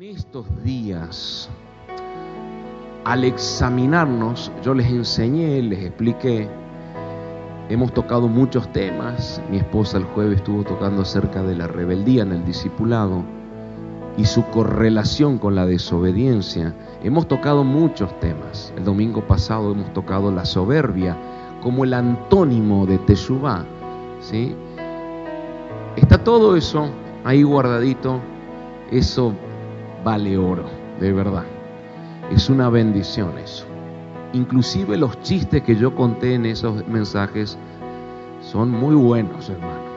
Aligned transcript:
En 0.00 0.16
estos 0.16 0.46
días, 0.64 1.50
al 3.04 3.22
examinarnos, 3.22 4.50
yo 4.64 4.72
les 4.72 4.86
enseñé, 4.86 5.60
les 5.60 5.84
expliqué, 5.84 6.48
hemos 7.68 7.92
tocado 7.92 8.26
muchos 8.26 8.72
temas, 8.72 9.42
mi 9.50 9.58
esposa 9.58 9.98
el 9.98 10.04
jueves 10.04 10.36
estuvo 10.36 10.64
tocando 10.64 11.02
acerca 11.02 11.42
de 11.42 11.54
la 11.54 11.66
rebeldía 11.66 12.22
en 12.22 12.32
el 12.32 12.46
discipulado 12.46 13.22
y 14.16 14.24
su 14.24 14.42
correlación 14.46 15.36
con 15.36 15.54
la 15.54 15.66
desobediencia. 15.66 16.74
Hemos 17.04 17.28
tocado 17.28 17.62
muchos 17.62 18.18
temas. 18.20 18.72
El 18.78 18.86
domingo 18.86 19.26
pasado 19.26 19.72
hemos 19.72 19.92
tocado 19.92 20.32
la 20.32 20.46
soberbia 20.46 21.14
como 21.62 21.84
el 21.84 21.92
antónimo 21.92 22.86
de 22.86 22.96
Teshuvah, 23.00 23.66
¿sí? 24.18 24.56
Está 25.96 26.24
todo 26.24 26.56
eso 26.56 26.88
ahí 27.22 27.42
guardadito, 27.42 28.18
eso 28.90 29.34
vale 30.04 30.36
oro, 30.36 30.64
de 30.98 31.12
verdad. 31.12 31.44
Es 32.30 32.48
una 32.48 32.68
bendición 32.70 33.38
eso. 33.38 33.66
Inclusive 34.32 34.96
los 34.96 35.20
chistes 35.22 35.62
que 35.62 35.74
yo 35.74 35.94
conté 35.94 36.34
en 36.34 36.46
esos 36.46 36.86
mensajes 36.86 37.58
son 38.40 38.70
muy 38.70 38.94
buenos, 38.94 39.50
hermano. 39.50 39.90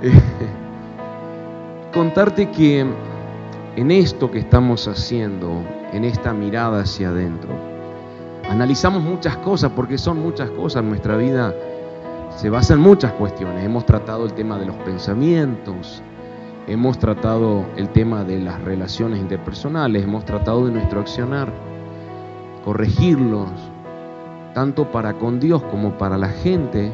contarte 1.92 2.50
que 2.50 2.86
en 3.76 3.90
esto 3.90 4.30
que 4.30 4.38
estamos 4.38 4.88
haciendo, 4.88 5.62
en 5.92 6.04
esta 6.04 6.32
mirada 6.32 6.82
hacia 6.82 7.08
adentro, 7.10 7.50
analizamos 8.48 9.02
muchas 9.02 9.36
cosas, 9.38 9.72
porque 9.74 9.98
son 9.98 10.22
muchas 10.22 10.50
cosas. 10.50 10.84
Nuestra 10.84 11.16
vida 11.16 11.54
se 12.36 12.50
basa 12.50 12.74
en 12.74 12.80
muchas 12.80 13.12
cuestiones. 13.12 13.64
Hemos 13.64 13.84
tratado 13.84 14.24
el 14.24 14.32
tema 14.32 14.58
de 14.58 14.66
los 14.66 14.76
pensamientos, 14.76 16.02
hemos 16.68 16.98
tratado 16.98 17.64
el 17.76 17.88
tema 17.88 18.24
de 18.24 18.38
las 18.38 18.60
relaciones 18.62 19.18
interpersonales, 19.18 20.04
hemos 20.04 20.24
tratado 20.24 20.66
de 20.66 20.72
nuestro 20.72 21.00
accionar, 21.00 21.50
corregirlos, 22.64 23.48
tanto 24.54 24.90
para 24.92 25.14
con 25.14 25.40
Dios 25.40 25.62
como 25.64 25.96
para 25.96 26.18
la 26.18 26.28
gente. 26.28 26.92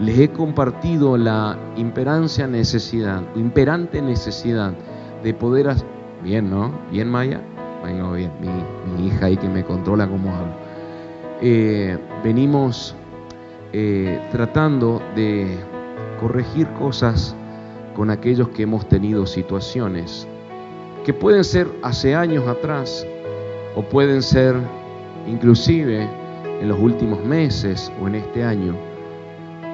Les 0.00 0.18
he 0.18 0.28
compartido 0.30 1.16
la 1.16 1.56
imperancia 1.76 2.48
necesidad, 2.48 3.22
imperante 3.36 4.02
necesidad 4.02 4.72
de 5.22 5.32
poder 5.32 5.68
hacer... 5.68 5.86
Bien, 6.22 6.50
¿no? 6.50 6.72
Bien, 6.90 7.08
Maya. 7.08 7.40
Vengo 7.84 8.12
bien, 8.12 8.32
mi, 8.40 9.06
hija 9.06 9.26
ahí 9.26 9.36
que 9.36 9.48
me 9.48 9.62
controla 9.62 10.08
como 10.08 10.34
hablo. 10.34 10.54
Eh, 11.40 11.98
venimos 12.24 12.96
eh, 13.72 14.20
tratando 14.32 15.02
de 15.14 15.58
corregir 16.18 16.66
cosas 16.70 17.36
con 17.94 18.10
aquellos 18.10 18.48
que 18.50 18.64
hemos 18.64 18.88
tenido 18.88 19.26
situaciones 19.26 20.26
que 21.04 21.12
pueden 21.12 21.44
ser 21.44 21.68
hace 21.82 22.14
años 22.14 22.46
atrás 22.46 23.06
o 23.76 23.82
pueden 23.82 24.22
ser 24.22 24.56
inclusive 25.26 26.08
en 26.60 26.68
los 26.68 26.78
últimos 26.78 27.22
meses 27.24 27.92
o 28.00 28.08
en 28.08 28.16
este 28.16 28.42
año, 28.42 28.74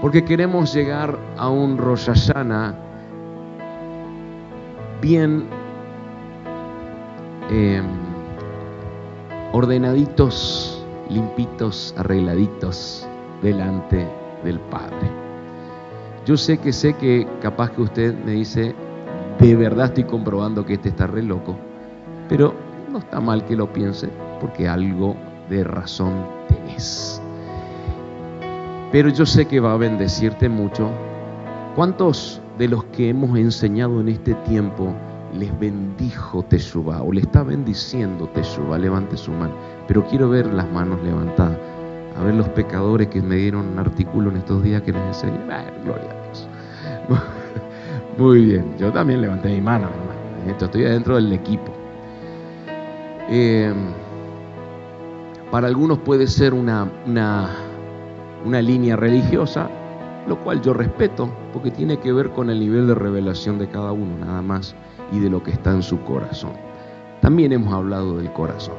porque 0.00 0.24
queremos 0.24 0.74
llegar 0.74 1.16
a 1.36 1.48
un 1.48 1.78
Rosh 1.78 2.08
bien 5.00 5.46
em, 7.50 7.84
ordenaditos, 9.52 10.84
limpitos, 11.08 11.94
arregladitos 11.96 13.08
delante 13.42 14.06
del 14.44 14.58
Padre. 14.60 15.19
Yo 16.26 16.36
sé 16.36 16.58
que 16.58 16.72
sé 16.72 16.94
que 16.94 17.26
capaz 17.40 17.70
que 17.70 17.80
usted 17.80 18.14
me 18.24 18.32
dice, 18.32 18.74
de 19.38 19.56
verdad 19.56 19.86
estoy 19.86 20.04
comprobando 20.04 20.66
que 20.66 20.74
este 20.74 20.90
está 20.90 21.06
re 21.06 21.22
loco, 21.22 21.56
pero 22.28 22.54
no 22.92 22.98
está 22.98 23.20
mal 23.20 23.44
que 23.46 23.56
lo 23.56 23.72
piense 23.72 24.08
porque 24.38 24.68
algo 24.68 25.16
de 25.48 25.64
razón 25.64 26.12
tenés. 26.46 27.22
Pero 28.92 29.08
yo 29.08 29.24
sé 29.24 29.46
que 29.46 29.60
va 29.60 29.72
a 29.72 29.76
bendecirte 29.76 30.48
mucho. 30.48 30.90
¿Cuántos 31.74 32.42
de 32.58 32.68
los 32.68 32.84
que 32.84 33.08
hemos 33.08 33.38
enseñado 33.38 34.00
en 34.00 34.10
este 34.10 34.34
tiempo 34.34 34.92
les 35.32 35.58
bendijo 35.58 36.42
Teshuvah 36.42 37.02
o 37.02 37.12
le 37.12 37.20
está 37.20 37.42
bendiciendo 37.42 38.28
Teshuvah? 38.34 38.78
Levante 38.78 39.16
su 39.16 39.30
mano. 39.30 39.54
Pero 39.86 40.04
quiero 40.06 40.28
ver 40.28 40.52
las 40.52 40.70
manos 40.70 41.00
levantadas 41.02 41.56
a 42.20 42.24
ver 42.24 42.34
los 42.34 42.48
pecadores 42.50 43.08
que 43.08 43.22
me 43.22 43.36
dieron 43.36 43.66
un 43.68 43.78
artículo 43.78 44.30
en 44.30 44.36
estos 44.36 44.62
días 44.62 44.82
que 44.82 44.92
les 44.92 45.02
enseñé. 45.02 45.38
gloria 45.84 46.10
a 46.10 46.24
Dios. 46.24 46.48
Muy 48.18 48.44
bien, 48.44 48.76
yo 48.78 48.92
también 48.92 49.22
levanté 49.22 49.48
mi 49.48 49.60
mano, 49.60 49.88
hermano. 49.88 50.58
Estoy 50.60 50.82
dentro 50.82 51.14
del 51.14 51.32
equipo. 51.32 51.72
Eh, 53.30 53.72
para 55.50 55.68
algunos 55.68 55.98
puede 55.98 56.26
ser 56.26 56.52
una, 56.52 56.90
una, 57.06 57.50
una 58.44 58.60
línea 58.60 58.96
religiosa, 58.96 59.70
lo 60.28 60.38
cual 60.40 60.60
yo 60.60 60.74
respeto, 60.74 61.30
porque 61.54 61.70
tiene 61.70 61.98
que 61.98 62.12
ver 62.12 62.30
con 62.30 62.50
el 62.50 62.60
nivel 62.60 62.86
de 62.86 62.94
revelación 62.94 63.58
de 63.58 63.68
cada 63.68 63.92
uno, 63.92 64.18
nada 64.18 64.42
más, 64.42 64.74
y 65.10 65.20
de 65.20 65.30
lo 65.30 65.42
que 65.42 65.52
está 65.52 65.70
en 65.70 65.82
su 65.82 65.98
corazón. 66.02 66.52
También 67.22 67.52
hemos 67.52 67.72
hablado 67.72 68.18
del 68.18 68.30
corazón. 68.32 68.76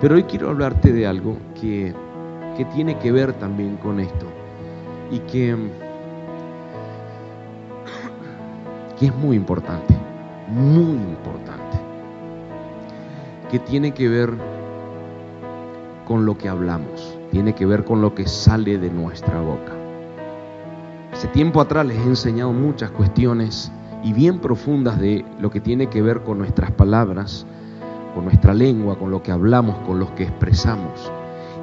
Pero 0.00 0.14
hoy 0.14 0.22
quiero 0.22 0.48
hablarte 0.48 0.94
de 0.94 1.06
algo 1.06 1.36
que 1.60 1.94
que 2.60 2.66
tiene 2.66 2.98
que 2.98 3.10
ver 3.10 3.32
también 3.32 3.78
con 3.78 4.00
esto 4.00 4.26
y 5.10 5.18
que, 5.20 5.56
que 8.98 9.06
es 9.06 9.14
muy 9.14 9.34
importante, 9.34 9.94
muy 10.46 10.92
importante, 10.92 11.78
que 13.50 13.60
tiene 13.60 13.94
que 13.94 14.10
ver 14.10 14.34
con 16.06 16.26
lo 16.26 16.36
que 16.36 16.50
hablamos, 16.50 17.16
tiene 17.30 17.54
que 17.54 17.64
ver 17.64 17.82
con 17.82 18.02
lo 18.02 18.14
que 18.14 18.28
sale 18.28 18.76
de 18.76 18.90
nuestra 18.90 19.40
boca. 19.40 19.72
Hace 21.14 21.28
tiempo 21.28 21.62
atrás 21.62 21.86
les 21.86 21.96
he 21.96 22.08
enseñado 22.08 22.52
muchas 22.52 22.90
cuestiones 22.90 23.72
y 24.04 24.12
bien 24.12 24.38
profundas 24.38 25.00
de 25.00 25.24
lo 25.40 25.50
que 25.50 25.60
tiene 25.60 25.86
que 25.86 26.02
ver 26.02 26.20
con 26.24 26.36
nuestras 26.36 26.70
palabras, 26.72 27.46
con 28.14 28.24
nuestra 28.24 28.52
lengua, 28.52 28.98
con 28.98 29.10
lo 29.10 29.22
que 29.22 29.32
hablamos, 29.32 29.78
con 29.86 29.98
lo 29.98 30.14
que 30.14 30.24
expresamos. 30.24 31.10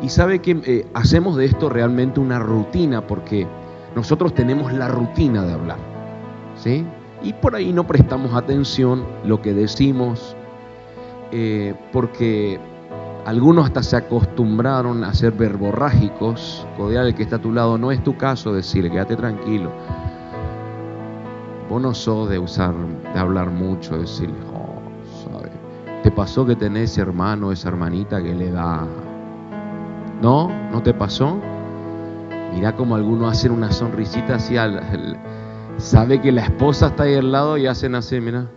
Y 0.01 0.09
sabe 0.09 0.39
que 0.39 0.61
eh, 0.65 0.87
hacemos 0.93 1.35
de 1.35 1.45
esto 1.45 1.69
realmente 1.69 2.19
una 2.19 2.39
rutina 2.39 3.05
porque 3.05 3.47
nosotros 3.95 4.33
tenemos 4.33 4.71
la 4.73 4.87
rutina 4.87 5.43
de 5.43 5.53
hablar. 5.53 5.77
¿sí? 6.55 6.85
Y 7.23 7.33
por 7.33 7.55
ahí 7.55 7.73
no 7.73 7.87
prestamos 7.87 8.33
atención 8.35 9.03
lo 9.25 9.41
que 9.41 9.53
decimos 9.53 10.35
eh, 11.31 11.73
porque 11.91 12.59
algunos 13.25 13.65
hasta 13.65 13.83
se 13.83 13.97
acostumbraron 13.97 15.03
a 15.03 15.13
ser 15.13 15.33
verborrágicos. 15.33 16.65
Codear 16.77 17.07
el 17.07 17.15
que 17.15 17.23
está 17.23 17.37
a 17.37 17.41
tu 17.41 17.51
lado 17.51 17.77
no 17.77 17.91
es 17.91 18.03
tu 18.03 18.15
caso, 18.15 18.53
decirle 18.53 18.91
quédate 18.91 19.15
tranquilo. 19.15 19.71
Vos 21.69 21.81
no 21.81 21.93
sos 21.93 22.29
de 22.29 22.39
usar, 22.39 22.73
de 23.13 23.19
hablar 23.19 23.49
mucho, 23.49 23.97
decirle, 23.97 24.37
oh, 24.53 24.79
¿sabe? 25.29 25.51
¿Te 26.01 26.11
pasó 26.11 26.45
que 26.45 26.55
tenés 26.55 26.97
hermano, 26.97 27.51
esa 27.51 27.67
hermanita 27.67 28.23
que 28.23 28.33
le 28.33 28.51
da 28.51 28.87
¿No? 30.21 30.51
¿No 30.71 30.81
te 30.81 30.93
pasó? 30.93 31.39
Mira 32.53 32.75
como 32.75 32.95
algunos 32.95 33.31
hacen 33.31 33.51
una 33.51 33.71
sonrisita 33.71 34.35
así, 34.35 34.55
sabe 35.77 36.19
que 36.21 36.31
la 36.31 36.41
esposa 36.41 36.87
está 36.87 37.03
ahí 37.03 37.15
al 37.15 37.31
lado 37.31 37.57
y 37.57 37.67
hacen 37.67 37.93
así, 37.95 38.19
mira. 38.19 38.47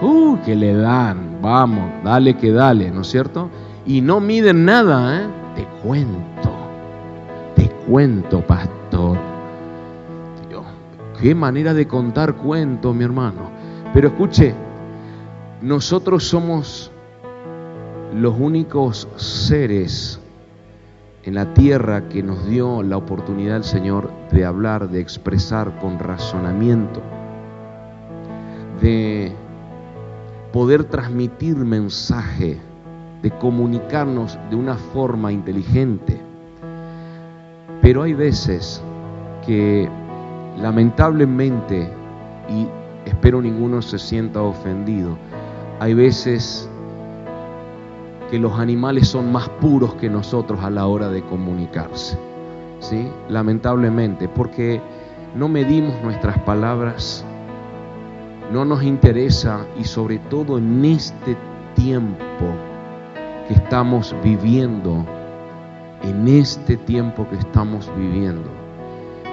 Uh, 0.00 0.36
que 0.44 0.56
le 0.56 0.74
dan, 0.74 1.38
vamos, 1.40 1.84
dale 2.04 2.36
que 2.36 2.52
dale, 2.52 2.90
¿no 2.90 3.02
es 3.02 3.08
cierto? 3.08 3.48
Y 3.86 4.00
no 4.00 4.20
miden 4.20 4.64
nada, 4.64 5.20
¿eh? 5.20 5.26
Te 5.54 5.64
cuento, 5.82 6.50
te 7.54 7.68
cuento, 7.88 8.40
pastor. 8.40 9.18
Dios, 10.48 10.64
qué 11.20 11.34
manera 11.34 11.74
de 11.74 11.86
contar 11.86 12.34
cuentos, 12.34 12.94
mi 12.94 13.04
hermano. 13.04 13.50
Pero 13.92 14.08
escuche, 14.08 14.54
nosotros 15.62 16.24
somos 16.24 16.92
los 18.14 18.34
únicos 18.38 19.08
seres 19.16 20.20
en 21.24 21.34
la 21.34 21.52
tierra 21.52 22.08
que 22.08 22.22
nos 22.22 22.46
dio 22.46 22.82
la 22.82 22.96
oportunidad 22.96 23.56
el 23.56 23.64
Señor 23.64 24.10
de 24.32 24.44
hablar, 24.44 24.88
de 24.88 25.00
expresar 25.00 25.78
con 25.78 25.98
razonamiento, 25.98 27.02
de 28.80 29.32
poder 30.52 30.84
transmitir 30.84 31.56
mensaje, 31.56 32.58
de 33.22 33.30
comunicarnos 33.32 34.38
de 34.48 34.56
una 34.56 34.76
forma 34.76 35.30
inteligente. 35.30 36.18
Pero 37.82 38.02
hay 38.04 38.14
veces 38.14 38.80
que 39.44 39.88
lamentablemente, 40.60 41.90
y 42.48 42.68
espero 43.08 43.42
ninguno 43.42 43.82
se 43.82 43.98
sienta 43.98 44.40
ofendido, 44.40 45.18
hay 45.80 45.94
veces 45.94 46.70
que 48.30 48.38
los 48.38 48.58
animales 48.58 49.08
son 49.08 49.32
más 49.32 49.48
puros 49.48 49.94
que 49.94 50.08
nosotros 50.08 50.60
a 50.62 50.70
la 50.70 50.86
hora 50.86 51.08
de 51.08 51.22
comunicarse. 51.22 52.18
¿sí? 52.80 53.08
Lamentablemente, 53.28 54.28
porque 54.28 54.80
no 55.34 55.48
medimos 55.48 55.94
nuestras 56.02 56.38
palabras, 56.40 57.24
no 58.52 58.64
nos 58.64 58.82
interesa 58.82 59.66
y 59.78 59.84
sobre 59.84 60.18
todo 60.18 60.58
en 60.58 60.84
este 60.84 61.36
tiempo 61.74 62.46
que 63.46 63.54
estamos 63.54 64.14
viviendo, 64.22 65.04
en 66.02 66.28
este 66.28 66.76
tiempo 66.76 67.26
que 67.28 67.36
estamos 67.36 67.90
viviendo, 67.96 68.48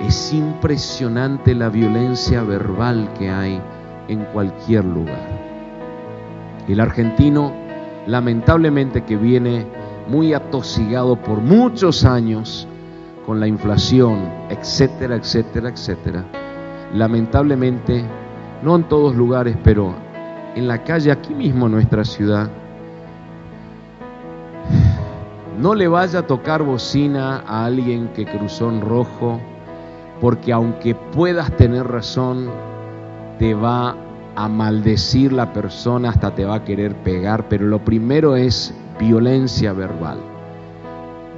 es 0.01 0.33
impresionante 0.33 1.55
la 1.55 1.69
violencia 1.69 2.43
verbal 2.43 3.09
que 3.17 3.29
hay 3.29 3.61
en 4.07 4.23
cualquier 4.25 4.83
lugar. 4.85 5.45
El 6.67 6.79
argentino, 6.79 7.53
lamentablemente 8.07 9.03
que 9.03 9.15
viene 9.15 9.65
muy 10.07 10.33
atosigado 10.33 11.15
por 11.15 11.39
muchos 11.39 12.05
años 12.05 12.67
con 13.25 13.39
la 13.39 13.47
inflación, 13.47 14.29
etcétera, 14.49 15.15
etcétera, 15.15 15.69
etcétera, 15.69 16.23
lamentablemente, 16.93 18.05
no 18.61 18.75
en 18.75 18.83
todos 18.83 19.15
lugares, 19.15 19.57
pero 19.63 19.95
en 20.55 20.67
la 20.67 20.83
calle 20.83 21.11
aquí 21.11 21.33
mismo 21.33 21.65
en 21.65 21.73
nuestra 21.73 22.05
ciudad, 22.05 22.49
no 25.59 25.73
le 25.73 25.87
vaya 25.87 26.19
a 26.19 26.27
tocar 26.27 26.63
bocina 26.63 27.43
a 27.47 27.65
alguien 27.65 28.09
que 28.09 28.25
cruzó 28.25 28.69
en 28.69 28.81
rojo, 28.81 29.39
porque 30.21 30.53
aunque 30.53 30.93
puedas 30.95 31.51
tener 31.55 31.87
razón, 31.87 32.49
te 33.39 33.53
va 33.53 33.95
a 34.35 34.49
maldecir 34.49 35.31
la 35.31 35.53
persona, 35.53 36.09
hasta 36.09 36.35
te 36.35 36.45
va 36.45 36.55
a 36.55 36.63
querer 36.63 36.95
pegar, 36.95 37.47
pero 37.47 37.67
lo 37.67 37.79
primero 37.79 38.35
es 38.35 38.73
violencia 38.99 39.73
verbal. 39.73 40.17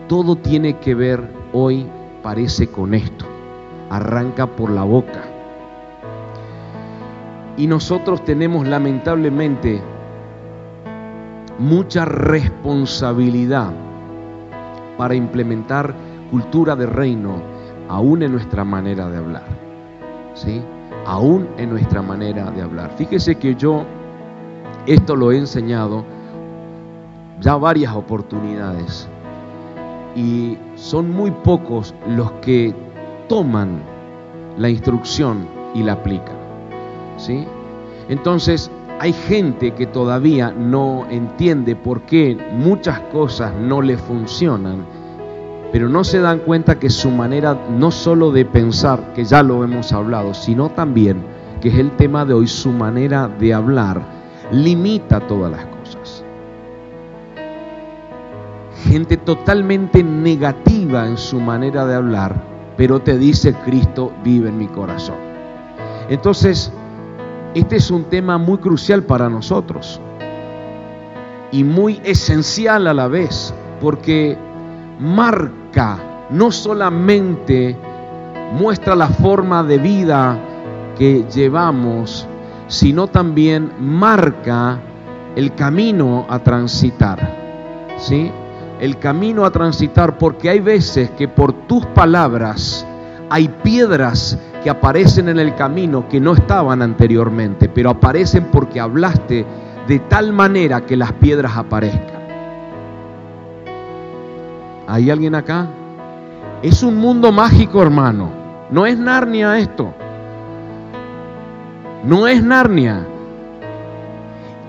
Todo 0.08 0.36
tiene 0.36 0.78
que 0.78 0.96
ver 0.96 1.30
hoy, 1.54 1.88
parece, 2.24 2.68
con 2.68 2.94
esto. 2.94 3.26
Arranca 3.90 4.48
por 4.48 4.72
la 4.72 4.84
boca. 4.84 5.24
Y 7.56 7.68
nosotros 7.68 8.24
tenemos 8.24 8.68
lamentablemente 8.68 9.82
mucha 11.60 12.06
responsabilidad 12.06 13.72
para 14.98 15.16
implementar 15.16 15.94
cultura 16.32 16.76
de 16.76 16.86
reino 16.86 17.42
aún 17.90 18.24
en 18.24 18.32
nuestra 18.32 18.64
manera 18.64 19.10
de 19.10 19.18
hablar. 19.18 19.46
¿Sí? 20.34 20.62
Aún 21.08 21.48
en 21.58 21.70
nuestra 21.70 22.02
manera 22.02 22.52
de 22.52 22.62
hablar. 22.62 22.92
Fíjese 22.98 23.36
que 23.36 23.56
yo 23.56 23.86
esto 24.86 25.16
lo 25.16 25.32
he 25.32 25.38
enseñado 25.38 26.04
ya 27.40 27.56
varias 27.56 27.96
oportunidades 27.96 29.08
y 30.16 30.58
son 30.76 31.12
muy 31.12 31.32
pocos 31.32 31.96
los 32.08 32.32
que 32.42 32.76
toman 33.30 33.82
la 34.58 34.70
instrucción 34.70 35.48
y 35.74 35.84
la 35.84 35.94
aplican. 35.94 36.36
¿Sí? 37.18 37.46
Entonces, 38.10 38.70
hay 39.00 39.14
gente 39.14 39.74
que 39.76 39.86
todavía 39.86 40.52
no 40.52 41.06
entiende 41.10 41.76
por 41.76 42.02
qué 42.02 42.38
muchas 42.54 43.00
cosas 43.12 43.54
no 43.56 43.82
le 43.82 43.98
funcionan, 43.98 44.86
pero 45.72 45.90
no 45.90 46.04
se 46.04 46.20
dan 46.20 46.40
cuenta 46.40 46.80
que 46.80 46.90
su 46.90 47.12
manera 47.12 47.58
no 47.70 47.92
solo 47.92 48.32
de 48.32 48.46
pensar, 48.46 49.14
que 49.14 49.26
ya 49.26 49.44
lo 49.44 49.64
hemos 49.64 49.92
hablado, 49.92 50.34
sino 50.34 50.70
también, 50.70 51.24
que 51.62 51.70
es 51.70 51.76
el 51.76 51.92
tema 51.92 52.26
de 52.26 52.34
hoy, 52.34 52.48
su 52.48 52.72
manera 52.72 53.28
de 53.28 53.54
hablar, 53.54 54.02
limita 54.52 55.20
todas 55.20 55.52
las 55.52 55.66
cosas. 55.66 56.24
Gente 58.84 59.18
totalmente 59.18 60.04
negativa 60.04 61.08
en 61.08 61.18
su 61.18 61.40
manera 61.40 61.86
de 61.86 61.96
hablar, 61.96 62.36
pero 62.78 63.02
te 63.02 63.18
dice 63.18 63.54
Cristo 63.66 64.14
vive 64.24 64.50
en 64.50 64.58
mi 64.58 64.68
corazón. 64.68 65.18
Entonces, 66.10 66.72
este 67.54 67.78
es 67.78 67.92
un 67.92 68.06
tema 68.06 68.38
muy 68.38 68.60
crucial 68.60 69.04
para 69.04 69.30
nosotros 69.30 70.00
y 71.52 71.64
muy 71.64 72.00
esencial 72.04 72.88
a 72.88 72.94
la 72.94 73.08
vez, 73.08 73.54
porque 73.82 74.38
marca, 75.00 75.98
no 76.30 76.52
solamente 76.52 77.78
muestra 78.54 78.96
la 78.96 79.08
forma 79.08 79.64
de 79.64 79.78
vida 79.78 80.38
que 80.98 81.26
llevamos, 81.34 82.28
sino 82.68 83.08
también 83.08 83.72
marca 83.80 84.80
el 85.36 85.54
camino 85.54 86.26
a 86.30 86.40
transitar. 86.40 87.20
¿Sí? 87.98 88.32
El 88.80 88.98
camino 88.98 89.46
a 89.46 89.52
transitar 89.52 90.18
porque 90.18 90.50
hay 90.50 90.60
veces 90.60 91.10
que 91.12 91.28
por 91.28 91.54
tus 91.68 91.86
palabras 91.88 92.86
hay 93.30 93.48
piedras 93.48 94.38
que 94.64 94.70
aparecen 94.70 95.30
en 95.30 95.40
el 95.40 95.56
camino 95.56 96.08
que 96.08 96.20
no 96.20 96.34
estaban 96.34 96.82
anteriormente, 96.82 97.70
pero 97.70 97.90
aparecen 97.90 98.46
porque 98.52 98.80
hablaste 98.80 99.46
de 99.88 100.00
tal 100.00 100.34
manera 100.34 100.82
que 100.82 100.98
las 100.98 101.14
piedras 101.14 101.56
aparezcan. 101.56 102.17
¿Hay 104.88 105.12
alguien 105.12 105.36
acá? 105.36 105.68
Es 106.64 106.82
un 106.82 106.96
mundo 106.96 107.34
mágico, 107.34 107.82
hermano. 107.82 108.32
No 108.72 108.86
es 108.86 108.98
Narnia 108.98 109.58
esto. 109.58 109.94
No 112.06 112.26
es 112.26 112.42
Narnia. 112.42 113.06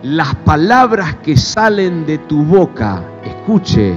Las 0.02 0.34
palabras 0.36 1.14
que 1.22 1.36
salen 1.36 2.04
de 2.04 2.18
tu 2.18 2.42
boca, 2.42 3.00
escuche, 3.24 3.94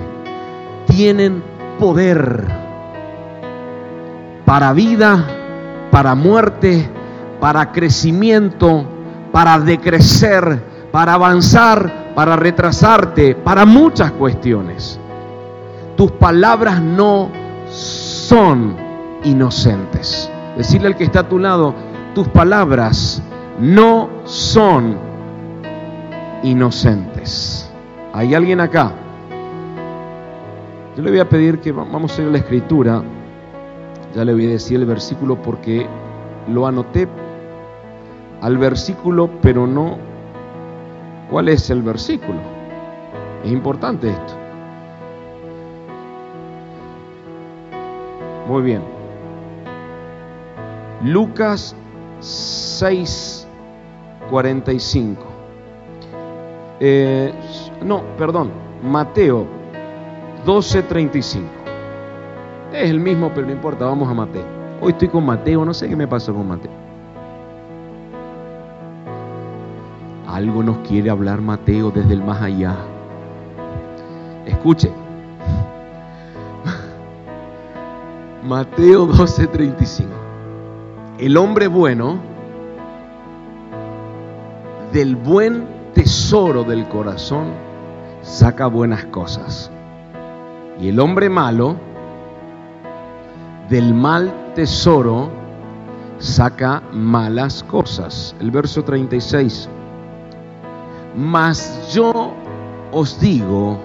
tienen 0.86 1.44
poder 1.80 2.46
para 4.46 4.74
vida, 4.74 5.26
para 5.90 6.14
muerte, 6.14 6.88
para 7.40 7.72
crecimiento, 7.72 8.86
para 9.32 9.60
decrecer, 9.60 10.62
para 10.92 11.14
avanzar, 11.16 12.14
para 12.14 12.36
retrasarte, 12.36 13.34
para 13.34 13.66
muchas 13.66 14.12
cuestiones. 14.12 15.00
Tus 16.02 16.14
palabras 16.14 16.82
no 16.82 17.30
son 17.70 18.76
inocentes. 19.24 20.32
Decirle 20.58 20.88
al 20.88 20.96
que 20.96 21.04
está 21.04 21.20
a 21.20 21.30
tu 21.30 21.38
lado, 21.38 21.76
tus 22.16 22.28
palabras 22.30 23.22
no 23.60 24.10
son 24.24 24.98
inocentes. 26.42 27.72
¿Hay 28.14 28.34
alguien 28.34 28.62
acá? 28.62 28.94
Yo 30.98 31.04
le 31.04 31.12
voy 31.12 31.20
a 31.20 31.30
pedir 31.30 31.60
que 31.60 31.72
vamos 31.72 32.18
a 32.18 32.22
ir 32.24 32.30
a 32.30 32.32
la 32.32 32.40
escritura. 32.40 33.04
Ya 34.16 34.26
le 34.26 34.34
voy 34.34 34.48
a 34.48 34.50
decir 34.50 34.80
el 34.80 34.88
versículo 34.88 35.40
porque 35.40 35.86
lo 36.48 36.66
anoté 36.66 37.08
al 38.42 38.58
versículo, 38.58 39.30
pero 39.44 39.68
no 39.68 40.00
cuál 41.30 41.50
es 41.50 41.70
el 41.70 41.84
versículo. 41.84 42.40
Es 43.46 43.52
importante 43.52 44.10
esto. 44.10 44.41
Muy 48.52 48.64
bien. 48.64 48.82
Lucas 51.06 51.74
6, 52.20 53.48
45. 54.30 55.24
Eh, 56.82 57.34
no, 57.86 58.04
perdón. 58.18 58.52
Mateo 58.84 59.48
12, 60.46 60.84
35. 60.84 61.48
Es 62.74 62.90
el 62.90 63.00
mismo, 63.00 63.32
pero 63.34 63.48
no 63.48 63.54
importa, 63.54 63.86
vamos 63.86 64.10
a 64.10 64.14
Mateo. 64.14 64.44
Hoy 64.82 64.92
estoy 64.92 65.08
con 65.08 65.26
Mateo, 65.26 65.64
no 65.64 65.74
sé 65.74 65.88
qué 65.88 65.96
me 65.96 66.10
pasó 66.10 66.34
con 66.34 66.50
Mateo. 66.50 66.72
Algo 70.28 70.62
nos 70.62 70.80
quiere 70.80 71.10
hablar 71.10 71.40
Mateo 71.40 71.90
desde 71.90 72.16
el 72.16 72.22
más 72.22 72.42
allá. 72.42 72.76
Escuche. 74.46 74.92
Mateo 78.44 79.08
12:35. 79.08 80.08
El 81.20 81.38
hombre 81.38 81.68
bueno 81.68 82.20
del 84.92 85.16
buen 85.16 85.66
tesoro 85.94 86.64
del 86.64 86.88
corazón 86.88 87.48
saca 88.22 88.68
buenas 88.68 89.06
cosas. 89.06 89.72
Y 90.80 90.90
el 90.90 91.00
hombre 91.00 91.30
malo 91.30 91.76
del 93.70 93.94
mal 93.94 94.54
tesoro 94.56 95.30
saca 96.18 96.82
malas 96.92 97.64
cosas. 97.64 98.36
El 98.40 98.50
verso 98.50 98.84
36. 98.84 99.70
Mas 101.16 101.94
yo 101.94 102.34
os 102.92 103.20
digo 103.20 103.80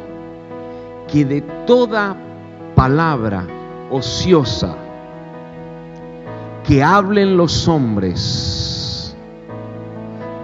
que 1.09 1.25
de 1.25 1.43
toda 1.67 2.17
palabra 2.75 3.47
ociosa 3.91 4.75
que 6.65 6.83
hablen 6.83 7.37
los 7.37 7.69
hombres, 7.69 9.17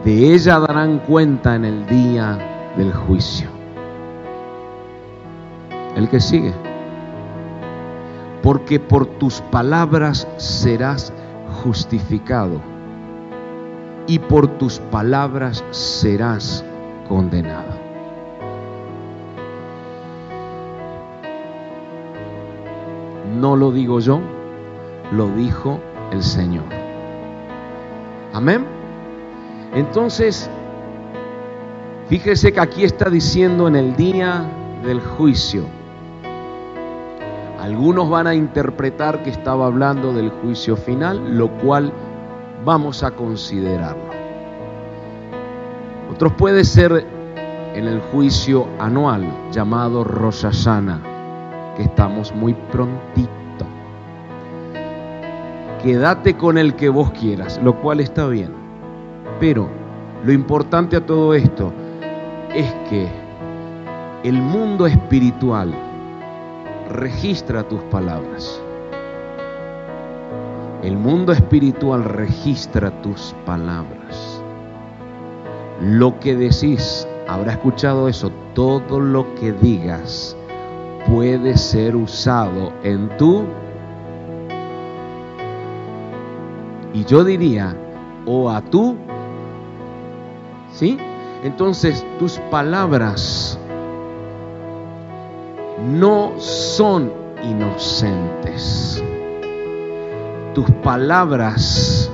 de 0.04 0.34
ella 0.34 0.58
darán 0.60 1.00
cuenta 1.00 1.54
en 1.54 1.64
el 1.64 1.86
día 1.86 2.72
del 2.76 2.92
juicio. 2.92 3.48
El 5.96 6.08
que 6.08 6.20
sigue 6.20 6.52
porque 8.42 8.80
por 8.80 9.06
tus 9.06 9.40
palabras 9.40 10.26
serás 10.36 11.12
justificado 11.62 12.60
y 14.06 14.18
por 14.18 14.48
tus 14.58 14.80
palabras 14.80 15.64
serás 15.70 16.64
condenada. 17.08 17.81
No 23.42 23.56
lo 23.56 23.72
digo 23.72 23.98
yo, 23.98 24.20
lo 25.10 25.26
dijo 25.30 25.80
el 26.12 26.22
Señor. 26.22 26.62
Amén. 28.32 28.64
Entonces, 29.74 30.48
fíjese 32.08 32.52
que 32.52 32.60
aquí 32.60 32.84
está 32.84 33.10
diciendo 33.10 33.66
en 33.66 33.74
el 33.74 33.96
día 33.96 34.48
del 34.84 35.00
juicio. 35.00 35.64
Algunos 37.60 38.08
van 38.08 38.28
a 38.28 38.34
interpretar 38.36 39.24
que 39.24 39.30
estaba 39.30 39.66
hablando 39.66 40.12
del 40.12 40.30
juicio 40.30 40.76
final, 40.76 41.36
lo 41.36 41.50
cual 41.58 41.92
vamos 42.64 43.02
a 43.02 43.10
considerarlo. 43.10 44.12
Otros 46.12 46.32
puede 46.34 46.62
ser 46.62 47.04
en 47.74 47.88
el 47.88 48.00
juicio 48.12 48.68
anual 48.78 49.26
llamado 49.50 50.04
Rosh 50.04 50.44
que 51.76 51.82
estamos 51.84 52.34
muy 52.34 52.54
prontito. 52.70 53.30
Quédate 55.82 56.36
con 56.36 56.58
el 56.58 56.74
que 56.76 56.88
vos 56.88 57.10
quieras, 57.12 57.60
lo 57.62 57.74
cual 57.80 58.00
está 58.00 58.26
bien. 58.28 58.52
Pero 59.40 59.68
lo 60.24 60.32
importante 60.32 60.96
a 60.96 61.04
todo 61.04 61.34
esto 61.34 61.72
es 62.54 62.72
que 62.88 63.08
el 64.22 64.40
mundo 64.40 64.86
espiritual 64.86 65.74
registra 66.90 67.62
tus 67.64 67.80
palabras. 67.84 68.62
El 70.82 70.96
mundo 70.96 71.32
espiritual 71.32 72.04
registra 72.04 72.90
tus 73.02 73.34
palabras. 73.44 74.42
Lo 75.80 76.18
que 76.20 76.36
decís, 76.36 77.08
habrá 77.28 77.52
escuchado 77.52 78.08
eso, 78.08 78.30
todo 78.54 79.00
lo 79.00 79.34
que 79.34 79.52
digas 79.52 80.36
puede 81.08 81.56
ser 81.56 81.96
usado 81.96 82.72
en 82.82 83.08
tu... 83.16 83.44
Y 86.94 87.04
yo 87.04 87.24
diría, 87.24 87.74
o 88.26 88.50
a 88.50 88.60
tú, 88.60 88.96
¿sí? 90.72 90.98
Entonces 91.42 92.04
tus 92.18 92.38
palabras 92.50 93.58
no 95.90 96.32
son 96.38 97.10
inocentes. 97.42 99.02
Tus 100.54 100.70
palabras 100.82 102.10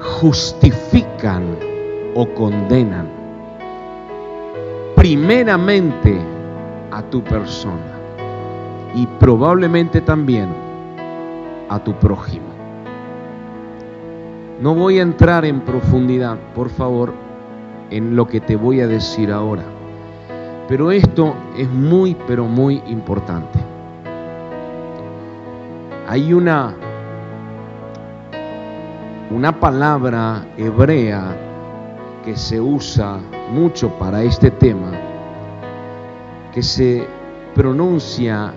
justifican 0.00 1.56
o 2.14 2.26
condenan 2.34 3.08
primeramente 4.96 6.20
a 6.90 7.02
tu 7.02 7.22
persona 7.22 7.91
y 8.94 9.06
probablemente 9.06 10.00
también 10.00 10.48
a 11.68 11.78
tu 11.78 11.94
prójimo. 11.94 12.46
No 14.60 14.74
voy 14.74 14.98
a 14.98 15.02
entrar 15.02 15.44
en 15.44 15.60
profundidad, 15.62 16.38
por 16.54 16.68
favor, 16.68 17.12
en 17.90 18.14
lo 18.14 18.26
que 18.26 18.40
te 18.40 18.56
voy 18.56 18.80
a 18.80 18.86
decir 18.86 19.32
ahora. 19.32 19.64
Pero 20.68 20.90
esto 20.90 21.34
es 21.56 21.68
muy, 21.68 22.16
pero 22.26 22.44
muy 22.44 22.82
importante. 22.86 23.58
Hay 26.08 26.32
una, 26.32 26.74
una 29.30 29.58
palabra 29.58 30.46
hebrea 30.56 31.36
que 32.24 32.36
se 32.36 32.60
usa 32.60 33.18
mucho 33.50 33.90
para 33.98 34.22
este 34.22 34.50
tema, 34.50 34.92
que 36.52 36.62
se 36.62 37.06
pronuncia 37.54 38.54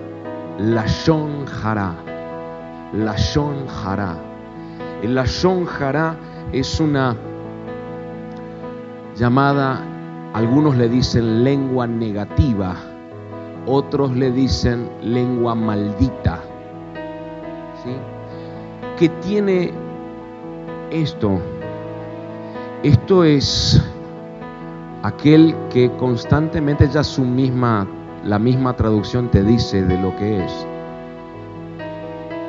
Lashon 0.59 1.45
Hara. 1.47 1.95
Lashon 2.93 3.67
Hara. 3.67 4.15
El 5.01 5.15
Lashon 5.15 5.67
Hara 5.67 6.15
es 6.51 6.79
una 6.79 7.15
llamada 9.15 9.81
algunos 10.35 10.75
le 10.75 10.89
dicen 10.89 11.45
lengua 11.45 11.87
negativa, 11.87 12.75
otros 13.65 14.13
le 14.15 14.31
dicen 14.31 14.89
lengua 15.01 15.55
maldita. 15.55 16.41
¿Sí? 17.81 17.91
¿Qué 18.99 19.07
tiene 19.25 19.71
esto? 20.91 21.39
Esto 22.83 23.23
es 23.23 23.81
aquel 25.03 25.55
que 25.69 25.89
constantemente 25.97 26.89
ya 26.89 27.01
su 27.01 27.23
misma, 27.23 27.87
la 28.25 28.39
misma 28.39 28.75
traducción 28.75 29.29
te 29.29 29.43
dice 29.43 29.83
de 29.83 29.97
lo 29.99 30.15
que 30.15 30.43
es. 30.43 30.67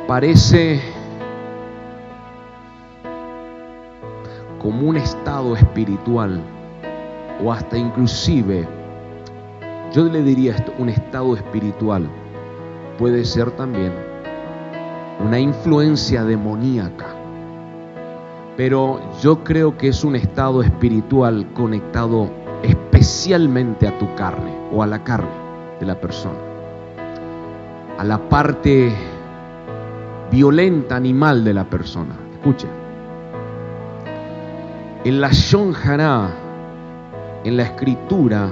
Parece 0.08 0.80
como 4.58 4.88
un 4.88 4.96
estado 4.96 5.54
espiritual 5.54 6.40
o 7.44 7.52
hasta 7.52 7.76
inclusive, 7.76 8.66
yo 9.92 10.04
le 10.04 10.22
diría 10.22 10.54
esto, 10.54 10.72
un 10.78 10.88
estado 10.88 11.36
espiritual 11.36 12.08
puede 12.98 13.22
ser 13.26 13.50
también 13.50 13.92
una 15.22 15.38
influencia 15.38 16.24
demoníaca. 16.24 17.06
Pero 18.56 18.98
yo 19.20 19.44
creo 19.44 19.76
que 19.76 19.88
es 19.88 20.02
un 20.04 20.16
estado 20.16 20.62
espiritual 20.62 21.46
conectado 21.52 22.30
especialmente 22.62 23.86
a 23.86 23.98
tu 23.98 24.14
carne 24.14 24.52
o 24.72 24.82
a 24.82 24.86
la 24.86 25.04
carne 25.04 25.45
de 25.80 25.86
la 25.86 26.00
persona. 26.00 26.38
A 27.98 28.04
la 28.04 28.18
parte 28.28 28.92
violenta 30.30 30.96
animal 30.96 31.44
de 31.44 31.54
la 31.54 31.64
persona. 31.64 32.14
Escuche. 32.34 32.68
En 35.04 35.20
la 35.20 35.30
Shonjara 35.30 36.30
en 37.44 37.56
la 37.56 37.62
escritura 37.62 38.50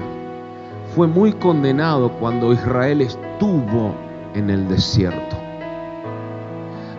fue 0.95 1.09
muy 1.09 1.33
condenado 1.33 2.13
cuando 2.13 2.53
Israel 2.53 3.01
estuvo 3.01 3.93
en 4.35 4.51
el 4.51 4.69
desierto. 4.69 5.37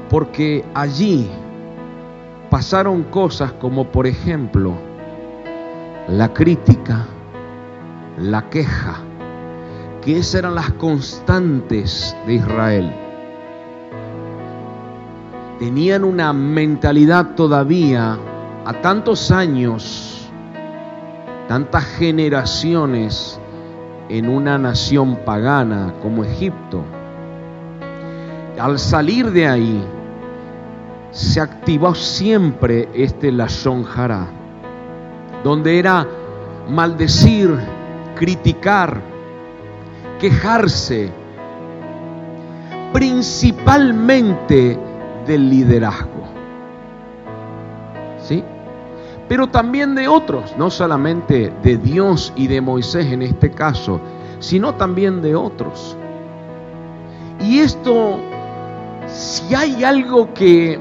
Porque 0.09 0.65
allí 0.73 1.29
pasaron 2.49 3.03
cosas 3.03 3.53
como 3.53 3.85
por 3.85 4.07
ejemplo 4.07 4.73
la 6.09 6.33
crítica, 6.33 7.05
la 8.17 8.49
queja, 8.49 9.04
que 10.05 10.19
esas 10.19 10.35
eran 10.35 10.55
las 10.55 10.71
constantes 10.73 12.15
de 12.27 12.35
Israel. 12.35 12.93
Tenían 15.59 16.03
una 16.03 16.31
mentalidad 16.31 17.35
todavía 17.35 18.17
a 18.65 18.73
tantos 18.81 19.31
años 19.31 20.15
tantas 21.47 21.85
generaciones 21.85 23.39
en 24.09 24.29
una 24.29 24.57
nación 24.57 25.17
pagana 25.25 25.93
como 26.01 26.23
Egipto. 26.23 26.83
Al 28.59 28.79
salir 28.79 29.31
de 29.31 29.47
ahí, 29.47 29.83
se 31.11 31.39
activó 31.41 31.93
siempre 31.95 32.89
este 32.93 33.31
Lashon 33.31 33.85
Hara, 33.95 34.27
donde 35.43 35.79
era 35.79 36.07
maldecir, 36.69 37.55
criticar, 38.15 39.01
quejarse, 40.19 41.11
principalmente 42.93 44.79
del 45.25 45.49
liderazgo. 45.49 46.25
¿Sí? 48.21 48.43
pero 49.27 49.47
también 49.47 49.95
de 49.95 50.07
otros, 50.07 50.55
no 50.57 50.69
solamente 50.69 51.51
de 51.63 51.77
Dios 51.77 52.31
y 52.35 52.47
de 52.47 52.61
Moisés 52.61 53.07
en 53.07 53.21
este 53.23 53.51
caso, 53.51 53.99
sino 54.39 54.75
también 54.75 55.21
de 55.21 55.35
otros. 55.35 55.97
Y 57.41 57.59
esto, 57.59 58.19
si 59.07 59.55
hay 59.55 59.83
algo 59.83 60.33
que 60.33 60.79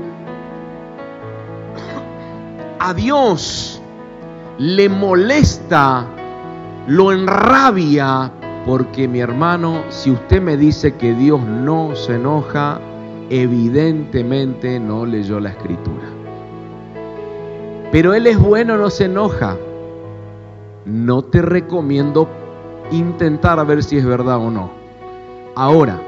a 2.78 2.92
Dios 2.92 3.80
le 4.58 4.88
molesta, 4.90 6.06
lo 6.86 7.12
enrabia, 7.12 8.30
porque 8.64 9.06
mi 9.08 9.20
hermano, 9.20 9.84
si 9.90 10.10
usted 10.10 10.40
me 10.40 10.56
dice 10.56 10.94
que 10.94 11.14
Dios 11.14 11.42
no 11.42 11.94
se 11.94 12.14
enoja, 12.14 12.80
evidentemente 13.28 14.80
no 14.80 15.04
leyó 15.04 15.38
la 15.38 15.50
escritura. 15.50 16.06
Pero 17.92 18.14
Él 18.14 18.26
es 18.26 18.38
bueno, 18.38 18.76
no 18.76 18.90
se 18.90 19.04
enoja. 19.04 19.56
No 20.86 21.22
te 21.22 21.42
recomiendo 21.42 22.28
intentar 22.90 23.58
a 23.58 23.64
ver 23.64 23.82
si 23.82 23.98
es 23.98 24.04
verdad 24.04 24.38
o 24.38 24.50
no. 24.50 24.70
Ahora, 25.54 26.00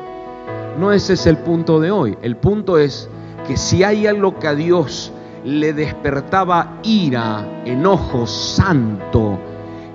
no 0.79 0.93
ese 0.93 1.13
es 1.13 1.27
el 1.27 1.39
punto 1.39 1.81
de 1.81 1.91
hoy. 1.91 2.17
El 2.23 2.37
punto 2.37 2.79
es 2.79 3.09
que 3.47 3.57
si 3.57 3.85
hay 3.85 4.07
algo 4.07 4.39
que 4.39 4.49
a 4.49 4.55
Dios 4.55 5.13
le 5.45 5.73
despertaba 5.73 6.79
ira, 6.83 7.63
enojo 7.65 8.27
santo, 8.27 9.39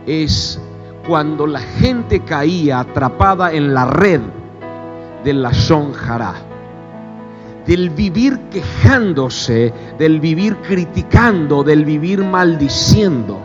es 0.06 0.60
cuando 1.08 1.48
la 1.48 1.60
gente 1.60 2.22
caía 2.22 2.79
atrapada 2.79 3.51
en 3.51 3.74
la 3.74 3.86
red 3.86 4.22
de 5.24 5.34
la 5.34 5.51
Shonjara, 5.51 6.34
del 7.65 7.89
vivir 7.89 8.39
quejándose, 8.51 9.74
del 9.98 10.20
vivir 10.20 10.58
criticando, 10.58 11.63
del 11.63 11.86
vivir 11.86 12.24
maldiciendo, 12.24 13.39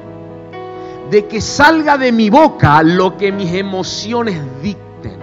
de 1.10 1.26
que 1.26 1.40
salga 1.40 1.96
de 1.98 2.12
mi 2.12 2.30
boca 2.30 2.82
lo 2.82 3.16
que 3.16 3.32
mis 3.32 3.52
emociones 3.52 4.40
dicten. 4.62 5.18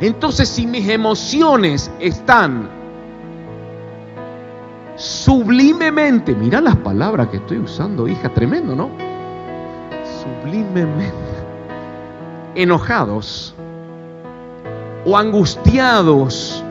Entonces, 0.00 0.48
si 0.48 0.66
mis 0.66 0.88
emociones 0.88 1.90
están 2.00 2.68
sublimemente, 4.96 6.34
mira 6.34 6.60
las 6.60 6.76
palabras 6.76 7.28
que 7.28 7.36
estoy 7.38 7.58
usando, 7.58 8.08
hija, 8.08 8.28
tremendo, 8.34 8.74
¿no? 8.74 9.07
Sublimemente 10.28 11.14
enojados 12.54 13.54
o 15.06 15.16
angustiados 15.16 16.62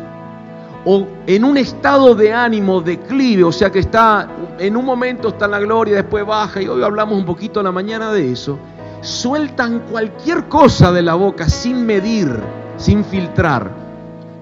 o 0.85 1.07
en 1.25 1.43
un 1.43 1.57
estado 1.57 2.13
de 2.13 2.33
ánimo 2.33 2.81
declive, 2.81 3.43
o 3.43 3.51
sea 3.51 3.71
que 3.71 3.79
está 3.79 4.27
en 4.59 4.77
un 4.77 4.85
momento 4.85 5.29
está 5.29 5.45
en 5.45 5.51
la 5.51 5.59
gloria, 5.59 5.95
después 5.95 6.25
baja 6.25 6.61
y 6.61 6.67
hoy 6.67 6.83
hablamos 6.83 7.17
un 7.17 7.25
poquito 7.25 7.59
en 7.61 7.65
la 7.65 7.71
mañana 7.71 8.11
de 8.11 8.31
eso, 8.31 8.59
sueltan 9.01 9.79
cualquier 9.91 10.47
cosa 10.47 10.91
de 10.91 11.01
la 11.01 11.15
boca 11.15 11.49
sin 11.49 11.85
medir, 11.85 12.39
sin 12.77 13.03
filtrar. 13.03 13.69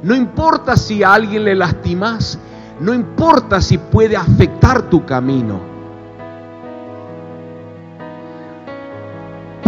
No 0.03 0.13
importa 0.13 0.75
si 0.75 1.03
a 1.03 1.13
alguien 1.13 1.45
le 1.45 1.55
lastimas, 1.55 2.37
no 2.79 2.93
importa 2.93 3.61
si 3.61 3.77
puede 3.77 4.17
afectar 4.17 4.89
tu 4.89 5.05
camino. 5.05 5.74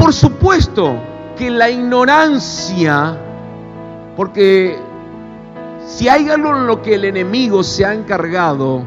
Por 0.07 0.13
supuesto 0.13 0.95
que 1.37 1.49
la 1.49 1.69
ignorancia, 1.69 3.17
porque 4.15 4.79
si 5.85 6.07
hay 6.07 6.29
algo 6.29 6.55
en 6.55 6.65
lo 6.65 6.81
que 6.81 6.95
el 6.95 7.03
enemigo 7.03 7.61
se 7.61 7.85
ha 7.85 7.93
encargado 7.93 8.83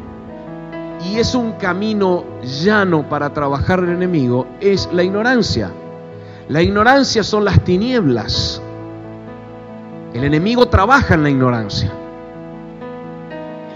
y 1.05 1.19
es 1.19 1.35
un 1.35 1.53
camino 1.59 2.25
llano 2.43 3.07
para 3.07 3.35
trabajar 3.35 3.81
el 3.81 3.91
enemigo, 3.91 4.47
es 4.61 4.89
la 4.95 5.03
ignorancia. 5.03 5.71
La 6.49 6.63
ignorancia 6.63 7.23
son 7.23 7.45
las 7.45 7.63
tinieblas. 7.65 8.63
El 10.15 10.25
enemigo 10.25 10.69
trabaja 10.69 11.13
en 11.13 11.23
la 11.23 11.29
ignorancia 11.29 11.93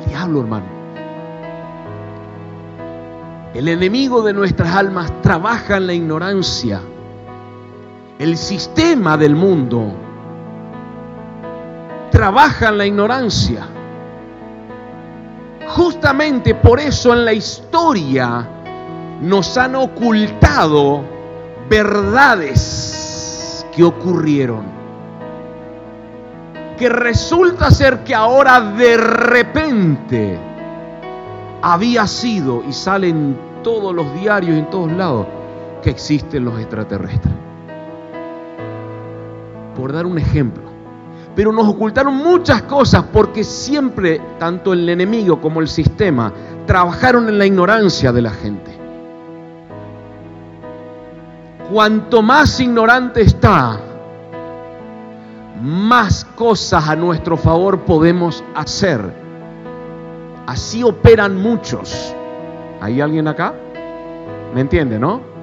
diablo, 0.09 0.41
hermano. 0.41 0.67
El 3.53 3.69
enemigo 3.69 4.23
de 4.23 4.33
nuestras 4.33 4.75
almas 4.75 5.13
trabaja 5.21 5.77
en 5.77 5.89
la 5.89 5.93
ignorancia. 5.93 6.81
El 8.19 8.37
sistema 8.37 9.17
del 9.17 9.35
mundo 9.35 9.93
trabaja 12.11 12.69
en 12.69 12.79
la 12.79 12.87
ignorancia. 12.87 13.67
Justamente 15.69 16.55
por 16.55 16.79
eso 16.79 17.13
en 17.13 17.25
la 17.25 17.33
historia 17.33 18.49
nos 19.21 19.59
han 19.59 19.75
ocultado 19.75 21.03
verdades 21.69 23.67
que 23.75 23.83
ocurrieron 23.83 24.75
que 26.77 26.89
resulta 26.89 27.71
ser 27.71 28.05
que 28.05 28.15
ahora 28.15 28.61
de 28.61 28.97
repente 28.97 30.39
había 31.63 32.07
sido, 32.07 32.63
y 32.69 32.73
sale 32.73 33.09
en 33.09 33.39
todos 33.63 33.95
los 33.95 34.13
diarios 34.21 34.59
en 34.59 34.69
todos 34.71 34.93
lados, 34.93 35.27
que 35.83 35.91
existen 35.91 36.45
los 36.45 36.59
extraterrestres. 36.59 37.33
Por 39.75 39.93
dar 39.93 40.07
un 40.07 40.19
ejemplo. 40.19 40.63
Pero 41.35 41.53
nos 41.53 41.67
ocultaron 41.67 42.17
muchas 42.17 42.63
cosas 42.63 43.05
porque 43.13 43.43
siempre, 43.43 44.21
tanto 44.39 44.73
el 44.73 44.89
enemigo 44.89 45.41
como 45.41 45.61
el 45.61 45.69
sistema, 45.69 46.33
trabajaron 46.67 47.29
en 47.29 47.39
la 47.39 47.47
ignorancia 47.47 48.13
de 48.13 48.23
la 48.23 48.31
gente. 48.31 48.79
Cuanto 51.73 52.23
más 52.23 52.61
ignorante 52.61 53.23
está, 53.23 53.81
más 55.61 56.25
cosas 56.25 56.89
a 56.89 56.95
nuestro 56.95 57.37
favor 57.37 57.81
podemos 57.81 58.45
hacer. 58.55 59.01
Así 60.47 60.83
operan 60.85 61.41
muchos. 61.41 62.15
¿Hay 62.81 63.01
alguien 63.01 63.27
acá? 63.27 63.55
¿Me 64.55 64.61
entiende, 64.61 64.99
no? 64.99 65.34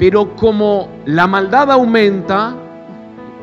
Pero 0.00 0.34
como 0.34 0.88
la 1.04 1.26
maldad 1.26 1.70
aumenta, 1.70 2.56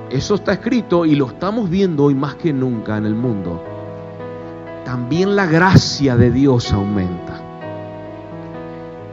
eso 0.09 0.33
está 0.33 0.53
escrito 0.53 1.05
y 1.05 1.15
lo 1.15 1.27
estamos 1.27 1.69
viendo 1.69 2.05
hoy 2.05 2.15
más 2.15 2.33
que 2.33 2.51
nunca 2.51 2.97
en 2.97 3.05
el 3.05 3.13
mundo, 3.13 3.63
también 4.83 5.35
la 5.35 5.45
gracia 5.45 6.17
de 6.17 6.31
Dios 6.31 6.73
aumenta. 6.73 7.39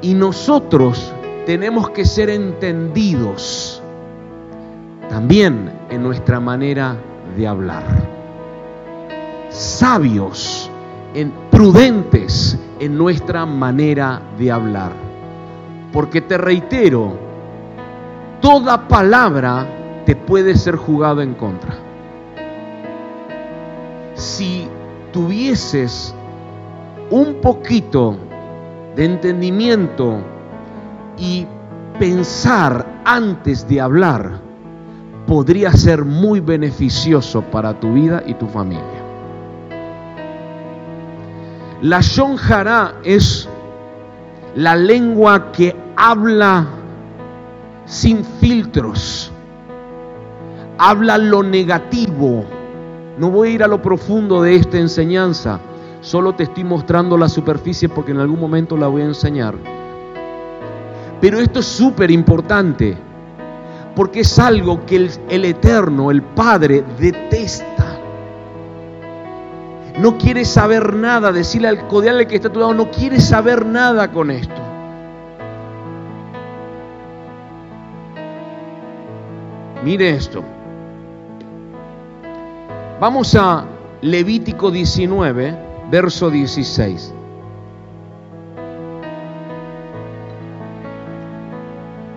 Y 0.00 0.14
nosotros 0.14 1.12
tenemos 1.44 1.90
que 1.90 2.06
ser 2.06 2.30
entendidos 2.30 3.82
también 5.10 5.70
en 5.90 6.02
nuestra 6.02 6.40
manera 6.40 6.96
de 7.36 7.46
hablar. 7.46 7.84
Sabios, 9.50 10.70
en, 11.12 11.30
prudentes 11.50 12.58
en 12.80 12.96
nuestra 12.96 13.44
manera 13.44 14.22
de 14.38 14.50
hablar. 14.50 14.92
Porque 15.92 16.22
te 16.22 16.38
reitero, 16.38 17.23
toda 18.44 18.86
palabra 18.88 19.66
te 20.04 20.14
puede 20.14 20.54
ser 20.54 20.76
jugada 20.76 21.22
en 21.22 21.32
contra. 21.32 21.74
Si 24.12 24.68
tuvieses 25.14 26.14
un 27.08 27.36
poquito 27.40 28.18
de 28.96 29.06
entendimiento 29.06 30.18
y 31.16 31.46
pensar 31.98 32.86
antes 33.06 33.66
de 33.66 33.80
hablar, 33.80 34.38
podría 35.26 35.72
ser 35.72 36.04
muy 36.04 36.40
beneficioso 36.40 37.40
para 37.44 37.80
tu 37.80 37.94
vida 37.94 38.22
y 38.26 38.34
tu 38.34 38.46
familia. 38.46 39.02
La 41.80 42.02
Shonjara 42.02 42.96
es 43.04 43.48
la 44.54 44.76
lengua 44.76 45.50
que 45.50 45.74
habla 45.96 46.83
sin 47.86 48.24
filtros, 48.24 49.32
habla 50.78 51.18
lo 51.18 51.42
negativo. 51.42 52.44
No 53.18 53.30
voy 53.30 53.48
a 53.48 53.52
ir 53.52 53.62
a 53.62 53.68
lo 53.68 53.80
profundo 53.80 54.42
de 54.42 54.56
esta 54.56 54.78
enseñanza, 54.78 55.60
solo 56.00 56.34
te 56.34 56.44
estoy 56.44 56.64
mostrando 56.64 57.16
la 57.16 57.28
superficie 57.28 57.88
porque 57.88 58.12
en 58.12 58.18
algún 58.18 58.40
momento 58.40 58.76
la 58.76 58.88
voy 58.88 59.02
a 59.02 59.06
enseñar. 59.06 59.54
Pero 61.20 61.38
esto 61.38 61.60
es 61.60 61.66
súper 61.66 62.10
importante 62.10 62.98
porque 63.94 64.20
es 64.20 64.38
algo 64.38 64.84
que 64.84 64.96
el, 64.96 65.44
Eterno, 65.44 66.10
el 66.10 66.22
Padre, 66.22 66.84
detesta. 66.98 67.98
No 69.98 70.18
quiere 70.18 70.44
saber 70.44 70.94
nada, 70.94 71.30
decirle 71.30 71.68
al 71.68 71.86
codial 71.86 72.26
que 72.26 72.34
está 72.36 72.48
a 72.48 72.52
tu 72.52 72.58
lado, 72.58 72.74
no 72.74 72.90
quiere 72.90 73.20
saber 73.20 73.64
nada 73.64 74.10
con 74.10 74.30
esto. 74.30 74.63
Mire 79.84 80.08
esto. 80.16 80.42
Vamos 82.98 83.34
a 83.34 83.66
Levítico 84.00 84.70
19, 84.70 85.58
verso 85.90 86.30
16. 86.30 87.12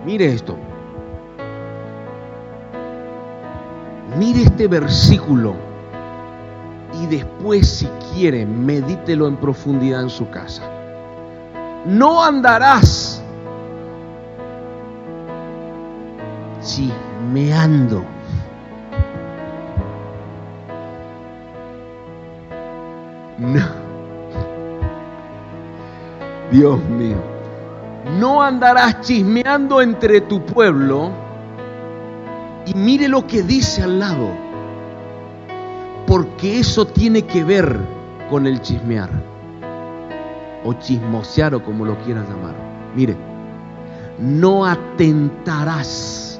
Mire 0.06 0.32
esto. 0.32 0.56
Mire 4.16 4.44
este 4.44 4.66
versículo 4.66 5.54
y 7.02 7.06
después, 7.06 7.68
si 7.68 7.88
quiere, 8.14 8.46
medítelo 8.46 9.28
en 9.28 9.36
profundidad 9.36 10.00
en 10.00 10.10
su 10.10 10.30
casa. 10.30 10.62
No 11.84 12.24
andarás 12.24 13.22
chismeando. 17.28 18.04
No. 23.38 23.66
Dios 26.50 26.82
mío. 26.84 27.16
No 28.18 28.42
andarás 28.42 29.02
chismeando 29.02 29.82
entre 29.82 30.22
tu 30.22 30.44
pueblo 30.44 31.10
y 32.66 32.74
mire 32.74 33.08
lo 33.08 33.26
que 33.26 33.42
dice 33.42 33.82
al 33.82 33.98
lado. 33.98 34.30
Porque 36.06 36.58
eso 36.58 36.86
tiene 36.86 37.22
que 37.22 37.44
ver 37.44 37.78
con 38.30 38.46
el 38.46 38.62
chismear 38.62 39.10
o 40.64 40.72
chismosear 40.72 41.54
o 41.54 41.62
como 41.62 41.84
lo 41.84 41.98
quieras 41.98 42.26
llamar. 42.28 42.54
Mire, 42.96 43.14
no 44.18 44.64
atentarás 44.64 46.37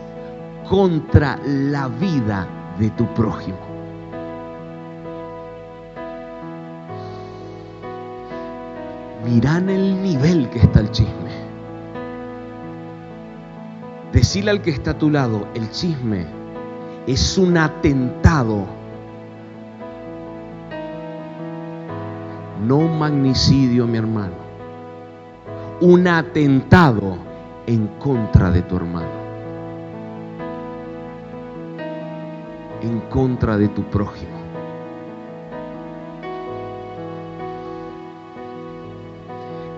contra 0.69 1.39
la 1.45 1.89
vida 1.89 2.47
de 2.79 2.91
tu 2.91 3.07
prójimo. 3.15 3.59
Miran 9.25 9.69
el 9.69 10.03
nivel 10.03 10.49
que 10.51 10.61
está 10.61 10.81
el 10.81 10.91
chisme. 10.91 11.29
Decirle 14.13 14.51
al 14.51 14.63
que 14.63 14.71
está 14.71 14.93
a 14.93 14.99
tu 14.99 15.11
lado, 15.11 15.47
el 15.55 15.71
chisme 15.71 16.27
es 17.07 17.39
un 17.39 17.57
atentado, 17.57 18.67
no 22.67 22.77
un 22.77 22.99
magnicidio, 22.99 23.87
mi 23.87 23.99
hermano, 23.99 24.35
un 25.81 26.07
atentado 26.07 27.17
en 27.67 27.87
contra 27.99 28.51
de 28.51 28.63
tu 28.63 28.77
hermano, 28.77 29.18
en 32.83 33.01
contra 33.11 33.57
de 33.57 33.69
tu 33.69 33.83
prójimo. 33.85 34.37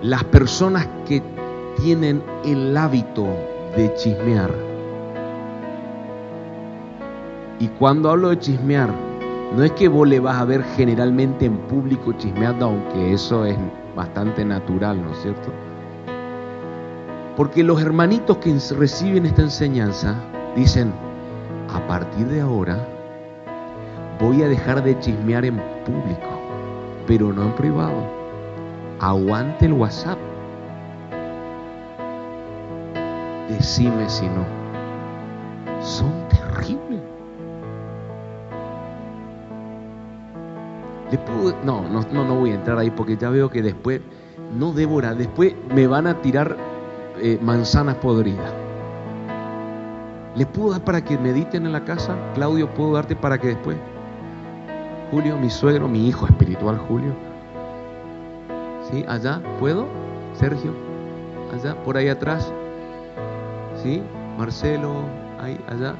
Las 0.01 0.23
personas 0.25 0.87
que 1.07 1.21
tienen 1.81 2.23
el 2.43 2.75
hábito 2.75 3.27
de 3.75 3.93
chismear, 3.95 4.51
y 7.59 7.67
cuando 7.67 8.09
hablo 8.09 8.29
de 8.29 8.39
chismear, 8.39 8.91
no 9.55 9.63
es 9.63 9.71
que 9.73 9.87
vos 9.87 10.07
le 10.07 10.19
vas 10.19 10.37
a 10.37 10.45
ver 10.45 10.63
generalmente 10.75 11.45
en 11.45 11.57
público 11.57 12.13
chismeando, 12.13 12.65
aunque 12.65 13.13
eso 13.13 13.45
es 13.45 13.57
bastante 13.95 14.43
natural, 14.43 15.01
¿no 15.01 15.11
es 15.11 15.17
cierto? 15.21 15.51
Porque 17.37 17.63
los 17.63 17.81
hermanitos 17.81 18.37
que 18.37 18.57
reciben 18.77 19.25
esta 19.25 19.43
enseñanza 19.43 20.15
dicen, 20.55 20.91
a 21.73 21.85
partir 21.87 22.27
de 22.27 22.41
ahora 22.41 22.87
voy 24.21 24.43
a 24.43 24.47
dejar 24.47 24.83
de 24.83 24.97
chismear 24.99 25.45
en 25.45 25.57
público, 25.85 26.29
pero 27.07 27.33
no 27.33 27.43
en 27.43 27.55
privado 27.55 28.21
aguante 29.01 29.65
el 29.65 29.73
WhatsApp. 29.73 30.17
Decime 33.49 34.07
si 34.09 34.27
no. 34.27 34.45
Son 35.81 36.11
terribles. 36.29 37.01
no, 41.65 41.81
no, 41.89 42.01
no, 42.11 42.35
voy 42.35 42.51
a 42.51 42.55
entrar 42.55 42.77
ahí 42.77 42.91
porque 42.91 43.17
ya 43.17 43.29
veo 43.29 43.49
que 43.49 43.61
después, 43.61 44.01
no 44.57 44.71
Débora, 44.71 45.13
después 45.13 45.53
me 45.73 45.87
van 45.87 46.07
a 46.07 46.21
tirar 46.21 46.55
eh, 47.19 47.39
manzanas 47.41 47.95
podridas. 47.95 48.53
¿Le 50.35 50.45
puedo 50.45 50.71
dar 50.71 50.83
para 50.83 51.03
que 51.03 51.17
mediten 51.17 51.65
en 51.65 51.73
la 51.73 51.83
casa? 51.83 52.15
Claudio, 52.35 52.69
¿puedo 52.73 52.93
darte 52.93 53.15
para 53.15 53.37
que 53.37 53.49
después? 53.49 53.77
Julio, 55.11 55.37
mi 55.37 55.49
suegro, 55.49 55.89
mi 55.89 56.07
hijo 56.07 56.25
espiritual, 56.25 56.77
Julio 56.77 57.13
¿Sí? 58.89 59.03
Allá, 59.09 59.41
¿puedo? 59.59 59.85
Sergio, 60.33 60.73
allá, 61.53 61.75
por 61.83 61.97
ahí 61.97 62.07
atrás. 62.07 62.51
¿Sí? 63.83 64.01
Marcelo, 64.37 65.03
ahí, 65.39 65.59
allá. 65.67 65.95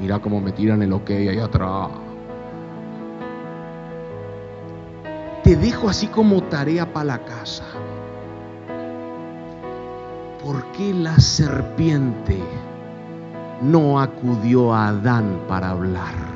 Mira 0.00 0.20
cómo 0.20 0.40
me 0.40 0.52
tiran 0.52 0.82
el 0.82 0.92
ok 0.92 1.10
ahí 1.10 1.38
atrás. 1.38 1.90
Te 5.42 5.56
dejo 5.56 5.88
así 5.88 6.06
como 6.06 6.42
tarea 6.44 6.92
para 6.92 7.04
la 7.04 7.18
casa. 7.18 7.64
¿Por 10.42 10.64
qué 10.72 10.94
la 10.94 11.18
serpiente 11.18 12.38
no 13.62 14.00
acudió 14.00 14.72
a 14.72 14.88
Adán 14.88 15.40
para 15.48 15.70
hablar? 15.70 16.33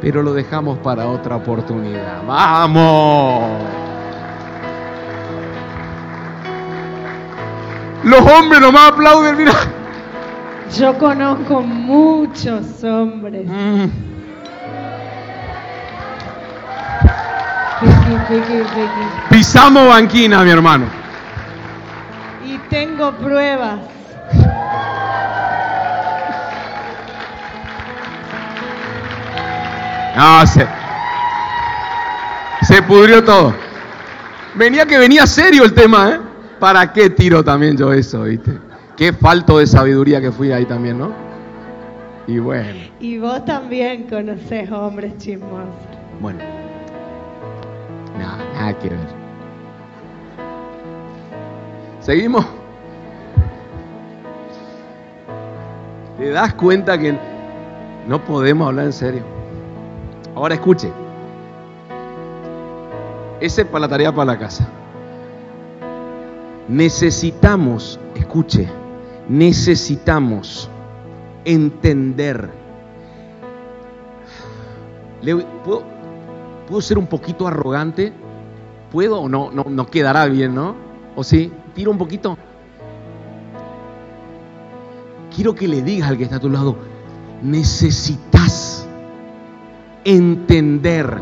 Pero 0.00 0.22
lo 0.22 0.32
dejamos 0.32 0.78
para 0.78 1.06
otra 1.06 1.36
oportunidad. 1.36 2.22
¡Vamos! 2.26 3.62
Los 8.04 8.20
hombres 8.20 8.60
nomás 8.60 8.92
aplauden, 8.92 9.36
mira. 9.36 9.52
Yo 10.76 10.96
conozco 10.98 11.60
muchos 11.62 12.84
hombres. 12.84 13.46
Mm. 13.48 13.86
Pisamos 19.30 19.88
banquina, 19.88 20.42
mi 20.42 20.50
hermano. 20.50 20.86
Y 22.46 22.58
tengo 22.70 23.12
pruebas. 23.12 23.97
No, 30.18 30.44
se, 30.48 30.66
se 32.62 32.82
pudrió 32.82 33.22
todo. 33.22 33.54
Venía 34.56 34.84
que 34.84 34.98
venía 34.98 35.28
serio 35.28 35.62
el 35.62 35.72
tema, 35.72 36.10
¿eh? 36.10 36.18
¿Para 36.58 36.92
qué 36.92 37.08
tiro 37.08 37.44
también 37.44 37.76
yo 37.76 37.92
eso, 37.92 38.24
viste? 38.24 38.58
Qué 38.96 39.12
falto 39.12 39.58
de 39.58 39.66
sabiduría 39.68 40.20
que 40.20 40.32
fui 40.32 40.50
ahí 40.50 40.64
también, 40.64 40.98
¿no? 40.98 41.12
Y 42.26 42.40
bueno. 42.40 42.80
Y 42.98 43.18
vos 43.18 43.44
también 43.44 44.08
conoces 44.08 44.68
hombres 44.72 45.16
chismosos. 45.18 45.68
Bueno. 46.18 46.40
Nada, 48.18 48.38
nada 48.54 48.76
que 48.76 48.88
ver. 48.88 48.98
¿Seguimos? 52.00 52.44
¿Te 56.18 56.30
das 56.30 56.54
cuenta 56.54 56.98
que 56.98 57.16
no 58.08 58.24
podemos 58.24 58.66
hablar 58.66 58.86
en 58.86 58.92
serio? 58.92 59.37
Ahora 60.38 60.54
escuche. 60.54 60.92
Ese 63.40 63.62
es 63.62 63.66
para 63.66 63.80
la 63.80 63.88
tarea 63.88 64.14
para 64.14 64.34
la 64.34 64.38
casa. 64.38 64.68
Necesitamos, 66.68 67.98
escuche, 68.14 68.68
necesitamos 69.28 70.70
entender. 71.44 72.50
¿puedo, 75.64 75.82
¿Puedo 76.68 76.82
ser 76.82 76.98
un 76.98 77.08
poquito 77.08 77.48
arrogante? 77.48 78.12
¿Puedo 78.92 79.22
o 79.22 79.28
no? 79.28 79.50
No, 79.50 79.86
quedará 79.86 80.26
bien, 80.26 80.54
¿no? 80.54 80.76
¿O 81.16 81.24
sí? 81.24 81.52
¿Tiro 81.74 81.90
un 81.90 81.98
poquito? 81.98 82.38
Quiero 85.34 85.52
que 85.56 85.66
le 85.66 85.82
digas 85.82 86.10
al 86.10 86.16
que 86.16 86.22
está 86.22 86.36
a 86.36 86.40
tu 86.40 86.48
lado, 86.48 86.76
necesitas 87.42 88.27
entender 90.08 91.18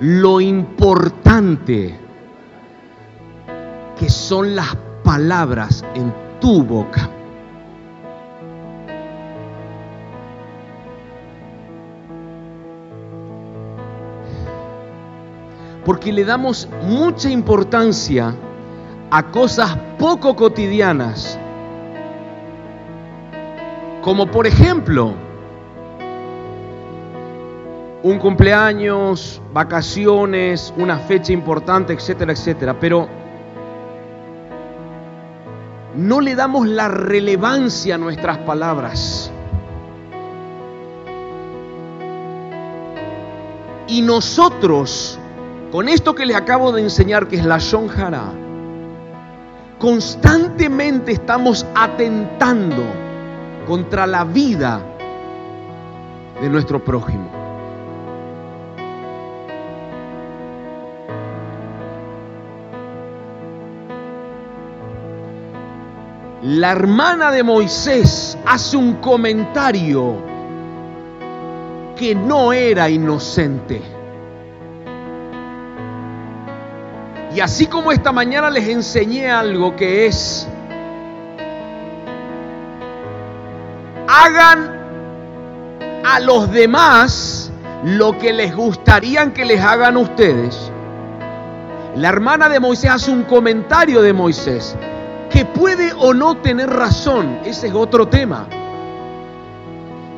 lo 0.00 0.40
importante 0.40 1.96
que 3.96 4.10
son 4.10 4.56
las 4.56 4.76
palabras 5.04 5.84
en 5.94 6.12
tu 6.40 6.64
boca. 6.64 7.08
Porque 15.84 16.12
le 16.12 16.24
damos 16.24 16.68
mucha 16.82 17.30
importancia 17.30 18.34
a 19.12 19.22
cosas 19.30 19.76
poco 20.00 20.34
cotidianas, 20.34 21.38
como 24.02 24.26
por 24.26 24.48
ejemplo, 24.48 25.29
un 28.02 28.18
cumpleaños, 28.18 29.42
vacaciones, 29.52 30.72
una 30.76 30.98
fecha 30.98 31.32
importante, 31.32 31.92
etcétera, 31.92 32.32
etcétera. 32.32 32.78
Pero 32.78 33.08
no 35.94 36.20
le 36.20 36.34
damos 36.34 36.66
la 36.66 36.88
relevancia 36.88 37.96
a 37.96 37.98
nuestras 37.98 38.38
palabras. 38.38 39.30
Y 43.86 44.02
nosotros, 44.02 45.18
con 45.72 45.88
esto 45.88 46.14
que 46.14 46.24
le 46.24 46.34
acabo 46.34 46.72
de 46.72 46.82
enseñar, 46.82 47.26
que 47.26 47.36
es 47.36 47.44
la 47.44 47.58
Shonjara, 47.58 48.32
constantemente 49.78 51.12
estamos 51.12 51.66
atentando 51.74 52.84
contra 53.66 54.06
la 54.06 54.24
vida 54.24 54.80
de 56.40 56.48
nuestro 56.48 56.82
prójimo. 56.82 57.39
La 66.42 66.72
hermana 66.72 67.30
de 67.30 67.42
Moisés 67.42 68.38
hace 68.46 68.76
un 68.76 68.94
comentario 68.94 70.16
que 71.96 72.14
no 72.14 72.52
era 72.52 72.88
inocente. 72.88 73.82
Y 77.34 77.40
así 77.40 77.66
como 77.66 77.92
esta 77.92 78.10
mañana 78.10 78.48
les 78.48 78.66
enseñé 78.68 79.30
algo 79.30 79.76
que 79.76 80.06
es, 80.06 80.48
hagan 84.08 84.80
a 86.04 86.20
los 86.20 86.50
demás 86.50 87.52
lo 87.84 88.18
que 88.18 88.32
les 88.32 88.56
gustaría 88.56 89.30
que 89.34 89.44
les 89.44 89.60
hagan 89.60 89.98
ustedes. 89.98 90.72
La 91.96 92.08
hermana 92.08 92.48
de 92.48 92.60
Moisés 92.60 92.90
hace 92.90 93.10
un 93.10 93.24
comentario 93.24 94.00
de 94.00 94.12
Moisés 94.14 94.74
que 95.30 95.44
puede 95.44 95.92
o 95.98 96.12
no 96.12 96.36
tener 96.38 96.68
razón, 96.68 97.38
ese 97.44 97.68
es 97.68 97.74
otro 97.74 98.08
tema. 98.08 98.46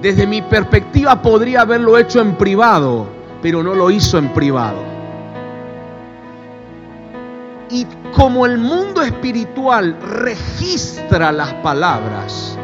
Desde 0.00 0.26
mi 0.26 0.42
perspectiva 0.42 1.22
podría 1.22 1.60
haberlo 1.60 1.96
hecho 1.96 2.20
en 2.20 2.34
privado, 2.36 3.06
pero 3.40 3.62
no 3.62 3.74
lo 3.74 3.90
hizo 3.90 4.18
en 4.18 4.32
privado. 4.32 4.78
Y 7.70 7.86
como 8.12 8.44
el 8.46 8.58
mundo 8.58 9.02
espiritual 9.02 9.96
registra 10.00 11.30
las 11.30 11.54
palabras, 11.54 12.58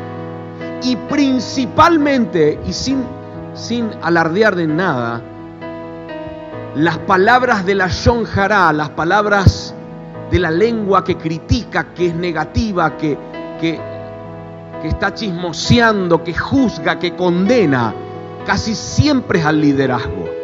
y 0.82 0.96
principalmente, 0.96 2.58
y 2.66 2.72
sin, 2.72 3.04
sin 3.54 3.90
alardear 4.02 4.56
de 4.56 4.66
nada, 4.66 5.22
las 6.74 6.98
palabras 6.98 7.64
de 7.66 7.74
la 7.74 7.88
Shonjara, 7.88 8.72
las 8.72 8.90
palabras 8.90 9.74
de 10.30 10.38
la 10.38 10.50
lengua 10.50 11.04
que 11.04 11.16
critica, 11.16 11.94
que 11.94 12.06
es 12.06 12.14
negativa, 12.14 12.96
que, 12.96 13.16
que, 13.60 13.80
que 14.82 14.88
está 14.88 15.14
chismoseando, 15.14 16.22
que 16.22 16.34
juzga, 16.34 16.98
que 16.98 17.14
condena, 17.14 17.94
casi 18.46 18.74
siempre 18.74 19.40
es 19.40 19.46
al 19.46 19.60
liderazgo 19.60 20.38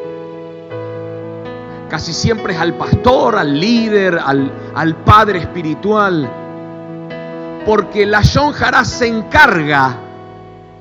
casi 1.95 2.13
siempre 2.13 2.55
es 2.55 2.59
al 2.59 2.75
pastor, 2.75 3.37
al 3.39 3.61
líder, 3.61 4.19
al, 4.19 4.51
al 4.75 4.97
padre 5.05 5.39
espiritual. 5.39 6.29
Porque 7.65 8.05
la 8.05 8.21
Shonjara 8.21 8.85
se 8.85 9.07
encarga 9.07 9.97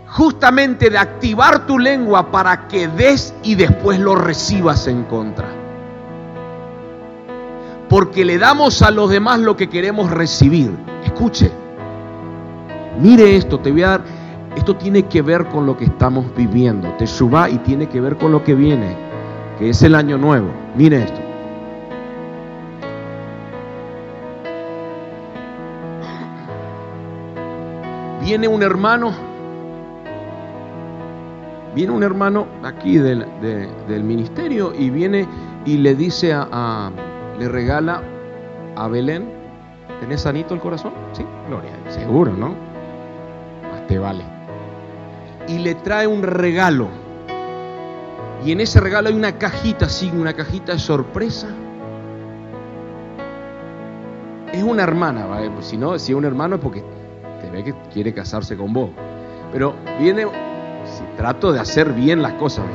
justamente 0.07 0.89
de 0.89 0.97
activar 0.97 1.67
tu 1.67 1.77
lengua 1.77 2.31
para 2.31 2.67
que 2.67 2.87
des 2.87 3.31
y 3.43 3.53
después 3.53 3.99
lo 3.99 4.15
recibas 4.15 4.87
en 4.87 5.03
contra. 5.03 5.62
Porque 7.93 8.25
le 8.25 8.39
damos 8.39 8.81
a 8.81 8.89
los 8.89 9.11
demás 9.11 9.39
lo 9.39 9.55
que 9.55 9.69
queremos 9.69 10.09
recibir. 10.09 10.71
Escuche, 11.05 11.51
mire 12.99 13.35
esto, 13.35 13.59
te 13.59 13.71
voy 13.71 13.83
a 13.83 13.89
dar, 13.89 14.03
esto 14.55 14.75
tiene 14.75 15.03
que 15.03 15.21
ver 15.21 15.45
con 15.49 15.67
lo 15.67 15.77
que 15.77 15.85
estamos 15.85 16.25
viviendo. 16.35 16.91
Te 16.97 17.05
suba 17.05 17.51
y 17.51 17.59
tiene 17.59 17.87
que 17.87 18.01
ver 18.01 18.17
con 18.17 18.31
lo 18.31 18.43
que 18.43 18.55
viene 18.55 18.97
que 19.59 19.69
es 19.69 19.83
el 19.83 19.93
año 19.93 20.17
nuevo. 20.17 20.47
Mire 20.75 21.03
esto. 21.03 21.19
Viene 28.23 28.47
un 28.47 28.63
hermano, 28.63 29.13
viene 31.75 31.91
un 31.91 32.01
hermano 32.01 32.47
aquí 32.63 32.97
del, 32.97 33.23
del 33.39 34.03
ministerio 34.03 34.73
y 34.75 34.89
viene 34.89 35.27
y 35.63 35.77
le 35.77 35.93
dice 35.93 36.33
a, 36.33 36.91
le 37.39 37.47
regala 37.47 38.01
a 38.75 38.87
Belén, 38.87 39.29
¿tenés 39.99 40.21
sanito 40.21 40.53
el 40.53 40.59
corazón? 40.59 40.93
Sí, 41.13 41.25
gloria, 41.47 41.71
seguro, 41.89 42.33
¿no? 42.33 42.49
Más 43.71 43.87
te 43.87 43.97
vale. 43.99 44.23
Y 45.47 45.59
le 45.59 45.75
trae 45.75 46.07
un 46.07 46.23
regalo 46.23 46.87
y 48.45 48.51
en 48.51 48.59
ese 48.59 48.79
regalo 48.81 49.07
hay 49.07 49.15
una 49.15 49.37
cajita 49.37 49.85
así, 49.85 50.11
una 50.13 50.33
cajita 50.33 50.73
de 50.73 50.79
sorpresa. 50.79 51.47
Es 54.51 54.61
una 54.61 54.83
hermana, 54.83 55.25
si 55.61 55.77
no, 55.77 55.97
si 55.97 56.11
es 56.11 56.17
un 56.17 56.25
hermano 56.25 56.55
es 56.55 56.61
porque 56.61 56.83
te 57.41 57.49
ve 57.49 57.63
que 57.63 57.73
quiere 57.91 58.13
casarse 58.13 58.57
con 58.57 58.73
vos. 58.73 58.89
Pero 59.51 59.75
viene, 59.99 60.25
si 60.85 61.03
trato 61.15 61.53
de 61.53 61.59
hacer 61.59 61.93
bien 61.93 62.21
las 62.21 62.33
cosas, 62.33 62.65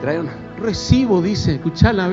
trae 0.00 0.18
un 0.18 0.28
recibo, 0.58 1.22
dice, 1.22 1.54
escuchala, 1.54 2.06
a 2.06 2.08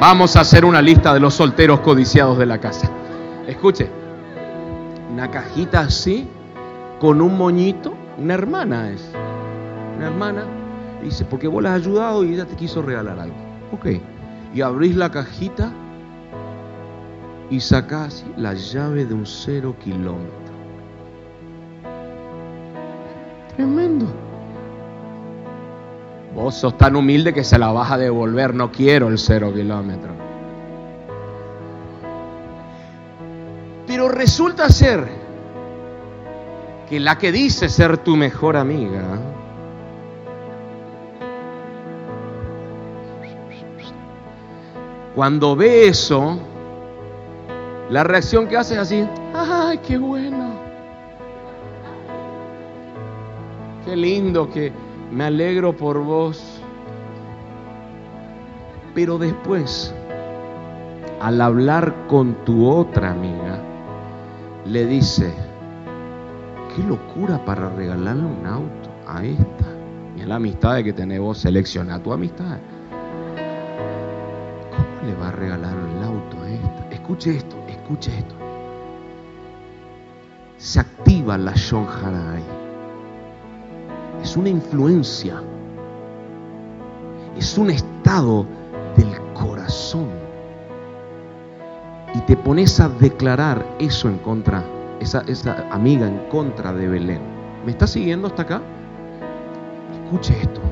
Vamos 0.00 0.36
a 0.36 0.40
hacer 0.40 0.64
una 0.64 0.82
lista 0.82 1.14
de 1.14 1.20
los 1.20 1.34
solteros 1.34 1.80
codiciados 1.80 2.36
de 2.36 2.46
la 2.46 2.58
casa. 2.58 2.90
Escuche, 3.46 3.88
una 5.10 5.30
cajita 5.30 5.80
así, 5.80 6.28
con 7.00 7.20
un 7.22 7.38
moñito, 7.38 7.94
una 8.18 8.34
hermana 8.34 8.90
es. 8.90 9.08
Una 9.96 10.08
hermana. 10.08 10.44
Dice, 11.02 11.24
porque 11.24 11.46
vos 11.46 11.62
la 11.62 11.74
has 11.74 11.80
ayudado 11.80 12.24
y 12.24 12.34
ella 12.34 12.44
te 12.44 12.56
quiso 12.56 12.82
regalar 12.82 13.18
algo. 13.18 13.36
Ok. 13.72 13.86
Y 14.52 14.60
abrís 14.60 14.96
la 14.96 15.10
cajita 15.10 15.72
y 17.50 17.60
sacás 17.60 18.24
la 18.36 18.54
llave 18.54 19.04
de 19.06 19.14
un 19.14 19.26
cero 19.26 19.76
kilómetro. 19.82 20.44
Tremendo. 23.56 24.23
Vos 26.34 26.56
sos 26.56 26.76
tan 26.76 26.96
humilde 26.96 27.32
que 27.32 27.44
se 27.44 27.58
la 27.58 27.70
vas 27.70 27.92
a 27.92 27.98
devolver. 27.98 28.54
No 28.54 28.72
quiero 28.72 29.08
el 29.08 29.18
cero 29.18 29.52
kilómetro. 29.54 30.12
Pero 33.86 34.08
resulta 34.08 34.68
ser 34.68 35.06
que 36.88 36.98
la 36.98 37.16
que 37.18 37.30
dice 37.30 37.68
ser 37.68 37.98
tu 37.98 38.16
mejor 38.16 38.56
amiga, 38.56 39.02
cuando 45.14 45.54
ve 45.54 45.86
eso, 45.86 46.38
la 47.88 48.02
reacción 48.02 48.48
que 48.48 48.56
hace 48.56 48.74
es 48.74 48.80
así, 48.80 49.08
¡ay, 49.32 49.78
qué 49.78 49.96
bueno! 49.96 50.54
Qué 53.84 53.94
lindo, 53.94 54.50
que 54.50 54.72
me 55.10 55.24
alegro 55.24 55.76
por 55.76 56.02
vos. 56.02 56.60
Pero 58.94 59.18
después, 59.18 59.94
al 61.20 61.40
hablar 61.40 61.94
con 62.06 62.34
tu 62.44 62.68
otra 62.68 63.10
amiga, 63.10 63.60
le 64.66 64.86
dice, 64.86 65.32
qué 66.74 66.82
locura 66.82 67.44
para 67.44 67.68
regalarle 67.70 68.24
un 68.24 68.46
auto 68.46 68.90
a 69.06 69.24
esta. 69.24 69.66
Y 70.16 70.20
es 70.20 70.26
la 70.26 70.36
amistad 70.36 70.82
que 70.82 70.92
tenés 70.92 71.20
vos, 71.20 71.38
selecciona 71.38 72.02
tu 72.02 72.12
amistad. 72.12 72.58
¿Cómo 74.70 75.10
le 75.10 75.14
va 75.16 75.28
a 75.28 75.32
regalar 75.32 75.76
el 75.76 76.04
auto 76.04 76.40
a 76.42 76.50
esta? 76.50 76.88
Escuche 76.90 77.36
esto, 77.36 77.56
escuche 77.68 78.16
esto. 78.16 78.34
Se 80.56 80.80
activa 80.80 81.36
la 81.36 81.52
Shon 81.54 81.86
ahí. 82.32 82.63
Es 84.24 84.38
una 84.38 84.48
influencia. 84.48 85.42
Es 87.36 87.58
un 87.58 87.68
estado 87.68 88.46
del 88.96 89.14
corazón. 89.34 90.08
Y 92.14 92.20
te 92.20 92.34
pones 92.34 92.80
a 92.80 92.88
declarar 92.88 93.66
eso 93.78 94.08
en 94.08 94.16
contra 94.16 94.64
esa, 94.98 95.22
amiga 95.70 96.08
en 96.08 96.18
contra 96.30 96.72
de 96.72 96.88
Belén. 96.88 97.20
¿Me 97.66 97.72
está 97.72 97.86
siguiendo 97.86 98.28
hasta 98.28 98.42
acá? 98.42 98.62
Escuche 100.04 100.40
esto. 100.40 100.62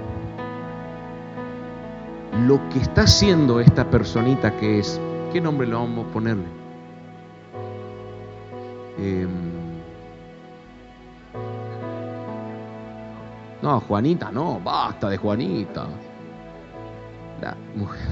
Lo 2.46 2.58
que 2.70 2.78
está 2.78 3.02
haciendo 3.02 3.60
esta 3.60 3.90
personita 3.90 4.56
que 4.56 4.78
es, 4.78 4.98
¿qué 5.30 5.42
nombre 5.42 5.66
le 5.66 5.74
vamos 5.74 6.06
a 6.06 6.10
ponerle? 6.10 6.46
Em, 8.96 9.51
no, 13.62 13.80
Juanita, 13.80 14.30
no, 14.30 14.60
basta 14.60 15.08
de 15.08 15.16
Juanita. 15.16 15.86
La 17.40 17.56
mujer, 17.74 18.08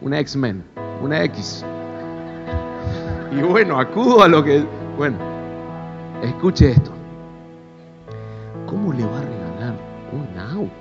una 0.00 0.18
X-Men, 0.20 0.64
una 1.02 1.22
X. 1.24 1.64
Y 3.32 3.42
bueno, 3.42 3.78
acudo 3.78 4.22
a 4.22 4.28
lo 4.28 4.42
que 4.42 4.64
bueno, 4.98 5.16
escuche 6.24 6.72
esto. 6.72 6.90
¿Cómo 8.66 8.92
le 8.92 9.04
va 9.04 9.18
a 9.18 9.22
regalar 9.22 9.74
un 10.12 10.38
auto? 10.40 10.72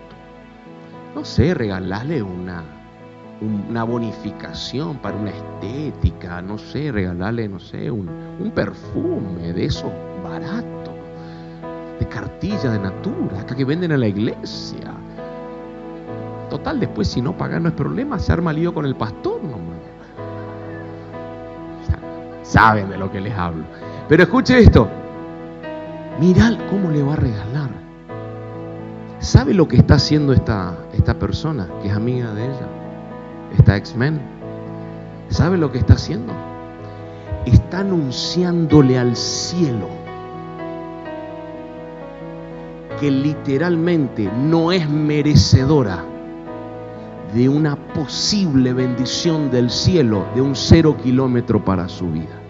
No 1.14 1.24
sé, 1.24 1.54
regalarle 1.54 2.24
una, 2.24 2.64
una 3.42 3.84
bonificación 3.84 4.98
para 4.98 5.16
una 5.18 5.30
estética, 5.30 6.42
no 6.42 6.58
sé, 6.58 6.92
regalarle, 6.92 7.48
no 7.48 7.60
sé, 7.60 7.92
un, 7.92 8.10
un 8.40 8.50
perfume 8.50 9.54
de 9.54 9.66
esos 9.66 9.92
baratos, 10.24 10.77
de 12.00 12.08
cartilla 12.08 12.72
de 12.72 12.80
natura, 12.80 13.42
acá 13.42 13.56
que 13.56 13.66
venden 13.66 13.92
en 13.92 14.00
la 14.00 14.08
iglesia. 14.08 14.94
Total, 16.50 16.80
después 16.80 17.08
si 17.08 17.22
no 17.22 17.38
pagan 17.38 17.64
no 17.64 17.70
es 17.70 17.76
problema, 17.76 18.20
se 18.20 18.32
arma 18.32 18.54
lío 18.54 18.74
con 18.74 18.86
el 18.86 18.96
pastor 18.96 19.44
nomás. 19.44 19.78
Saben 22.44 22.90
de 22.90 22.98
lo 22.98 23.12
que 23.12 23.20
les 23.20 23.38
hablo. 23.38 23.66
Pero 24.08 24.24
escuche 24.24 24.58
esto. 24.58 24.88
Mirad 26.20 26.58
cómo 26.70 26.90
le 26.90 27.04
va 27.04 27.14
a 27.14 27.18
regalar. 27.18 27.70
¿Sabe 29.20 29.54
lo 29.54 29.68
que 29.68 29.78
está 29.78 29.96
haciendo 29.96 30.32
esta, 30.32 30.78
esta 30.94 31.20
persona 31.20 31.68
que 31.82 31.90
es 31.90 31.94
amiga 31.94 32.34
de 32.34 32.46
ella? 32.46 32.68
esta 33.58 33.76
X-Men, 33.78 34.20
¿sabe 35.30 35.58
lo 35.58 35.72
que 35.72 35.80
está 35.80 35.94
haciendo? 35.94 36.34
Está 37.46 37.80
anunciándole 37.80 38.98
al 38.98 39.16
cielo 39.16 39.88
que 43.00 43.12
literalmente 43.12 44.30
no 44.38 44.72
es 44.72 44.90
merecedora 44.90 46.04
de 47.34 47.50
una 47.50 47.76
posible 47.76 48.74
bendición 48.74 49.52
del 49.52 49.70
cielo 49.70 50.26
de 50.34 50.42
un 50.42 50.56
cero 50.56 50.96
kilómetro 51.02 51.64
para 51.64 51.88
su 51.88 52.10
vida. 52.10 52.42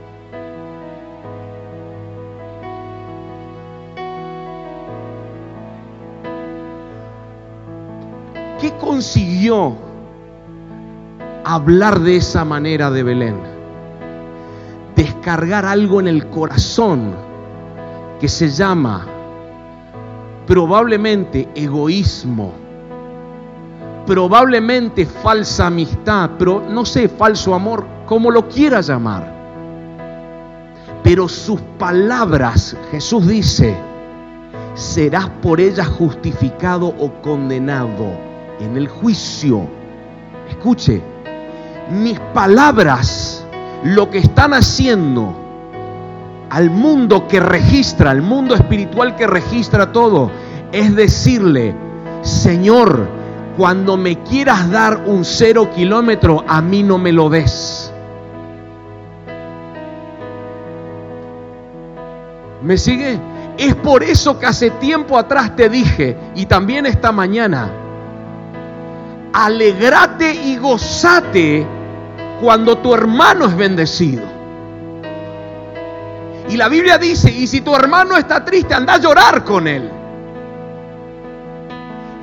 ¿Qué 8.62 8.72
consiguió 8.78 9.76
hablar 11.44 12.00
de 12.00 12.18
esa 12.18 12.46
manera 12.46 12.90
de 12.90 13.04
Belén? 13.04 13.36
Descargar 14.96 15.66
algo 15.66 16.00
en 16.00 16.08
el 16.08 16.28
corazón 16.28 17.14
que 18.20 18.28
se 18.28 18.50
llama 18.50 19.06
probablemente 20.48 21.48
egoísmo, 21.54 22.54
probablemente 24.06 25.06
falsa 25.06 25.68
amistad, 25.68 26.32
pero 26.40 26.64
no 26.70 26.86
sé, 26.86 27.10
falso 27.10 27.54
amor, 27.54 27.86
como 28.06 28.32
lo 28.32 28.48
quiera 28.48 28.80
llamar. 28.80 29.36
Pero 31.04 31.28
sus 31.28 31.60
palabras, 31.78 32.76
Jesús 32.92 33.28
dice, 33.28 33.76
serás 34.74 35.30
por 35.42 35.60
ellas 35.60 35.88
justificado 35.88 36.88
o 36.98 37.12
condenado 37.22 38.06
en 38.62 38.78
el 38.78 38.88
juicio. 38.88 39.68
Escuche, 40.50 41.02
mis 41.92 42.20
palabras, 42.34 43.46
lo 43.84 44.10
que 44.10 44.20
están 44.20 44.54
haciendo 44.54 45.47
al 46.50 46.70
mundo 46.70 47.28
que 47.28 47.40
registra, 47.40 48.12
al 48.12 48.22
mundo 48.22 48.56
espiritual 48.56 49.16
que 49.16 49.28
registra 49.28 49.92
todo, 49.92 50.32
es 50.72 50.96
decirle, 50.96 51.76
Señor, 52.22 53.08
cuando 53.58 53.98
me 53.98 54.22
quieras 54.24 54.70
dar 54.70 55.04
un 55.06 55.26
cero 55.26 55.70
kilómetro, 55.76 56.44
a 56.48 56.62
mí 56.62 56.84
no 56.84 56.98
me 56.98 57.12
lo 57.12 57.30
des. 57.30 57.92
¿Me 62.62 62.78
sigue? 62.78 63.20
Es 63.58 63.76
por 63.76 64.04
eso 64.04 64.40
que 64.40 64.46
hace 64.46 64.70
tiempo 64.72 65.18
atrás 65.18 65.56
te 65.56 65.70
dije, 65.70 66.18
y 66.36 66.46
también 66.46 66.86
esta 66.86 67.12
mañana, 67.12 67.70
alegrate 69.34 70.34
y 70.34 70.58
gozate 70.58 71.66
cuando 72.42 72.78
tu 72.78 72.94
hermano 72.94 73.46
es 73.46 73.58
bendecido. 73.58 74.37
Y 76.50 76.56
la 76.56 76.70
Biblia 76.70 76.98
dice, 76.98 77.30
y 77.30 77.46
si 77.46 77.62
tu 77.62 77.76
hermano 77.76 78.16
está 78.16 78.44
triste, 78.46 78.74
anda 78.74 78.94
a 78.94 78.98
llorar 79.00 79.44
con 79.44 79.68
él. 79.68 79.92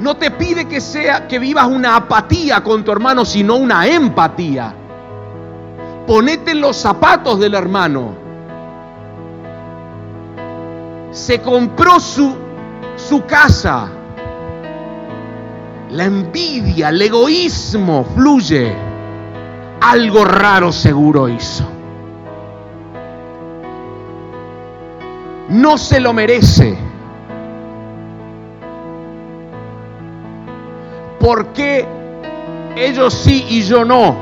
No 0.01 0.17
te 0.17 0.31
pide 0.31 0.67
que 0.67 0.81
sea 0.81 1.29
que 1.29 1.39
vivas 1.39 1.67
una 1.67 1.97
apatía 1.97 2.63
con 2.63 2.85
tu 2.85 2.93
hermano, 2.93 3.25
sino 3.25 3.57
una 3.57 3.87
empatía. 3.87 4.75
Ponete 6.07 6.55
los 6.55 6.77
zapatos 6.77 7.39
del 7.39 7.55
hermano. 7.55 8.15
Se 11.11 11.41
compró 11.41 12.01
su, 12.01 12.35
su 12.97 13.25
casa. 13.25 13.89
La 15.91 16.05
envidia, 16.05 16.89
el 16.89 17.01
egoísmo 17.03 18.05
fluye. 18.15 18.75
Algo 19.81 20.25
raro 20.25 20.73
seguro 20.73 21.29
hizo. 21.29 21.74
No 25.49 25.77
se 25.79 26.01
lo 26.01 26.13
merece. 26.13 26.77
¿Por 31.21 31.47
qué 31.49 31.87
ellos 32.77 33.15
sí 33.15 33.47
y 33.49 33.63
yo 33.63 33.85
no? 33.85 34.17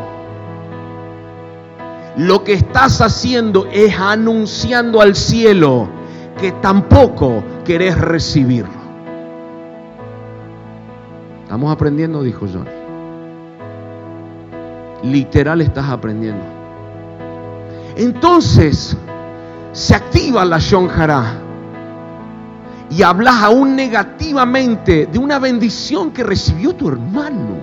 Lo 2.17 2.45
que 2.45 2.53
estás 2.53 3.01
haciendo 3.01 3.67
es 3.73 3.99
anunciando 3.99 5.01
al 5.01 5.15
cielo 5.17 5.89
que 6.41 6.53
tampoco 6.53 7.43
querés 7.65 7.99
recibirlo. 7.99 8.83
Estamos 11.43 11.73
aprendiendo, 11.73 12.23
dijo 12.23 12.47
John. 12.53 12.69
Literal 15.03 15.61
estás 15.61 15.89
aprendiendo. 15.89 16.45
Entonces 17.97 18.97
se 19.73 19.95
activa 19.95 20.45
la 20.45 20.59
Shonjara 20.59 21.39
y 22.91 23.03
hablas 23.03 23.43
aún 23.43 23.75
negativamente 23.75 25.07
de 25.07 25.19
una 25.19 25.39
bendición 25.39 26.11
que 26.11 26.23
recibió 26.23 26.75
tu 26.75 26.89
hermano 26.89 27.57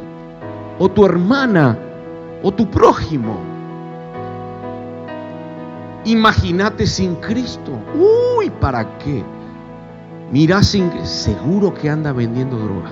o 0.80 0.89
tu 0.89 1.06
hermana 1.06 1.78
o 2.41 2.52
tu 2.52 2.69
prójimo. 2.69 3.38
Imagínate 6.06 6.88
sin 6.88 7.15
Cristo. 7.15 7.72
Uy, 7.93 8.50
¿para 8.50 8.98
qué? 8.98 9.24
Mira 10.32 10.63
sin 10.63 10.91
seguro 11.06 11.74
que 11.74 11.89
anda 11.89 12.12
vendiendo 12.12 12.58
droga. 12.58 12.91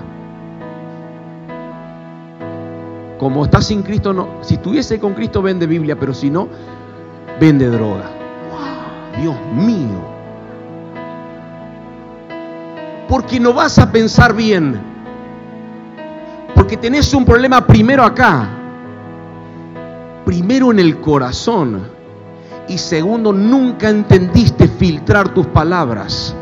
Como 3.18 3.44
está 3.44 3.60
sin 3.60 3.82
Cristo, 3.82 4.12
no. 4.12 4.28
Si 4.42 4.54
estuviese 4.54 5.00
con 5.00 5.14
Cristo, 5.14 5.42
vende 5.42 5.66
Biblia, 5.66 5.98
pero 5.98 6.14
si 6.14 6.30
no, 6.30 6.46
vende 7.40 7.66
droga. 7.66 8.17
Dios 9.20 9.36
mío 9.54 10.18
porque 13.08 13.40
no 13.40 13.52
vas 13.52 13.78
a 13.78 13.90
pensar 13.90 14.34
bien. 14.34 14.80
Porque 16.54 16.76
tenés 16.76 17.12
un 17.14 17.24
problema 17.24 17.66
primero 17.66 18.04
acá, 18.04 18.48
primero 20.24 20.70
en 20.70 20.78
el 20.78 21.00
corazón 21.00 21.82
y 22.68 22.76
segundo, 22.76 23.32
nunca 23.32 23.88
entendiste 23.88 24.68
filtrar 24.68 25.32
tus 25.32 25.46
palabras. 25.46 26.34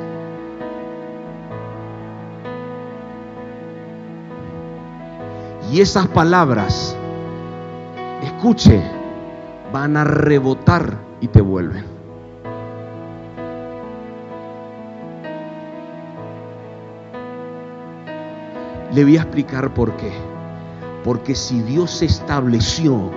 Y 5.70 5.80
esas 5.80 6.06
palabras, 6.08 6.96
escuche, 8.22 8.82
van 9.72 9.96
a 9.96 10.04
rebotar 10.04 10.96
y 11.20 11.28
te 11.28 11.40
vuelven. 11.40 11.95
Le 18.96 19.04
voy 19.04 19.18
a 19.18 19.20
explicar 19.20 19.74
por 19.74 19.94
qué. 19.98 20.10
Porque 21.04 21.34
si 21.34 21.60
Dios 21.60 22.00
estableció 22.00 23.10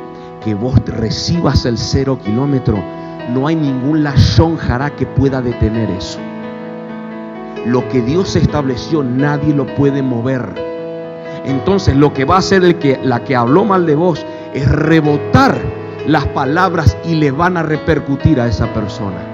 que 0.43 0.53
vos 0.53 0.77
recibas 0.85 1.63
el 1.63 1.77
cero 1.77 2.19
kilómetro, 2.21 2.83
no 3.33 3.47
hay 3.47 3.55
ningún 3.55 4.03
lashon 4.03 4.57
jara 4.57 4.93
que 4.93 5.05
pueda 5.05 5.41
detener 5.41 5.89
eso. 5.91 6.19
Lo 7.65 7.87
que 7.87 8.01
Dios 8.01 8.35
estableció, 8.35 9.05
nadie 9.05 9.53
lo 9.53 9.73
puede 9.75 10.01
mover. 10.01 10.53
Entonces, 11.45 11.95
lo 11.95 12.11
que 12.11 12.25
va 12.25 12.35
a 12.35 12.39
hacer 12.39 12.65
el 12.65 12.77
que, 12.77 12.99
la 13.01 13.23
que 13.23 13.37
habló 13.37 13.63
mal 13.63 13.85
de 13.85 13.95
vos 13.95 14.25
es 14.53 14.69
rebotar 14.69 15.57
las 16.05 16.27
palabras 16.27 16.97
y 17.05 17.15
le 17.15 17.31
van 17.31 17.55
a 17.55 17.63
repercutir 17.63 18.41
a 18.41 18.47
esa 18.47 18.67
persona. 18.73 19.28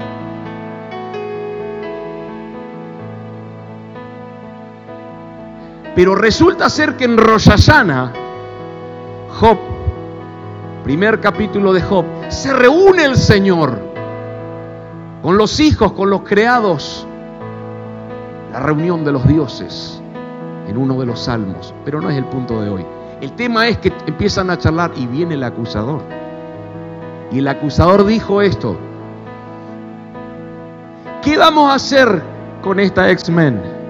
Pero 5.96 6.14
resulta 6.14 6.70
ser 6.70 6.98
que 6.98 7.06
en 7.06 7.18
Rosh 7.18 7.50
Job, 9.40 9.58
primer 10.84 11.22
capítulo 11.22 11.72
de 11.72 11.82
Job, 11.82 12.06
se 12.28 12.54
reúne 12.54 13.06
el 13.06 13.16
Señor 13.16 13.80
con 15.22 15.38
los 15.38 15.60
hijos, 15.62 15.94
con 15.94 16.10
los 16.10 16.22
creados. 16.24 17.08
La 18.52 18.60
reunión 18.60 19.06
de 19.06 19.12
los 19.14 19.26
dioses 19.28 20.02
en 20.68 20.78
uno 20.78 21.00
de 21.00 21.06
los 21.06 21.20
salmos, 21.22 21.74
pero 21.86 22.02
no 22.02 22.10
es 22.10 22.18
el 22.18 22.26
punto 22.26 22.62
de 22.62 22.70
hoy. 22.70 22.86
El 23.22 23.32
tema 23.34 23.68
es 23.68 23.78
que 23.78 23.94
empiezan 24.06 24.50
a 24.50 24.58
charlar 24.58 24.92
y 24.96 25.08
viene 25.08 25.36
el 25.36 25.44
acusador. 25.44 26.02
Y 27.32 27.40
el 27.40 27.48
acusador 27.48 28.06
dijo 28.06 28.42
esto, 28.42 28.78
¿qué 31.22 31.38
vamos 31.38 31.72
a 31.72 31.76
hacer 31.76 32.22
con 32.62 32.80
esta 32.80 33.10
X-Men? 33.12 33.85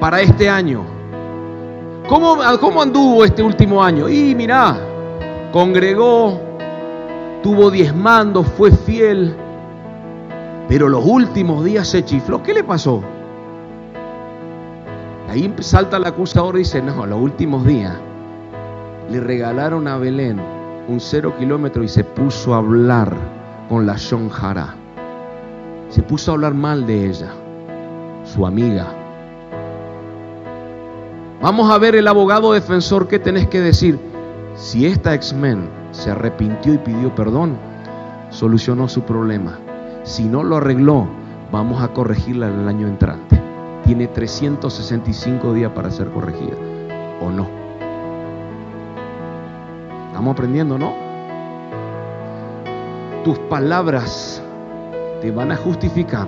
Para 0.00 0.20
este 0.20 0.48
año. 0.48 0.84
¿Cómo, 2.08 2.38
¿Cómo, 2.60 2.82
anduvo 2.82 3.24
este 3.24 3.42
último 3.42 3.82
año? 3.82 4.08
Y 4.08 4.34
mirá, 4.34 4.78
congregó, 5.52 6.40
tuvo 7.42 7.70
diezmando, 7.70 8.42
fue 8.42 8.70
fiel, 8.70 9.36
pero 10.68 10.88
los 10.88 11.04
últimos 11.04 11.64
días 11.64 11.86
se 11.88 12.04
chifló. 12.04 12.42
¿Qué 12.42 12.54
le 12.54 12.64
pasó? 12.64 13.02
Ahí 15.28 15.54
salta 15.60 15.98
el 15.98 16.06
acusador 16.06 16.56
y 16.56 16.60
dice, 16.60 16.80
no, 16.80 17.04
los 17.04 17.20
últimos 17.20 17.66
días 17.66 17.94
le 19.10 19.20
regalaron 19.20 19.86
a 19.86 19.98
Belén 19.98 20.40
un 20.88 21.00
cero 21.00 21.34
kilómetro 21.38 21.82
y 21.82 21.88
se 21.88 22.02
puso 22.02 22.54
a 22.54 22.58
hablar 22.58 23.14
con 23.68 23.86
la 23.86 23.96
Shonjara. 23.96 24.74
Se 25.90 26.02
puso 26.02 26.30
a 26.30 26.34
hablar 26.34 26.54
mal 26.54 26.86
de 26.86 27.06
ella, 27.06 27.30
su 28.24 28.46
amiga. 28.46 28.97
Vamos 31.40 31.70
a 31.70 31.78
ver 31.78 31.94
el 31.94 32.08
abogado 32.08 32.52
defensor 32.52 33.06
qué 33.06 33.20
tenés 33.20 33.46
que 33.46 33.60
decir. 33.60 33.96
Si 34.56 34.86
esta 34.86 35.14
ex-men 35.14 35.68
se 35.92 36.10
arrepintió 36.10 36.74
y 36.74 36.78
pidió 36.78 37.14
perdón, 37.14 37.56
solucionó 38.30 38.88
su 38.88 39.02
problema. 39.02 39.56
Si 40.02 40.24
no 40.24 40.42
lo 40.42 40.56
arregló, 40.56 41.06
vamos 41.52 41.80
a 41.80 41.92
corregirla 41.92 42.48
el 42.48 42.66
año 42.66 42.88
entrante. 42.88 43.40
Tiene 43.84 44.08
365 44.08 45.52
días 45.54 45.70
para 45.72 45.92
ser 45.92 46.08
corregida, 46.10 46.56
¿o 47.20 47.30
no? 47.30 47.48
Estamos 50.08 50.32
aprendiendo, 50.32 50.76
¿no? 50.76 50.92
Tus 53.22 53.38
palabras 53.48 54.42
te 55.20 55.30
van 55.30 55.52
a 55.52 55.56
justificar, 55.56 56.26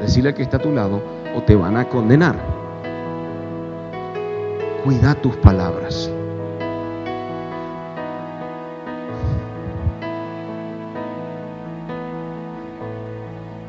decirle 0.00 0.32
que 0.32 0.42
está 0.42 0.56
a 0.56 0.60
tu 0.60 0.72
lado, 0.72 1.02
o 1.36 1.42
te 1.42 1.54
van 1.54 1.76
a 1.76 1.86
condenar. 1.86 2.51
Cuida 4.84 5.14
tus 5.14 5.36
palabras. 5.36 6.10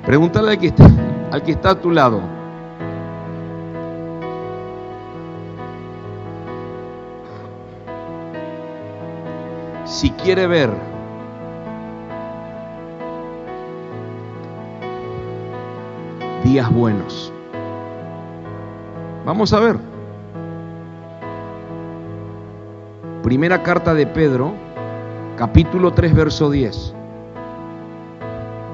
Pregúntale 0.05 0.51
al 0.51 0.57
que 0.57 0.67
está, 0.67 0.89
al 1.31 1.43
que 1.43 1.51
está 1.51 1.69
a 1.69 1.75
tu 1.75 1.91
lado. 1.91 2.21
Si 9.85 10.09
quiere 10.09 10.47
ver 10.47 10.71
días 16.43 16.71
buenos. 16.73 17.31
Vamos 19.25 19.53
a 19.53 19.59
ver. 19.59 19.92
Primera 23.23 23.63
carta 23.63 23.93
de 23.93 24.05
Pedro, 24.05 24.53
capítulo 25.37 25.93
3, 25.93 26.13
verso 26.13 26.51
10. 26.51 26.93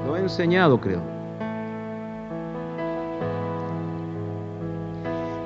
Lo 0.04 0.16
he 0.16 0.20
enseñado, 0.20 0.80
creo. 0.80 1.00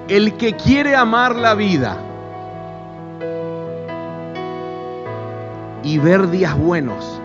El 0.09 0.33
que 0.39 0.55
quiere 0.55 0.97
amar 0.97 1.37
la 1.37 1.55
vida 1.55 1.99
y 5.83 5.99
ver 5.99 6.31
días 6.31 6.59
buenos, 6.59 7.21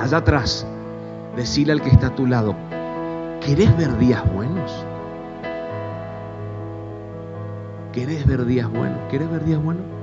allá 0.00 0.16
atrás, 0.16 0.66
decirle 1.36 1.74
al 1.74 1.80
que 1.80 1.90
está 1.90 2.08
a 2.08 2.14
tu 2.16 2.26
lado, 2.26 2.56
¿querés 3.40 3.76
ver 3.76 3.96
días 3.98 4.22
buenos? 4.34 4.84
¿Querés 7.92 8.26
ver 8.26 8.44
días 8.46 8.68
buenos? 8.68 8.98
¿Querés 9.10 9.30
ver 9.30 9.44
días 9.44 9.62
buenos? 9.62 9.97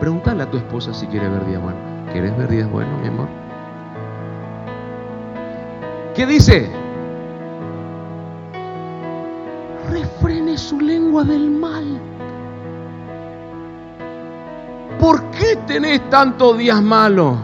Pregúntale 0.00 0.42
a 0.42 0.50
tu 0.50 0.56
esposa 0.56 0.94
si 0.94 1.06
quiere 1.06 1.28
ver 1.28 1.46
días 1.46 1.62
buenos. 1.62 1.82
¿Querés 2.12 2.36
ver 2.38 2.48
días 2.48 2.70
buenos, 2.70 3.00
mi 3.00 3.08
amor? 3.08 3.28
¿Qué 6.14 6.26
dice? 6.26 6.70
refrene 9.90 10.56
su 10.56 10.80
lengua 10.80 11.24
del 11.24 11.50
mal. 11.50 12.00
¿Por 15.00 15.22
qué 15.30 15.56
tenés 15.66 16.08
tantos 16.10 16.58
días 16.58 16.82
malos? 16.82 17.36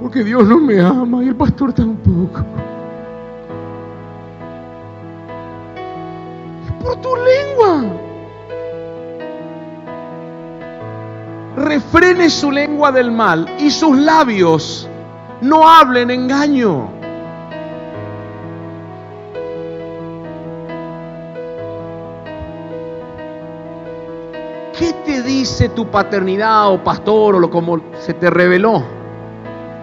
Porque 0.00 0.24
Dios 0.24 0.46
no 0.46 0.58
me 0.58 0.80
ama 0.80 1.22
y 1.22 1.28
el 1.28 1.36
pastor 1.36 1.72
tampoco. 1.72 2.40
Es 6.66 6.72
por 6.82 6.96
tu 6.96 7.08
lengua. 7.16 8.01
Refrene 11.92 12.30
su 12.30 12.50
lengua 12.50 12.90
del 12.90 13.12
mal 13.12 13.46
y 13.58 13.70
sus 13.70 13.94
labios 13.98 14.88
no 15.42 15.68
hablen 15.68 16.10
engaño. 16.10 16.88
¿Qué 24.78 24.94
te 25.04 25.22
dice 25.22 25.68
tu 25.68 25.90
paternidad 25.90 26.72
o 26.72 26.82
pastor 26.82 27.34
o 27.34 27.38
lo 27.38 27.50
como 27.50 27.78
se 28.00 28.14
te 28.14 28.30
reveló 28.30 28.82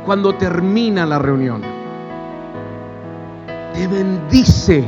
cuando 0.04 0.34
termina 0.34 1.06
la 1.06 1.20
reunión? 1.20 1.62
Te 3.72 3.86
bendice. 3.86 4.84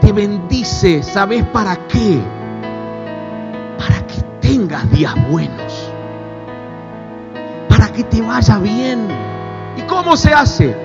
Te 0.00 0.12
bendice. 0.12 1.04
¿Sabes 1.04 1.44
para 1.44 1.76
qué? 1.86 2.20
Días 4.84 5.14
buenos. 5.30 5.90
Para 7.68 7.92
que 7.92 8.04
te 8.04 8.20
vaya 8.22 8.58
bien. 8.58 9.08
¿Y 9.76 9.82
cómo 9.82 10.16
se 10.16 10.32
hace? 10.32 10.76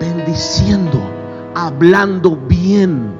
Bendiciendo, 0.00 1.00
hablando 1.54 2.36
bien 2.36 3.18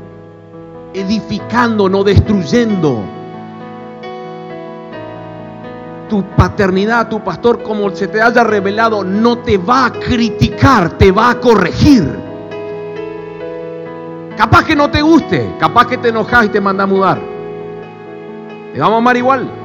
edificando, 0.95 1.89
no 1.89 2.05
destruyendo. 2.05 3.03
Tu 6.09 6.23
paternidad, 6.37 7.09
tu 7.09 7.21
pastor, 7.21 7.63
como 7.63 7.91
se 7.95 8.09
te 8.09 8.23
haya 8.23 8.43
revelado, 8.43 9.05
no 9.05 9.39
te 9.39 9.59
va 9.59 9.87
a 9.87 9.93
criticar, 9.93 10.91
te 10.97 11.13
va 11.13 11.31
a 11.31 11.41
corregir. 11.41 12.09
Capaz 14.37 14.65
que 14.65 14.77
no 14.77 14.91
te 14.91 15.03
guste, 15.03 15.55
capaz 15.59 15.87
que 15.87 15.99
te 15.99 16.09
enojas 16.09 16.47
y 16.47 16.49
te 16.49 16.61
manda 16.61 16.85
a 16.85 16.87
mudar. 16.87 17.21
Te 18.73 18.81
vamos 18.81 18.95
a 18.95 18.99
amar 18.99 19.17
igual. 19.17 19.58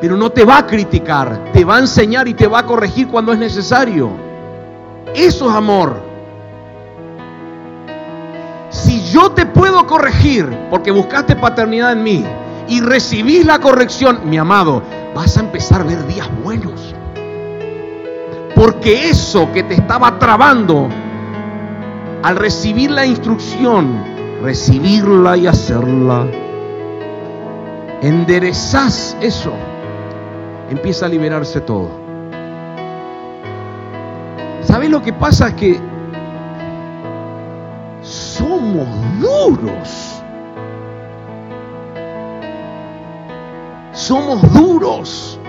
Pero 0.00 0.16
no 0.16 0.30
te 0.30 0.44
va 0.44 0.58
a 0.58 0.66
criticar, 0.66 1.50
te 1.52 1.64
va 1.64 1.76
a 1.76 1.80
enseñar 1.80 2.28
y 2.28 2.34
te 2.34 2.46
va 2.46 2.60
a 2.60 2.66
corregir 2.66 3.08
cuando 3.08 3.32
es 3.32 3.38
necesario. 3.38 4.10
Eso 5.14 5.48
es 5.48 5.56
amor. 5.56 6.02
Si 8.70 9.02
yo 9.10 9.30
te 9.30 9.46
puedo 9.46 9.86
corregir 9.86 10.46
porque 10.70 10.90
buscaste 10.90 11.36
paternidad 11.36 11.92
en 11.92 12.02
mí 12.02 12.24
y 12.68 12.80
recibís 12.80 13.46
la 13.46 13.58
corrección, 13.58 14.20
mi 14.24 14.36
amado, 14.36 14.82
vas 15.14 15.36
a 15.38 15.40
empezar 15.40 15.80
a 15.80 15.84
ver 15.84 16.06
días 16.06 16.28
buenos. 16.42 16.94
Porque 18.54 19.08
eso 19.08 19.50
que 19.52 19.62
te 19.62 19.74
estaba 19.74 20.18
trabando, 20.18 20.88
al 22.22 22.36
recibir 22.36 22.90
la 22.90 23.06
instrucción, 23.06 24.02
recibirla 24.42 25.36
y 25.36 25.46
hacerla, 25.46 26.26
enderezás 28.02 29.16
eso, 29.20 29.52
empieza 30.70 31.06
a 31.06 31.08
liberarse 31.08 31.60
todo. 31.60 31.90
¿Sabes 34.62 34.90
lo 34.90 35.00
que 35.00 35.12
pasa? 35.12 35.48
Es 35.48 35.54
que 35.54 35.80
somos 38.02 38.86
duros. 39.20 40.22
Somos 43.92 44.52
duros. 44.52 45.40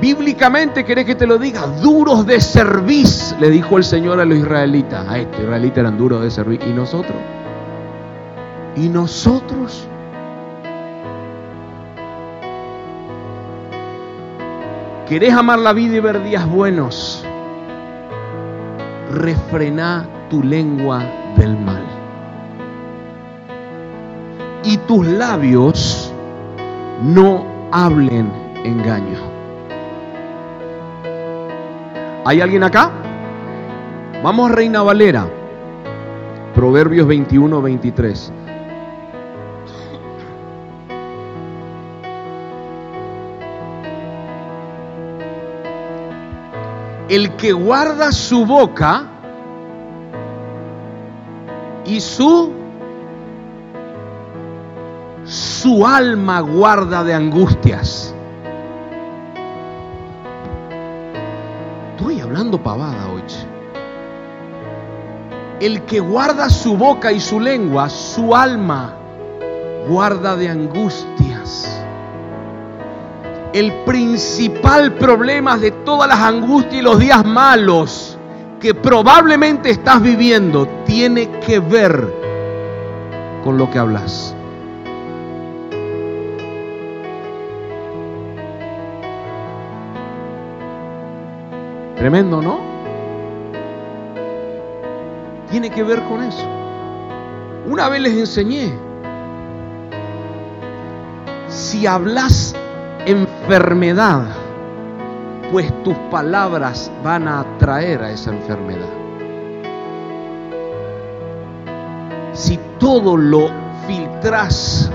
Bíblicamente, 0.00 0.84
¿querés 0.84 1.04
que 1.04 1.14
te 1.14 1.26
lo 1.26 1.38
diga? 1.38 1.66
Duros 1.82 2.24
de 2.24 2.40
servir, 2.40 3.06
le 3.40 3.50
dijo 3.50 3.78
el 3.78 3.84
Señor 3.84 4.20
a 4.20 4.24
los 4.24 4.38
israelitas. 4.38 5.06
A 5.08 5.18
estos 5.18 5.40
israelitas 5.40 5.78
eran 5.78 5.98
duros 5.98 6.22
de 6.22 6.30
servir. 6.30 6.60
¿Y 6.66 6.72
nosotros? 6.72 7.16
¿Y 8.76 8.88
nosotros? 8.88 9.88
¿Querés 15.08 15.32
amar 15.32 15.58
la 15.60 15.72
vida 15.72 15.96
y 15.96 16.00
ver 16.00 16.22
días 16.22 16.46
buenos? 16.46 17.24
Refrená 19.10 20.06
tu 20.28 20.42
lengua 20.42 21.02
del 21.34 21.58
mal. 21.58 21.82
Y 24.64 24.76
tus 24.76 25.06
labios 25.06 26.12
no 27.02 27.46
hablen 27.72 28.30
engaño. 28.64 29.18
¿Hay 32.26 32.42
alguien 32.42 32.64
acá? 32.64 32.90
Vamos 34.22 34.50
Reina 34.50 34.82
Valera. 34.82 35.26
Proverbios 36.54 37.06
21, 37.06 37.62
23. 37.62 38.32
El 47.08 47.36
que 47.36 47.52
guarda 47.52 48.12
su 48.12 48.44
boca 48.44 49.04
y 51.86 52.00
su 52.00 52.52
su 55.24 55.86
alma 55.86 56.40
guarda 56.40 57.04
de 57.04 57.12
angustias. 57.12 58.14
Estoy 61.96 62.20
hablando 62.20 62.62
pavada 62.62 63.10
hoy. 63.12 63.22
El 65.60 65.82
que 65.82 66.00
guarda 66.00 66.48
su 66.48 66.76
boca 66.76 67.12
y 67.12 67.20
su 67.20 67.40
lengua, 67.40 67.90
su 67.90 68.34
alma 68.34 68.94
guarda 69.88 70.36
de 70.36 70.48
angustias. 70.48 71.84
El 73.52 73.72
principal 73.84 74.94
problema 74.94 75.56
de 75.56 75.70
todas 75.70 76.08
las 76.08 76.20
angustias 76.20 76.74
y 76.74 76.82
los 76.82 76.98
días 76.98 77.24
malos 77.24 78.18
que 78.60 78.74
probablemente 78.74 79.70
estás 79.70 80.02
viviendo 80.02 80.66
tiene 80.84 81.30
que 81.40 81.58
ver 81.58 82.12
con 83.42 83.56
lo 83.56 83.70
que 83.70 83.78
hablas. 83.78 84.34
Tremendo, 91.96 92.40
¿no? 92.42 92.60
Tiene 95.50 95.70
que 95.70 95.82
ver 95.82 96.02
con 96.04 96.22
eso. 96.22 96.46
Una 97.66 97.88
vez 97.88 98.00
les 98.02 98.12
enseñé, 98.12 98.72
si 101.48 101.86
hablas 101.86 102.54
enfermedad, 103.08 104.26
pues 105.50 105.72
tus 105.82 105.94
palabras 106.10 106.92
van 107.02 107.26
a 107.26 107.40
atraer 107.40 108.02
a 108.02 108.10
esa 108.10 108.30
enfermedad. 108.30 108.90
Si 112.34 112.60
todo 112.78 113.16
lo 113.16 113.48
filtras 113.86 114.90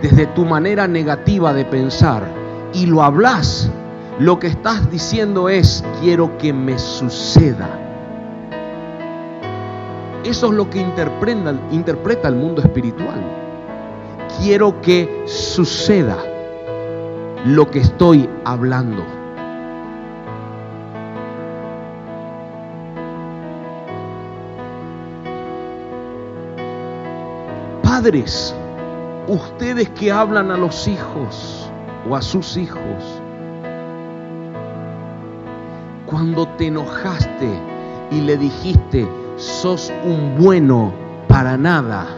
desde 0.00 0.26
tu 0.26 0.44
manera 0.44 0.86
negativa 0.86 1.52
de 1.52 1.64
pensar 1.64 2.22
y 2.72 2.86
lo 2.86 3.02
hablas, 3.02 3.68
lo 4.20 4.38
que 4.38 4.46
estás 4.46 4.88
diciendo 4.88 5.48
es, 5.48 5.84
quiero 6.00 6.38
que 6.38 6.52
me 6.52 6.78
suceda. 6.78 7.68
Eso 10.22 10.46
es 10.46 10.52
lo 10.52 10.70
que 10.70 10.78
interpreta, 10.78 11.52
interpreta 11.72 12.28
el 12.28 12.36
mundo 12.36 12.62
espiritual. 12.62 13.20
Quiero 14.38 14.80
que 14.80 15.24
suceda 15.26 16.16
lo 17.46 17.70
que 17.70 17.78
estoy 17.78 18.28
hablando. 18.44 19.04
Padres, 27.84 28.52
ustedes 29.28 29.88
que 29.90 30.10
hablan 30.10 30.50
a 30.50 30.56
los 30.56 30.88
hijos 30.88 31.70
o 32.10 32.16
a 32.16 32.22
sus 32.22 32.56
hijos, 32.56 33.22
cuando 36.06 36.48
te 36.56 36.66
enojaste 36.66 37.48
y 38.10 38.22
le 38.22 38.36
dijiste, 38.36 39.08
sos 39.36 39.92
un 40.04 40.36
bueno 40.36 40.92
para 41.28 41.56
nada, 41.56 42.08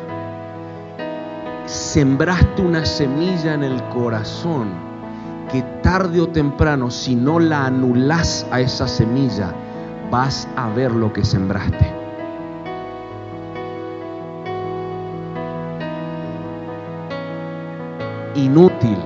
sembraste 1.67 2.63
una 2.63 2.87
semilla 2.87 3.53
en 3.53 3.65
el 3.65 3.83
corazón 3.91 4.88
que 5.49 5.63
tarde 5.83 6.21
o 6.21 6.29
temprano, 6.29 6.91
si 6.91 7.15
no 7.15 7.41
la 7.41 7.67
anulas 7.67 8.47
a 8.51 8.61
esa 8.61 8.87
semilla, 8.87 9.53
vas 10.11 10.49
a 10.57 10.69
ver 10.71 10.93
lo 10.93 11.13
que 11.13 11.25
sembraste. 11.25 11.93
Inútil. 18.35 18.99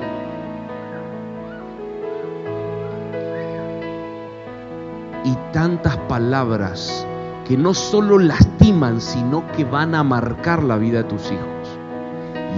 Y 5.25 5.37
tantas 5.53 5.97
palabras 6.09 7.07
que 7.47 7.57
no 7.57 7.73
solo 7.73 8.19
lastiman, 8.19 9.01
sino 9.01 9.47
que 9.53 9.65
van 9.65 9.95
a 9.95 10.03
marcar 10.03 10.63
la 10.63 10.77
vida 10.77 10.99
de 10.99 11.05
tus 11.05 11.31
hijos. 11.31 11.79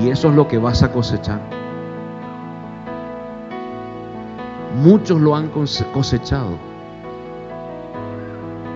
Y 0.03 0.09
eso 0.09 0.29
es 0.31 0.35
lo 0.35 0.49
que 0.49 0.59
vas 0.59 0.83
a 0.83 0.91
cosechar. 0.91 1.54
Muchos 4.75 5.21
lo 5.21 5.37
han 5.37 5.51
cosechado. 5.93 6.59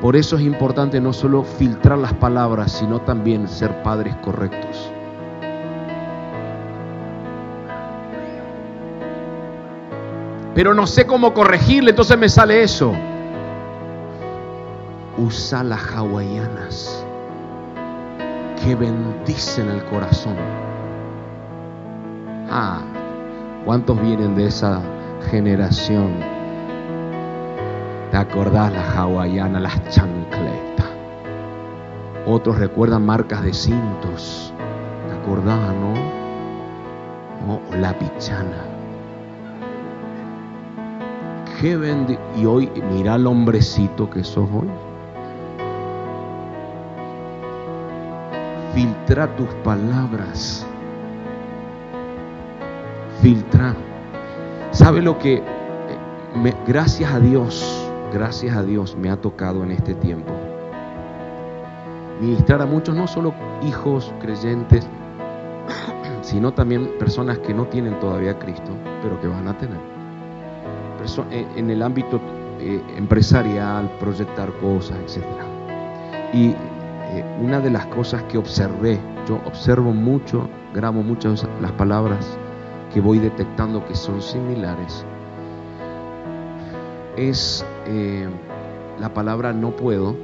Por 0.01 0.15
eso 0.15 0.37
es 0.37 0.43
importante 0.43 1.01
no 1.01 1.13
solo 1.13 1.43
filtrar 1.43 1.99
las 1.99 2.13
palabras, 2.15 2.71
sino 2.71 3.01
también 3.01 3.49
ser 3.49 3.83
padres 3.83 4.15
correctos. 4.17 4.93
Pero 10.55 10.73
no 10.73 10.87
sé 10.87 11.05
cómo 11.05 11.35
corregirle, 11.35 11.91
entonces 11.91 12.17
me 12.17 12.29
sale 12.29 12.63
eso. 12.63 12.93
Usa 15.17 15.65
las 15.65 15.81
hawaianas 15.93 17.05
que 18.63 18.77
bendicen 18.77 19.69
el 19.69 19.85
corazón. 19.85 20.37
Ah, 22.51 22.83
¿cuántos 23.65 24.01
vienen 24.01 24.37
de 24.37 24.47
esa 24.47 24.81
generación? 25.31 26.13
¿Te 28.11 28.17
acordás 28.17 28.73
las 28.73 28.97
hawaianas, 28.97 29.63
las 29.63 29.89
chancletas? 29.91 30.87
Otros 32.27 32.59
recuerdan 32.59 33.07
marcas 33.07 33.43
de 33.43 33.53
cintos. 33.53 34.53
¿Te 35.09 35.15
acordás, 35.15 35.59
no? 35.75 36.19
La 37.79 37.99
pichana. 37.99 38.65
Qué 41.61 41.77
bendi 41.77 42.19
y 42.37 42.45
hoy 42.45 42.71
mira 42.93 43.15
al 43.15 43.27
hombrecito 43.27 44.09
que 44.11 44.23
sos 44.23 44.49
hoy. 44.53 44.69
Filtra 48.75 49.27
tus 49.37 49.49
palabras. 49.65 50.67
Filtra. 53.23 53.75
¿Sabe 54.71 55.03
lo 55.03 55.19
que? 55.19 55.43
Me, 56.35 56.55
gracias 56.67 57.13
a 57.13 57.19
Dios, 57.19 57.91
gracias 58.13 58.55
a 58.55 58.63
Dios 58.63 58.97
me 58.97 59.11
ha 59.11 59.17
tocado 59.17 59.63
en 59.63 59.73
este 59.73 59.95
tiempo. 59.95 60.31
Ministrar 62.21 62.61
a 62.61 62.67
muchos, 62.67 62.95
no 62.95 63.07
solo 63.07 63.35
hijos 63.67 64.13
creyentes, 64.21 64.87
sino 66.23 66.53
también 66.53 66.91
personas 66.99 67.39
que 67.39 67.55
no 67.55 67.67
tienen 67.67 67.99
todavía 67.99 68.39
Cristo, 68.39 68.73
pero 69.03 69.21
que 69.21 69.27
van 69.27 69.49
a 69.49 69.57
tener. 69.57 69.79
En 71.57 71.71
el 71.71 71.83
ámbito 71.83 72.21
eh, 72.61 72.83
empresarial, 72.97 73.91
proyectar 73.99 74.53
cosas, 74.61 74.99
etc. 74.99 75.25
Y 76.35 76.49
eh, 76.51 77.25
una 77.41 77.61
de 77.61 77.71
las 77.71 77.87
cosas 77.87 78.23
que 78.25 78.37
observé, 78.37 79.01
yo 79.27 79.41
observo 79.47 79.93
mucho, 79.93 80.49
grabo 80.75 81.03
muchas 81.03 81.47
las 81.63 81.73
palabras 81.73 82.38
que 82.99 83.03
voy 83.03 83.21
detectando 83.21 83.87
que 83.87 83.95
son 83.95 84.21
similares, 84.21 85.07
es 87.17 87.65
eh, 87.87 88.29
la 88.99 89.15
palabra 89.15 89.53
no 89.53 89.71
puedo 89.71 90.17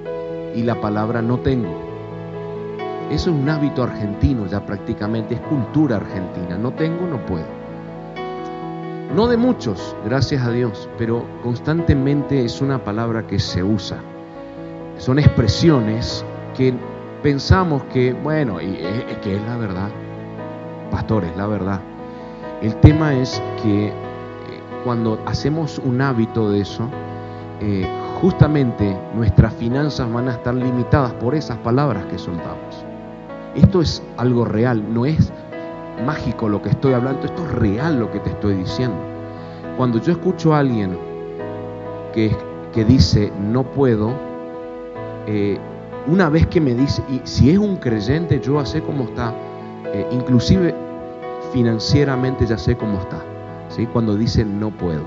y 0.57 0.65
la 0.65 0.81
palabra 0.81 1.23
no 1.23 1.39
tengo. 1.39 1.71
Eso 3.13 3.31
es 3.31 3.37
un 3.37 3.49
hábito 3.49 3.85
argentino 3.85 4.47
ya 4.47 4.67
prácticamente, 4.67 5.37
es 5.37 5.41
cultura 5.43 5.99
argentina. 5.99 6.59
No 6.59 6.73
tengo, 6.73 7.07
no 7.07 7.25
puedo. 7.25 7.47
No 9.15 9.29
de 9.29 9.37
muchos, 9.37 9.95
gracias 10.05 10.45
a 10.45 10.51
Dios, 10.51 10.89
pero 10.99 11.25
constantemente 11.45 12.45
es 12.45 12.61
una 12.61 12.83
palabra 12.83 13.25
que 13.25 13.39
se 13.39 13.63
usa. 13.63 13.99
Son 14.97 15.21
expresiones 15.21 16.27
que 16.57 16.75
pensamos 17.23 17.85
que, 17.85 18.15
bueno, 18.15 18.61
y 18.61 18.79
es, 18.81 19.19
que 19.19 19.37
es 19.37 19.43
la 19.43 19.59
verdad. 19.59 19.91
Pastores, 20.91 21.37
la 21.37 21.47
verdad. 21.47 21.94
El 22.63 22.77
tema 22.77 23.15
es 23.15 23.43
que 23.63 23.89
eh, 23.89 23.93
cuando 24.85 25.19
hacemos 25.27 25.79
un 25.85 26.01
hábito 26.01 26.51
de 26.51 26.61
eso, 26.61 26.89
eh, 27.61 27.87
justamente 28.21 28.97
nuestras 29.15 29.53
finanzas 29.55 30.11
van 30.13 30.29
a 30.29 30.33
estar 30.33 30.55
limitadas 30.55 31.13
por 31.15 31.35
esas 31.35 31.59
palabras 31.59 32.05
que 32.07 32.19
soltamos. 32.19 32.85
Esto 33.55 33.83
es 33.83 34.03
algo 34.17 34.45
real, 34.45 34.83
no 34.93 35.05
es 35.05 35.33
mágico 36.07 36.49
lo 36.49 36.63
que 36.63 36.71
estoy 36.71 36.95
hablando, 36.95 37.27
esto 37.27 37.45
es 37.45 37.53
real 37.53 37.99
lo 37.99 38.11
que 38.11 38.21
te 38.21 38.31
estoy 38.31 38.55
diciendo. 38.55 38.97
Cuando 39.77 40.01
yo 40.01 40.13
escucho 40.13 40.55
a 40.55 40.61
alguien 40.61 40.97
que, 42.13 42.35
que 42.73 42.85
dice 42.85 43.33
no 43.41 43.65
puedo, 43.65 44.13
eh, 45.27 45.59
una 46.07 46.29
vez 46.29 46.47
que 46.47 46.61
me 46.61 46.75
dice, 46.75 47.03
y 47.09 47.21
si 47.25 47.51
es 47.51 47.59
un 47.59 47.77
creyente, 47.77 48.41
yo 48.41 48.65
sé 48.65 48.83
cómo 48.83 49.05
está, 49.05 49.33
inclusive 50.11 50.75
financieramente 51.55 52.47
ya 52.47 52.59
sé 52.59 52.77
cómo 52.77 52.99
está, 52.99 53.23
¿sí? 53.69 53.87
cuando 53.87 54.17
dice 54.17 54.45
no 54.45 54.71
puedo. 54.71 55.05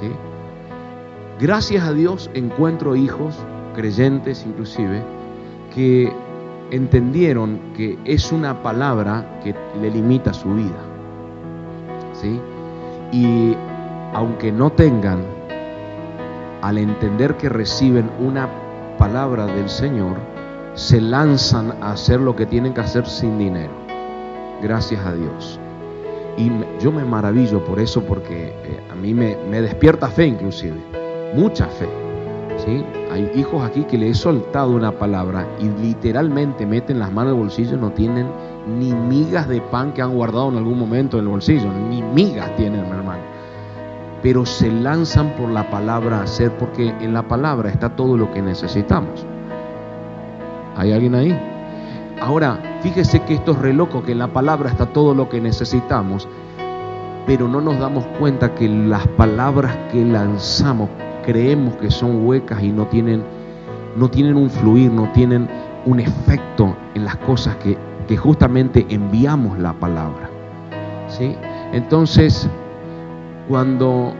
¿sí? 0.00 0.10
Gracias 1.40 1.84
a 1.84 1.92
Dios 1.92 2.28
encuentro 2.34 2.96
hijos, 2.96 3.38
creyentes 3.72 4.44
inclusive, 4.44 5.04
que 5.72 6.12
entendieron 6.72 7.60
que 7.76 7.96
es 8.04 8.32
una 8.32 8.60
palabra 8.60 9.38
que 9.44 9.54
le 9.80 9.88
limita 9.88 10.34
su 10.34 10.52
vida. 10.52 10.82
¿sí? 12.12 12.40
Y 13.12 13.56
aunque 14.14 14.50
no 14.50 14.70
tengan, 14.70 15.20
al 16.60 16.78
entender 16.78 17.36
que 17.36 17.48
reciben 17.48 18.10
una 18.18 18.48
palabra 18.98 19.46
del 19.46 19.68
Señor, 19.68 20.16
se 20.74 21.00
lanzan 21.00 21.72
a 21.80 21.92
hacer 21.92 22.18
lo 22.18 22.34
que 22.34 22.46
tienen 22.46 22.74
que 22.74 22.80
hacer 22.80 23.06
sin 23.06 23.38
dinero. 23.38 23.81
Gracias 24.62 25.04
a 25.04 25.12
Dios. 25.12 25.58
Y 26.36 26.50
yo 26.80 26.92
me 26.92 27.04
maravillo 27.04 27.64
por 27.64 27.80
eso 27.80 28.02
porque 28.04 28.54
eh, 28.64 28.80
a 28.90 28.94
mí 28.94 29.12
me, 29.12 29.36
despierta 29.60 30.08
fe 30.08 30.26
inclusive, 30.26 30.76
mucha 31.34 31.66
fe. 31.66 31.88
¿sí? 32.64 32.84
Hay 33.10 33.30
hijos 33.34 33.62
aquí 33.62 33.82
que 33.84 33.98
le 33.98 34.10
he 34.10 34.14
soltado 34.14 34.70
una 34.70 34.92
palabra 34.92 35.46
y 35.58 35.68
literalmente 35.82 36.64
meten 36.64 37.00
las 37.00 37.12
manos 37.12 37.32
en 37.32 37.38
el 37.38 37.42
bolsillo, 37.42 37.76
no 37.76 37.90
tienen 37.90 38.28
ni 38.78 38.94
migas 38.94 39.48
de 39.48 39.60
pan 39.60 39.92
que 39.92 40.00
han 40.00 40.14
guardado 40.14 40.48
en 40.50 40.58
algún 40.58 40.78
momento 40.78 41.18
en 41.18 41.24
el 41.24 41.28
bolsillo, 41.28 41.70
ni 41.90 42.00
migas 42.00 42.54
tienen, 42.56 42.82
mi 42.82 42.96
hermano. 42.96 43.22
Pero 44.22 44.46
se 44.46 44.70
lanzan 44.70 45.30
por 45.36 45.50
la 45.50 45.68
palabra 45.68 46.20
a 46.20 46.22
hacer 46.22 46.56
porque 46.56 46.94
en 47.00 47.12
la 47.12 47.26
palabra 47.26 47.68
está 47.68 47.90
todo 47.96 48.16
lo 48.16 48.30
que 48.30 48.40
necesitamos. 48.40 49.26
¿Hay 50.76 50.92
alguien 50.92 51.14
ahí? 51.16 51.51
Ahora, 52.20 52.78
fíjese 52.82 53.20
que 53.22 53.34
esto 53.34 53.52
es 53.52 53.58
re 53.58 53.72
loco, 53.72 54.02
que 54.02 54.12
en 54.12 54.18
la 54.18 54.28
palabra 54.28 54.70
está 54.70 54.86
todo 54.86 55.14
lo 55.14 55.28
que 55.28 55.40
necesitamos, 55.40 56.28
pero 57.26 57.48
no 57.48 57.60
nos 57.60 57.78
damos 57.78 58.04
cuenta 58.18 58.54
que 58.54 58.68
las 58.68 59.06
palabras 59.08 59.76
que 59.90 60.04
lanzamos 60.04 60.88
creemos 61.24 61.76
que 61.76 61.90
son 61.90 62.26
huecas 62.26 62.62
y 62.62 62.70
no 62.70 62.86
tienen, 62.86 63.22
no 63.96 64.08
tienen 64.10 64.36
un 64.36 64.50
fluir, 64.50 64.90
no 64.90 65.10
tienen 65.12 65.48
un 65.86 66.00
efecto 66.00 66.76
en 66.94 67.04
las 67.04 67.16
cosas 67.16 67.56
que, 67.56 67.78
justamente 68.18 68.84
enviamos 68.90 69.58
la 69.58 69.72
palabra. 69.72 70.28
¿sí? 71.08 71.34
Entonces, 71.72 72.46
cuando 73.48 74.12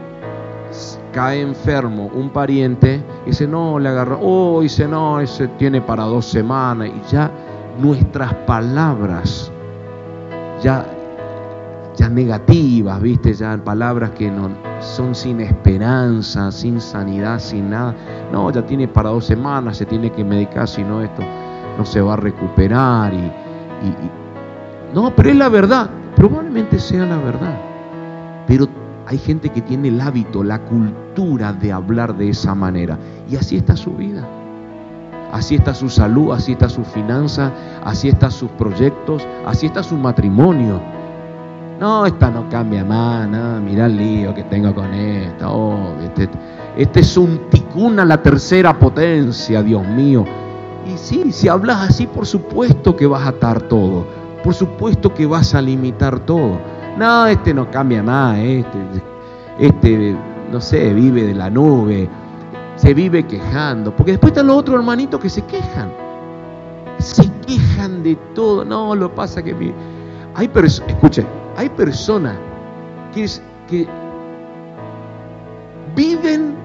cae 1.11 1.41
enfermo 1.41 2.09
un 2.11 2.31
pariente, 2.31 3.03
dice, 3.23 3.45
no, 3.45 3.77
le 3.77 3.89
agarró, 3.89 4.19
oh, 4.19 4.61
dice, 4.61 4.87
no, 4.87 5.19
ese 5.19 5.47
tiene 5.47 5.79
para 5.79 6.05
dos 6.05 6.25
semanas, 6.25 6.89
y 6.89 7.11
ya 7.11 7.29
nuestras 7.79 8.33
palabras, 8.45 9.51
ya, 10.61 10.85
ya 11.95 12.09
negativas, 12.09 13.01
viste, 13.01 13.33
ya 13.33 13.57
palabras 13.63 14.11
que 14.11 14.29
no 14.29 14.49
son 14.79 15.15
sin 15.15 15.39
esperanza, 15.41 16.51
sin 16.51 16.79
sanidad, 16.79 17.39
sin 17.39 17.69
nada, 17.69 17.95
no, 18.31 18.51
ya 18.51 18.65
tiene 18.65 18.87
para 18.87 19.09
dos 19.09 19.25
semanas, 19.25 19.77
se 19.77 19.85
tiene 19.85 20.11
que 20.11 20.23
medicar, 20.23 20.67
si 20.67 20.83
no 20.83 21.01
esto 21.01 21.23
no 21.77 21.85
se 21.85 22.01
va 22.01 22.13
a 22.13 22.17
recuperar, 22.17 23.13
y, 23.13 23.17
y 23.17 24.93
no, 24.93 25.15
pero 25.15 25.29
es 25.29 25.35
la 25.35 25.49
verdad, 25.49 25.89
probablemente 26.15 26.79
sea 26.79 27.05
la 27.05 27.17
verdad, 27.17 27.57
pero 28.47 28.67
hay 29.05 29.17
gente 29.17 29.49
que 29.49 29.61
tiene 29.61 29.89
el 29.89 29.99
hábito, 30.01 30.43
la 30.43 30.59
cultura 30.59 31.53
de 31.53 31.71
hablar 31.71 32.15
de 32.15 32.29
esa 32.29 32.55
manera. 32.55 32.97
Y 33.29 33.35
así 33.35 33.57
está 33.57 33.75
su 33.75 33.91
vida. 33.91 34.27
Así 35.33 35.55
está 35.55 35.73
su 35.73 35.89
salud, 35.89 36.31
así 36.31 36.51
está 36.51 36.69
su 36.69 36.83
finanza, 36.83 37.51
así 37.83 38.07
están 38.07 38.31
sus 38.31 38.51
proyectos, 38.51 39.27
así 39.47 39.65
está 39.65 39.81
su 39.81 39.95
matrimonio. 39.95 40.79
No, 41.79 42.05
esta 42.05 42.29
no 42.29 42.47
cambia 42.49 42.85
más, 42.85 43.27
nada, 43.27 43.59
mira 43.59 43.87
el 43.87 43.97
lío 43.97 44.31
que 44.35 44.43
tengo 44.43 44.75
con 44.75 44.93
esta. 44.93 45.51
Oh, 45.51 45.95
este, 46.03 46.29
este 46.77 46.99
es 46.99 47.17
un 47.17 47.49
ticuna, 47.49 48.05
la 48.05 48.21
tercera 48.21 48.77
potencia, 48.77 49.63
Dios 49.63 49.83
mío. 49.87 50.23
Y 50.85 50.95
sí, 50.99 51.31
si 51.31 51.47
hablas 51.47 51.89
así, 51.89 52.05
por 52.05 52.27
supuesto 52.27 52.95
que 52.95 53.07
vas 53.07 53.23
a 53.23 53.29
atar 53.29 53.63
todo. 53.63 54.05
Por 54.43 54.53
supuesto 54.53 55.15
que 55.15 55.25
vas 55.25 55.55
a 55.55 55.63
limitar 55.63 56.19
todo. 56.19 56.59
No, 56.95 57.25
este 57.25 57.55
no 57.55 57.71
cambia 57.71 58.03
más, 58.03 58.37
este, 58.37 58.79
este, 59.57 60.15
no 60.51 60.61
sé, 60.61 60.93
vive 60.93 61.23
de 61.23 61.33
la 61.33 61.49
nube, 61.49 62.07
se 62.75 62.93
vive 62.93 63.25
quejando. 63.25 63.95
Porque 63.95 64.11
después 64.11 64.31
están 64.31 64.47
los 64.47 64.57
otros 64.57 64.77
hermanitos 64.77 65.19
que 65.19 65.29
se 65.29 65.41
quejan. 65.43 65.91
Se 66.99 67.29
quejan 67.45 68.03
de 68.03 68.15
todo. 68.33 68.65
No, 68.65 68.95
lo 68.95 69.13
pasa 69.13 69.41
que... 69.43 69.73
Hay 70.35 70.49
escuche, 70.55 71.25
hay 71.55 71.69
personas 71.69 72.35
que, 73.13 73.29
que 73.69 73.87
viven 75.95 76.55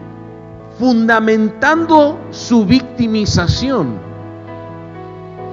fundamentando 0.78 2.18
su 2.30 2.64
victimización 2.64 3.98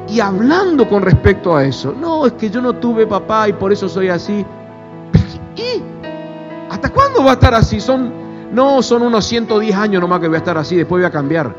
y 0.08 0.20
hablando 0.20 0.88
con 0.88 1.02
respecto 1.02 1.56
a 1.56 1.66
eso. 1.66 1.94
No, 2.00 2.26
es 2.26 2.34
que 2.34 2.50
yo 2.50 2.62
no 2.62 2.74
tuve 2.74 3.08
papá 3.08 3.50
y 3.50 3.54
por 3.54 3.74
eso 3.74 3.90
soy 3.90 4.10
así. 4.10 4.46
¿Y 5.56 5.82
hasta 6.70 6.90
cuándo 6.90 7.24
va 7.24 7.32
a 7.32 7.34
estar 7.34 7.54
así? 7.54 7.80
Son, 7.80 8.12
no, 8.56 8.82
son 8.82 9.02
unos 9.02 9.26
110 9.26 9.76
años 9.76 10.02
nomás 10.02 10.22
que 10.22 10.28
voy 10.28 10.36
a 10.36 10.38
estar 10.38 10.58
así, 10.58 10.78
después 10.78 11.02
voy 11.02 11.08
a 11.08 11.12
cambiar. 11.12 11.54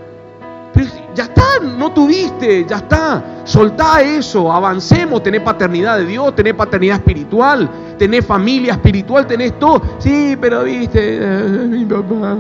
Pero 0.72 0.88
ya 1.14 1.24
está, 1.24 1.61
no 1.61 1.92
tuviste, 1.92 2.64
ya 2.66 2.76
está. 2.76 3.42
Soltá 3.44 4.01
eso, 4.01 4.51
avancemos, 4.51 5.22
tenés 5.22 5.42
paternidad 5.42 5.99
de 5.99 6.07
Dios, 6.07 6.34
tenés 6.34 6.55
paternidad 6.55 6.97
espiritual, 6.97 7.68
tenés 7.99 8.24
familia 8.24 8.72
espiritual, 8.72 9.26
tenés 9.26 9.59
todo. 9.59 9.82
Sí, 9.99 10.36
pero 10.40 10.64
viste, 10.64 11.20
mi 11.68 11.84
papá. 11.84 12.36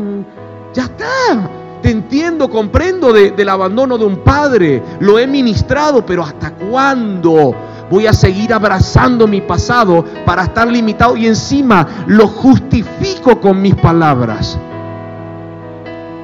Ya 0.72 0.84
está. 0.84 1.50
Te 1.82 1.90
entiendo, 1.90 2.48
comprendo 2.50 3.12
del 3.12 3.48
abandono 3.48 3.98
de 3.98 4.04
un 4.06 4.16
padre. 4.18 4.82
Lo 5.00 5.18
he 5.18 5.26
ministrado, 5.26 6.04
pero 6.04 6.22
¿hasta 6.22 6.50
cuándo? 6.52 7.54
Voy 7.90 8.06
a 8.06 8.12
seguir 8.12 8.52
abrazando 8.52 9.26
mi 9.26 9.40
pasado 9.40 10.04
para 10.24 10.44
estar 10.44 10.68
limitado 10.68 11.16
y 11.16 11.26
encima 11.26 11.86
lo 12.06 12.26
justifico 12.26 13.40
con 13.40 13.60
mis 13.62 13.74
palabras. 13.74 14.58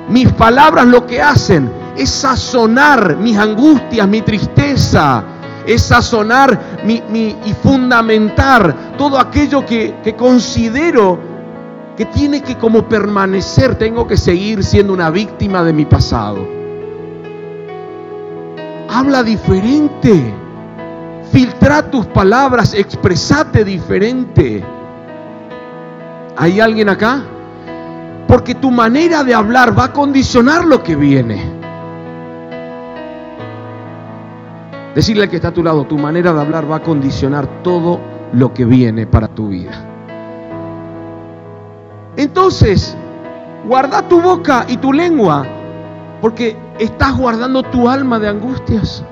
Mis 0.08 0.30
palabras 0.32 0.86
lo 0.86 1.06
que 1.06 1.22
hacen 1.22 1.70
es 1.96 2.10
sazonar 2.10 3.16
mis 3.16 3.36
angustias, 3.38 4.08
mi 4.08 4.22
tristeza, 4.22 5.24
es 5.66 5.82
sazonar 5.82 6.58
y 6.84 7.54
fundamentar 7.62 8.96
todo 8.98 9.18
aquello 9.18 9.64
que, 9.64 9.94
que 10.02 10.16
considero 10.16 11.32
que 11.96 12.06
tiene 12.06 12.42
que 12.42 12.56
como 12.56 12.88
permanecer, 12.88 13.76
tengo 13.76 14.06
que 14.06 14.16
seguir 14.16 14.64
siendo 14.64 14.92
una 14.92 15.10
víctima 15.10 15.62
de 15.62 15.72
mi 15.72 15.84
pasado. 15.84 16.46
Habla 18.88 19.22
diferente. 19.22 20.41
Filtra 21.32 21.90
tus 21.90 22.04
palabras, 22.08 22.74
expresate 22.74 23.64
diferente. 23.64 24.62
¿Hay 26.36 26.60
alguien 26.60 26.90
acá? 26.90 27.22
Porque 28.28 28.54
tu 28.54 28.70
manera 28.70 29.24
de 29.24 29.32
hablar 29.32 29.76
va 29.76 29.84
a 29.84 29.92
condicionar 29.94 30.66
lo 30.66 30.82
que 30.82 30.94
viene. 30.94 31.42
Decirle 34.94 35.22
al 35.22 35.30
que 35.30 35.36
está 35.36 35.48
a 35.48 35.54
tu 35.54 35.62
lado, 35.62 35.86
tu 35.86 35.96
manera 35.96 36.34
de 36.34 36.40
hablar 36.42 36.70
va 36.70 36.76
a 36.76 36.82
condicionar 36.82 37.46
todo 37.62 37.98
lo 38.34 38.52
que 38.52 38.66
viene 38.66 39.06
para 39.06 39.26
tu 39.26 39.48
vida. 39.48 39.88
Entonces, 42.18 42.94
guarda 43.66 44.06
tu 44.06 44.20
boca 44.20 44.66
y 44.68 44.76
tu 44.76 44.92
lengua, 44.92 45.46
porque 46.20 46.58
estás 46.78 47.16
guardando 47.16 47.62
tu 47.62 47.88
alma 47.88 48.18
de 48.18 48.28
angustias. 48.28 49.02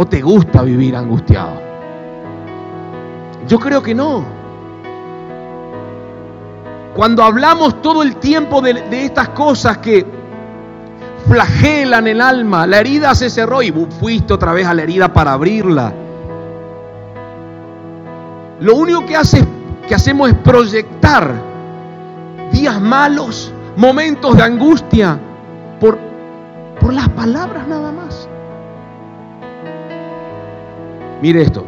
¿O 0.00 0.06
te 0.06 0.22
gusta 0.22 0.62
vivir 0.62 0.96
angustiado? 0.96 1.60
Yo 3.46 3.58
creo 3.58 3.82
que 3.82 3.94
no. 3.94 4.24
Cuando 6.96 7.22
hablamos 7.22 7.82
todo 7.82 8.02
el 8.02 8.16
tiempo 8.16 8.62
de, 8.62 8.82
estas 8.92 9.28
cosas 9.28 9.76
que 9.76 10.06
flagelan 11.28 12.06
el 12.06 12.22
alma, 12.22 12.66
la 12.66 12.80
herida 12.80 13.14
se 13.14 13.28
cerró 13.28 13.60
y 13.60 13.72
fuiste 13.72 14.32
otra 14.32 14.54
vez 14.54 14.66
a 14.66 14.72
la 14.72 14.84
herida 14.84 15.12
para 15.12 15.34
abrirla. 15.34 15.92
Lo 18.60 18.76
único 18.76 19.04
que, 19.04 19.16
hace, 19.16 19.44
que 19.86 19.94
hacemos 19.94 20.30
es 20.30 20.34
proyectar 20.36 21.34
días 22.50 22.80
malos, 22.80 23.52
momentos 23.76 24.34
de 24.34 24.42
angustia, 24.44 25.20
por, 25.78 25.98
por 26.80 26.94
las 26.94 27.10
palabras 27.10 27.68
nada 27.68 27.92
más. 27.92 28.29
Mire 31.22 31.42
esto, 31.42 31.64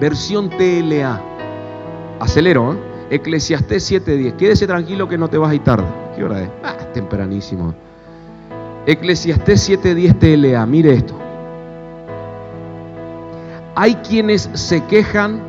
versión 0.00 0.50
TLA. 0.50 1.20
Acelero, 2.20 2.74
¿eh? 2.74 2.76
Eclesiastés 3.10 3.90
7:10. 3.90 4.34
Quédese 4.34 4.66
tranquilo 4.66 5.08
que 5.08 5.16
no 5.16 5.28
te 5.28 5.38
vas 5.38 5.50
a 5.50 5.54
ir 5.54 5.64
tarde. 5.64 5.86
¿Qué 6.14 6.24
hora 6.24 6.42
es? 6.42 6.50
Ah, 6.62 6.76
tempranísimo. 6.92 7.74
Eclesiastés 8.86 9.68
7:10 9.68 10.18
TLA. 10.18 10.66
Mire 10.66 10.92
esto. 10.92 11.14
Hay 13.74 13.94
quienes 13.96 14.50
se 14.54 14.82
quejan 14.84 15.40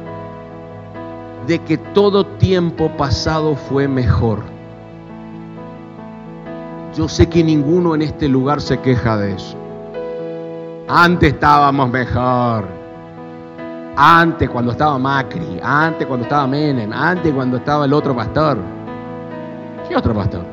de 1.48 1.60
que 1.60 1.78
todo 1.78 2.26
tiempo 2.26 2.90
pasado 2.98 3.56
fue 3.56 3.88
mejor. 3.88 4.40
Yo 6.96 7.08
sé 7.08 7.28
que 7.28 7.44
ninguno 7.44 7.96
en 7.96 8.02
este 8.02 8.28
lugar 8.28 8.60
se 8.60 8.80
queja 8.80 9.18
de 9.18 9.34
eso. 9.34 9.56
Antes 10.88 11.34
estábamos 11.34 11.90
mejor. 11.90 12.77
Antes, 14.00 14.48
cuando 14.48 14.74
estaba 14.74 15.00
Macri, 15.00 15.60
antes, 15.60 16.06
cuando 16.06 16.26
estaba 16.26 16.46
Menem, 16.46 16.94
antes, 16.94 17.34
cuando 17.34 17.58
estaba 17.58 17.86
el 17.86 17.94
otro 17.94 18.16
pastor. 18.16 18.60
¿Qué 19.90 19.96
otro 19.96 20.14
pastor? 20.14 20.46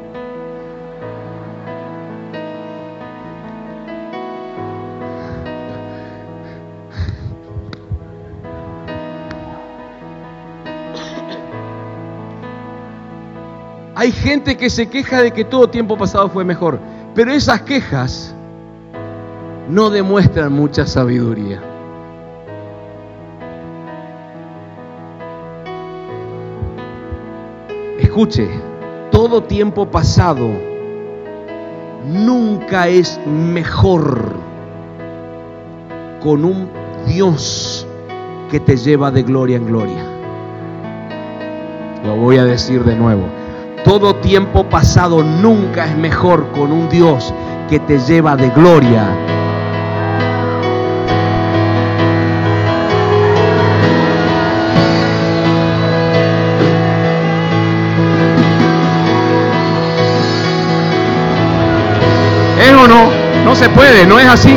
Hay 13.94 14.10
gente 14.10 14.56
que 14.56 14.70
se 14.70 14.88
queja 14.88 15.20
de 15.20 15.32
que 15.32 15.44
todo 15.44 15.68
tiempo 15.68 15.98
pasado 15.98 16.30
fue 16.30 16.44
mejor, 16.44 16.80
pero 17.14 17.30
esas 17.30 17.60
quejas 17.60 18.34
no 19.68 19.90
demuestran 19.90 20.50
mucha 20.50 20.86
sabiduría. 20.86 21.73
Escuche, 28.14 28.48
todo 29.10 29.42
tiempo 29.42 29.90
pasado 29.90 30.48
nunca 32.06 32.86
es 32.86 33.18
mejor 33.26 34.36
con 36.22 36.44
un 36.44 36.68
Dios 37.08 37.84
que 38.52 38.60
te 38.60 38.76
lleva 38.76 39.10
de 39.10 39.24
gloria 39.24 39.56
en 39.56 39.66
gloria. 39.66 40.04
Lo 42.06 42.14
voy 42.14 42.38
a 42.38 42.44
decir 42.44 42.84
de 42.84 42.94
nuevo. 42.94 43.24
Todo 43.84 44.14
tiempo 44.14 44.62
pasado 44.62 45.24
nunca 45.24 45.86
es 45.86 45.96
mejor 45.96 46.52
con 46.52 46.70
un 46.70 46.88
Dios 46.88 47.34
que 47.68 47.80
te 47.80 47.98
lleva 47.98 48.36
de 48.36 48.48
gloria 48.50 49.08
no? 63.54 63.60
Se 63.60 63.68
puede, 63.70 64.06
no 64.06 64.18
es 64.18 64.26
así. 64.26 64.54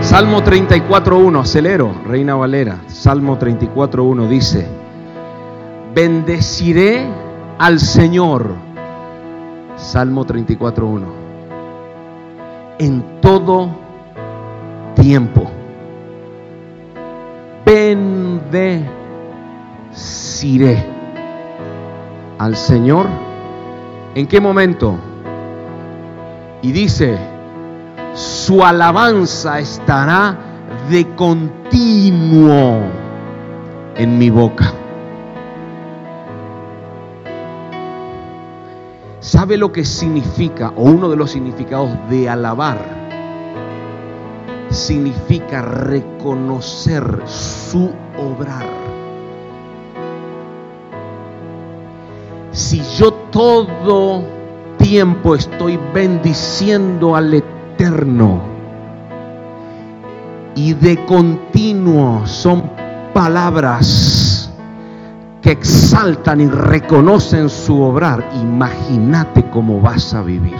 Salmo 0.00 0.40
34.1, 0.42 1.40
acelero, 1.40 1.92
Reina 2.06 2.34
Valera. 2.36 2.78
Salmo 2.86 3.38
34.1 3.38 4.28
dice, 4.28 4.66
bendeciré 5.94 7.06
al 7.58 7.80
Señor. 7.80 8.54
Salmo 9.76 10.24
34.1. 10.24 11.04
En 12.78 13.20
todo 13.20 13.68
tiempo. 14.94 15.50
Bendeciré 17.66 18.86
al 22.38 22.56
Señor. 22.56 23.25
¿En 24.16 24.26
qué 24.26 24.40
momento? 24.40 24.96
Y 26.62 26.72
dice, 26.72 27.18
su 28.14 28.64
alabanza 28.64 29.58
estará 29.58 30.38
de 30.88 31.06
continuo 31.14 32.80
en 33.94 34.16
mi 34.16 34.30
boca. 34.30 34.72
¿Sabe 39.20 39.58
lo 39.58 39.70
que 39.70 39.84
significa, 39.84 40.72
o 40.76 40.84
uno 40.84 41.10
de 41.10 41.16
los 41.16 41.32
significados 41.32 41.90
de 42.08 42.30
alabar? 42.30 42.78
Significa 44.70 45.60
reconocer 45.60 47.20
su 47.26 47.92
obrar. 48.16 48.85
Si 52.56 52.82
yo 52.96 53.12
todo 53.12 54.24
tiempo 54.78 55.34
estoy 55.34 55.78
bendiciendo 55.92 57.14
al 57.14 57.34
Eterno 57.34 58.40
y 60.54 60.72
de 60.72 61.04
continuo 61.04 62.26
son 62.26 62.70
palabras 63.12 64.50
que 65.42 65.50
exaltan 65.50 66.40
y 66.40 66.46
reconocen 66.46 67.50
su 67.50 67.82
obrar, 67.82 68.26
imagínate 68.40 69.44
cómo 69.50 69.78
vas 69.82 70.14
a 70.14 70.22
vivir. 70.22 70.56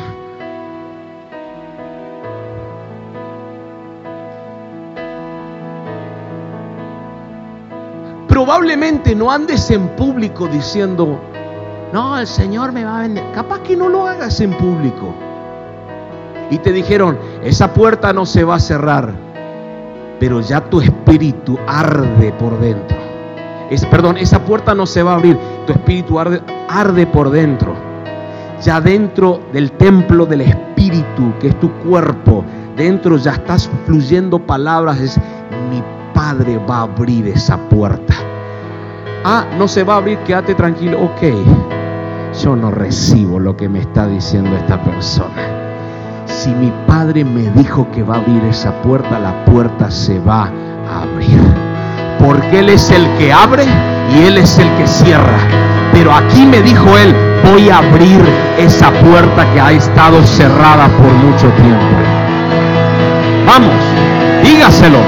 Probablemente 8.29 9.15
no 9.15 9.31
andes 9.31 9.71
en 9.71 9.89
público 9.97 10.47
diciendo, 10.47 11.19
no, 11.93 12.19
el 12.19 12.27
Señor 12.27 12.73
me 12.73 12.85
va 12.85 12.99
a 12.99 13.03
vender. 13.03 13.25
Capaz 13.33 13.61
que 13.61 13.77
no 13.77 13.89
lo 13.89 14.07
hagas 14.07 14.41
en 14.41 14.53
público. 14.53 15.15
Y 16.51 16.59
te 16.59 16.73
dijeron, 16.73 17.19
esa 17.43 17.73
puerta 17.73 18.13
no 18.13 18.27
se 18.27 18.45
va 18.45 18.57
a 18.57 18.61
cerrar, 18.61 19.13
pero 20.21 20.41
ya 20.41 20.61
tu 20.61 20.81
espíritu 20.81 21.59
arde 21.67 22.33
por 22.33 22.59
dentro. 22.61 22.97
Es, 23.71 23.85
perdón, 23.87 24.17
esa 24.17 24.45
puerta 24.45 24.75
no 24.75 24.87
se 24.87 25.03
va 25.03 25.13
a 25.13 25.15
abrir, 25.17 25.37
tu 25.67 25.73
espíritu 25.73 26.21
arde, 26.21 26.41
arde 26.69 27.07
por 27.07 27.31
dentro. 27.31 27.75
Ya 28.63 28.81
dentro 28.81 29.41
del 29.53 29.73
templo 29.73 30.25
del 30.25 30.43
espíritu, 30.43 31.33
que 31.41 31.49
es 31.49 31.61
tu 31.61 31.71
cuerpo, 31.81 32.45
dentro 32.77 33.17
ya 33.17 33.33
estás 33.33 33.69
fluyendo 33.87 34.39
palabras, 34.39 35.01
es 35.01 35.21
mi 35.71 35.83
Padre 36.15 36.59
va 36.59 36.79
a 36.79 36.83
abrir 36.83 37.27
esa 37.29 37.59
puerta. 37.69 38.15
Ah, 39.25 39.45
no 39.59 39.67
se 39.67 39.83
va 39.83 39.95
a 39.95 39.97
abrir, 39.99 40.19
quédate 40.21 40.55
tranquilo, 40.55 41.03
ok 41.03 41.76
yo 42.43 42.57
no 42.57 42.71
recibo 42.71 43.39
lo 43.39 43.57
que 43.57 43.69
me 43.69 43.81
está 43.81 44.07
diciendo 44.07 44.57
esta 44.57 44.83
persona. 44.83 45.67
Si 46.27 46.51
mi 46.51 46.73
padre 46.87 47.25
me 47.25 47.51
dijo 47.51 47.91
que 47.91 48.03
va 48.03 48.17
a 48.17 48.19
abrir 48.19 48.45
esa 48.45 48.73
puerta, 48.83 49.19
la 49.19 49.45
puerta 49.45 49.91
se 49.91 50.19
va 50.21 50.51
a 50.89 51.03
abrir. 51.03 51.41
Porque 52.19 52.61
Él 52.61 52.69
es 52.69 52.91
el 52.91 53.07
que 53.19 53.33
abre 53.33 53.65
y 54.15 54.25
Él 54.25 54.39
es 54.39 54.59
el 54.59 54.69
que 54.77 54.87
cierra. 54.87 55.39
Pero 55.93 56.13
aquí 56.13 56.45
me 56.45 56.61
dijo 56.63 56.97
Él, 56.99 57.15
voy 57.51 57.71
a 57.71 57.79
abrir 57.79 58.21
esa 58.59 58.91
puerta 58.91 59.51
que 59.53 59.61
ha 59.61 59.73
estado 59.73 60.23
cerrada 60.25 60.89
por 60.89 61.13
mucho 61.13 61.49
tiempo. 61.53 61.97
Vamos, 63.47 63.75
dígaselo. 64.43 64.99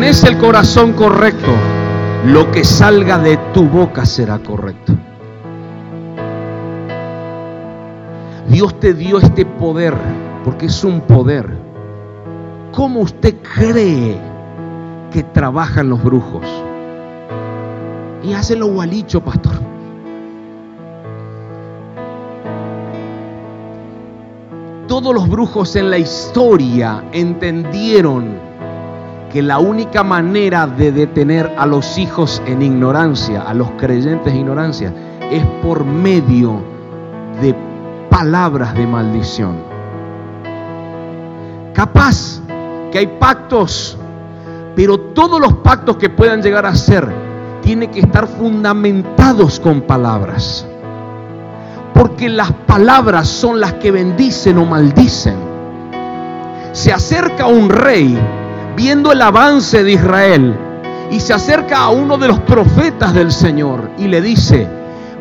Tenés 0.00 0.24
el 0.24 0.38
corazón 0.38 0.94
correcto, 0.94 1.52
lo 2.24 2.50
que 2.50 2.64
salga 2.64 3.18
de 3.18 3.36
tu 3.52 3.68
boca 3.68 4.06
será 4.06 4.38
correcto. 4.38 4.94
Dios 8.48 8.80
te 8.80 8.94
dio 8.94 9.18
este 9.18 9.44
poder, 9.44 9.94
porque 10.42 10.66
es 10.66 10.84
un 10.84 11.02
poder. 11.02 11.54
¿Cómo 12.72 13.00
usted 13.00 13.34
cree 13.42 14.18
que 15.12 15.22
trabajan 15.22 15.90
los 15.90 16.02
brujos? 16.02 16.46
Y 18.22 18.32
hacen 18.32 18.60
lo 18.60 18.68
gualicho, 18.68 19.22
pastor. 19.22 19.60
Todos 24.88 25.12
los 25.12 25.28
brujos 25.28 25.76
en 25.76 25.90
la 25.90 25.98
historia 25.98 27.04
entendieron 27.12 28.49
que 29.30 29.42
la 29.42 29.60
única 29.60 30.02
manera 30.02 30.66
de 30.66 30.90
detener 30.90 31.54
a 31.56 31.64
los 31.64 31.98
hijos 31.98 32.42
en 32.46 32.62
ignorancia, 32.62 33.42
a 33.42 33.54
los 33.54 33.70
creyentes 33.72 34.32
en 34.32 34.40
ignorancia, 34.40 34.92
es 35.30 35.44
por 35.62 35.84
medio 35.84 36.60
de 37.40 37.54
palabras 38.10 38.74
de 38.74 38.86
maldición. 38.86 39.62
Capaz 41.72 42.40
que 42.90 42.98
hay 42.98 43.06
pactos, 43.06 43.96
pero 44.74 44.98
todos 44.98 45.40
los 45.40 45.54
pactos 45.58 45.96
que 45.96 46.10
puedan 46.10 46.42
llegar 46.42 46.66
a 46.66 46.74
ser 46.74 47.08
tienen 47.62 47.90
que 47.92 48.00
estar 48.00 48.26
fundamentados 48.26 49.60
con 49.60 49.82
palabras. 49.82 50.66
Porque 51.94 52.28
las 52.28 52.50
palabras 52.50 53.28
son 53.28 53.60
las 53.60 53.74
que 53.74 53.92
bendicen 53.92 54.58
o 54.58 54.64
maldicen. 54.64 55.36
Se 56.72 56.92
acerca 56.92 57.46
un 57.46 57.68
rey 57.68 58.18
viendo 58.80 59.12
el 59.12 59.20
avance 59.20 59.84
de 59.84 59.92
Israel 59.92 60.56
y 61.10 61.20
se 61.20 61.34
acerca 61.34 61.82
a 61.82 61.90
uno 61.90 62.16
de 62.16 62.28
los 62.28 62.38
profetas 62.40 63.12
del 63.12 63.30
Señor 63.30 63.90
y 63.98 64.08
le 64.08 64.22
dice, 64.22 64.66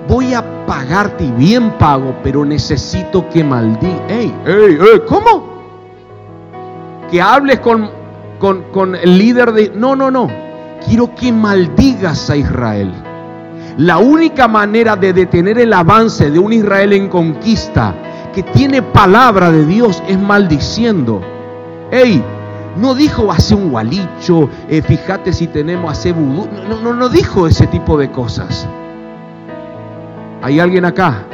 voy 0.07 0.33
a 0.33 0.65
pagarte 0.65 1.25
y 1.25 1.31
bien 1.31 1.71
pago, 1.71 2.15
pero 2.23 2.45
necesito 2.45 3.27
que 3.27 3.43
maldiga. 3.43 4.07
Ey, 4.07 4.33
ey, 4.45 4.77
ey, 4.79 5.01
¿cómo? 5.05 5.43
Que 7.11 7.21
hables 7.21 7.59
con, 7.59 7.91
con, 8.39 8.63
con 8.71 8.95
el 8.95 9.17
líder 9.17 9.51
de... 9.51 9.73
No, 9.75 9.93
no, 9.93 10.09
no. 10.09 10.29
Quiero 10.87 11.13
que 11.13 11.33
maldigas 11.33 12.29
a 12.29 12.37
Israel. 12.37 12.93
La 13.75 13.97
única 13.97 14.47
manera 14.47 14.95
de 14.95 15.11
detener 15.11 15.59
el 15.59 15.73
avance 15.73 16.31
de 16.31 16.39
un 16.39 16.53
Israel 16.53 16.93
en 16.93 17.09
conquista 17.09 17.93
que 18.33 18.41
tiene 18.41 18.81
palabra 18.81 19.51
de 19.51 19.65
Dios 19.65 20.01
es 20.07 20.17
maldiciendo. 20.17 21.21
Ey, 21.91 22.23
no 22.77 22.93
dijo 22.93 23.31
hace 23.31 23.55
un 23.55 23.69
gualicho, 23.71 24.49
eh, 24.69 24.81
fíjate 24.81 25.33
si 25.33 25.47
tenemos 25.47 25.91
hace 25.91 26.11
vudú. 26.11 26.47
No, 26.67 26.79
no, 26.79 26.93
no 26.93 27.09
dijo 27.09 27.47
ese 27.47 27.67
tipo 27.67 27.97
de 27.97 28.09
cosas. 28.11 28.67
¿Hay 30.41 30.59
alguien 30.59 30.85
acá? 30.85 31.25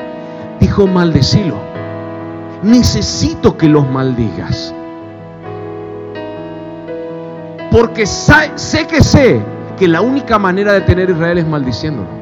Dijo 0.60 0.88
maldecilo. 0.88 1.56
Necesito 2.64 3.58
que 3.58 3.68
los 3.68 3.90
maldigas. 3.90 4.74
Porque 7.70 8.06
sé 8.06 8.88
que 8.88 9.04
sé 9.04 9.42
que 9.78 9.88
la 9.88 10.02
única 10.02 10.40
manera 10.40 10.74
de 10.74 10.82
tener 10.82 11.10
Israel 11.10 11.38
es 11.38 11.48
maldiciéndolo. 11.48 12.15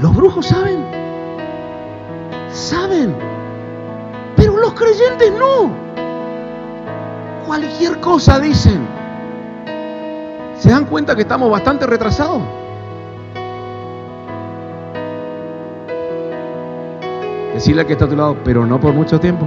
Los 0.00 0.14
brujos 0.16 0.46
saben. 0.46 0.82
Saben. 2.50 3.14
Pero 4.34 4.56
los 4.56 4.72
creyentes 4.72 5.30
no. 5.32 5.70
Cualquier 7.46 8.00
cosa 8.00 8.40
dicen. 8.40 8.86
¿Se 10.56 10.70
dan 10.70 10.86
cuenta 10.86 11.14
que 11.14 11.22
estamos 11.22 11.50
bastante 11.50 11.86
retrasados? 11.86 12.42
Decirle 17.54 17.84
que 17.84 17.92
está 17.92 18.06
a 18.06 18.08
tu 18.08 18.16
lado, 18.16 18.36
pero 18.42 18.64
no 18.64 18.80
por 18.80 18.94
mucho 18.94 19.20
tiempo. 19.20 19.46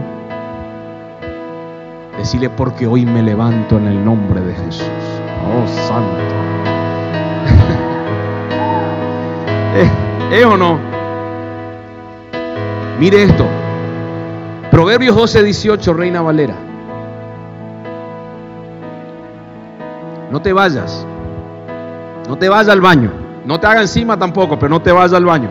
Decirle 2.17 2.51
porque 2.51 2.85
hoy 2.85 3.05
me 3.07 3.23
levanto 3.23 3.77
en 3.77 3.87
el 3.87 4.05
nombre 4.05 4.39
de 4.41 4.53
Jesús. 4.53 4.87
Oh, 5.47 5.67
santo. 5.87 6.17
¿Es, 10.33 10.39
eh, 10.39 10.41
¿Es 10.41 10.45
o 10.45 10.57
no? 10.57 10.79
Mire 12.99 13.23
esto. 13.23 13.45
Proverbios 14.71 15.15
12, 15.15 15.43
18, 15.43 15.93
Reina 15.93 16.21
Valera. 16.21 16.55
No 20.31 20.41
te 20.41 20.51
vayas. 20.51 21.05
No 22.27 22.37
te 22.37 22.49
vayas 22.49 22.69
al 22.69 22.81
baño. 22.81 23.11
No 23.45 23.59
te 23.59 23.67
haga 23.67 23.81
encima 23.81 24.17
tampoco, 24.17 24.57
pero 24.57 24.69
no 24.69 24.81
te 24.81 24.91
vayas 24.91 25.13
al 25.13 25.25
baño. 25.25 25.49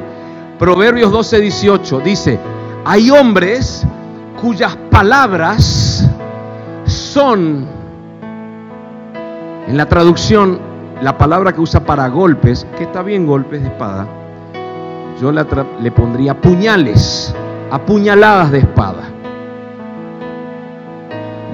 Proverbios 0.58 1.12
12, 1.12 1.40
18 1.40 2.00
dice, 2.00 2.38
hay 2.84 3.10
hombres 3.10 3.86
cuyas 4.40 4.76
palabras 4.90 6.08
son, 6.84 7.66
en 9.68 9.76
la 9.76 9.86
traducción, 9.86 10.58
la 11.00 11.16
palabra 11.18 11.52
que 11.52 11.60
usa 11.60 11.84
para 11.84 12.08
golpes, 12.08 12.66
que 12.76 12.84
está 12.84 13.02
bien 13.02 13.26
golpes 13.26 13.60
de 13.60 13.68
espada, 13.68 14.06
yo 15.22 15.30
le 15.30 15.92
pondría 15.92 16.34
puñales, 16.34 17.32
apuñaladas 17.70 18.50
de 18.50 18.58
espada. 18.58 19.04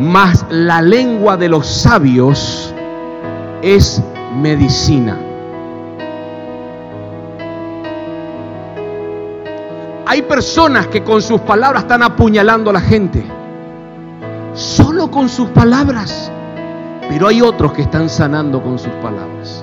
Mas 0.00 0.46
la 0.48 0.80
lengua 0.80 1.36
de 1.36 1.50
los 1.50 1.66
sabios 1.66 2.74
es 3.60 4.02
medicina. 4.40 5.18
Hay 10.06 10.22
personas 10.22 10.86
que 10.86 11.04
con 11.04 11.20
sus 11.20 11.42
palabras 11.42 11.82
están 11.82 12.02
apuñalando 12.02 12.70
a 12.70 12.72
la 12.72 12.80
gente. 12.80 13.22
Solo 14.54 15.10
con 15.10 15.28
sus 15.28 15.50
palabras. 15.50 16.32
Pero 17.10 17.28
hay 17.28 17.42
otros 17.42 17.74
que 17.74 17.82
están 17.82 18.08
sanando 18.08 18.62
con 18.62 18.78
sus 18.78 18.92
palabras. 19.02 19.62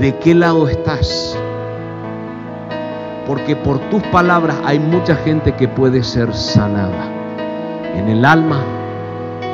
¿De 0.00 0.14
qué 0.18 0.34
lado 0.34 0.68
estás? 0.68 1.34
Porque 3.26 3.56
por 3.56 3.78
tus 3.88 4.02
palabras 4.04 4.56
hay 4.66 4.78
mucha 4.78 5.16
gente 5.16 5.54
que 5.54 5.68
puede 5.68 6.04
ser 6.04 6.34
sanada. 6.34 7.10
En 7.94 8.08
el 8.10 8.26
alma, 8.26 8.60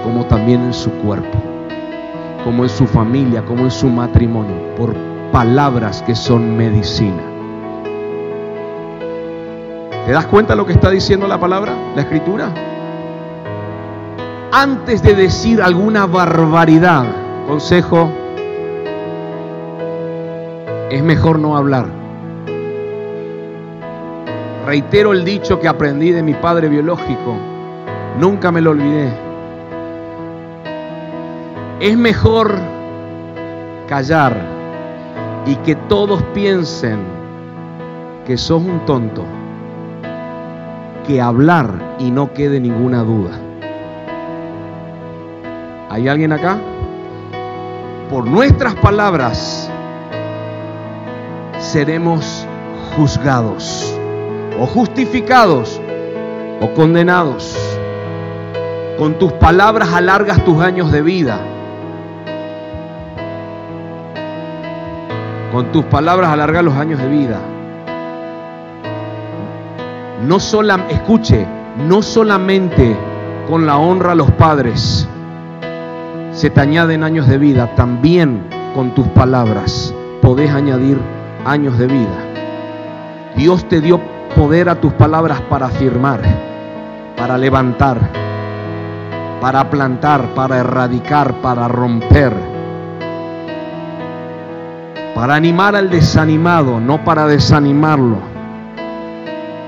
como 0.02 0.26
también 0.26 0.64
en 0.64 0.74
su 0.74 0.90
cuerpo. 0.94 1.38
Como 2.42 2.64
en 2.64 2.68
su 2.68 2.88
familia, 2.88 3.44
como 3.44 3.62
en 3.64 3.70
su 3.70 3.88
matrimonio. 3.88 4.74
Por 4.76 4.96
palabras 5.30 6.02
que 6.02 6.16
son 6.16 6.56
medicina. 6.56 7.22
¿Te 10.04 10.10
das 10.10 10.26
cuenta 10.26 10.56
lo 10.56 10.66
que 10.66 10.72
está 10.72 10.90
diciendo 10.90 11.28
la 11.28 11.38
palabra, 11.38 11.72
la 11.94 12.02
escritura? 12.02 12.52
Antes 14.50 15.02
de 15.04 15.14
decir 15.14 15.62
alguna 15.62 16.06
barbaridad, 16.06 17.06
consejo, 17.46 18.10
es 20.92 21.02
mejor 21.02 21.38
no 21.38 21.56
hablar. 21.56 21.86
Reitero 24.66 25.12
el 25.12 25.24
dicho 25.24 25.58
que 25.58 25.66
aprendí 25.66 26.10
de 26.10 26.22
mi 26.22 26.34
padre 26.34 26.68
biológico, 26.68 27.34
nunca 28.20 28.52
me 28.52 28.60
lo 28.60 28.72
olvidé. 28.72 29.10
Es 31.80 31.96
mejor 31.96 32.58
callar 33.88 34.36
y 35.46 35.56
que 35.56 35.76
todos 35.76 36.22
piensen 36.34 36.98
que 38.26 38.36
sos 38.36 38.62
un 38.62 38.84
tonto, 38.84 39.24
que 41.06 41.22
hablar 41.22 41.72
y 41.98 42.10
no 42.10 42.34
quede 42.34 42.60
ninguna 42.60 43.02
duda. 43.02 43.30
¿Hay 45.88 46.06
alguien 46.06 46.32
acá? 46.34 46.58
Por 48.10 48.26
nuestras 48.26 48.74
palabras 48.74 49.70
seremos 51.62 52.46
juzgados 52.96 53.96
o 54.60 54.66
justificados 54.66 55.80
o 56.60 56.68
condenados. 56.74 57.56
Con 58.98 59.18
tus 59.18 59.32
palabras 59.32 59.92
alargas 59.94 60.44
tus 60.44 60.60
años 60.60 60.92
de 60.92 61.02
vida 61.02 61.40
Con 65.52 65.70
tus 65.70 65.84
palabras 65.84 66.30
alargar 66.30 66.64
los 66.64 66.74
años 66.76 66.98
de 66.98 67.08
vida. 67.08 67.38
No 70.26 70.40
solamente, 70.40 70.94
escuche, 70.94 71.46
no 71.86 72.00
solamente 72.00 72.96
con 73.50 73.66
la 73.66 73.76
honra 73.76 74.12
a 74.12 74.14
los 74.14 74.30
padres 74.30 75.06
se 76.32 76.48
te 76.48 76.58
añaden 76.58 77.04
años 77.04 77.28
de 77.28 77.36
vida, 77.36 77.74
también 77.74 78.46
con 78.74 78.94
tus 78.94 79.06
palabras 79.08 79.94
podés 80.22 80.50
añadir 80.50 80.98
años 81.44 81.78
de 81.78 81.86
vida. 81.86 82.18
Dios 83.36 83.68
te 83.68 83.80
dio 83.80 84.00
poder 84.36 84.68
a 84.68 84.80
tus 84.80 84.92
palabras 84.94 85.40
para 85.42 85.66
afirmar, 85.66 86.20
para 87.16 87.38
levantar, 87.38 87.98
para 89.40 89.68
plantar, 89.70 90.34
para 90.34 90.58
erradicar, 90.58 91.34
para 91.40 91.68
romper 91.68 92.52
para 95.14 95.34
animar 95.34 95.76
al 95.76 95.90
desanimado, 95.90 96.80
no 96.80 97.04
para 97.04 97.26
desanimarlo. 97.26 98.16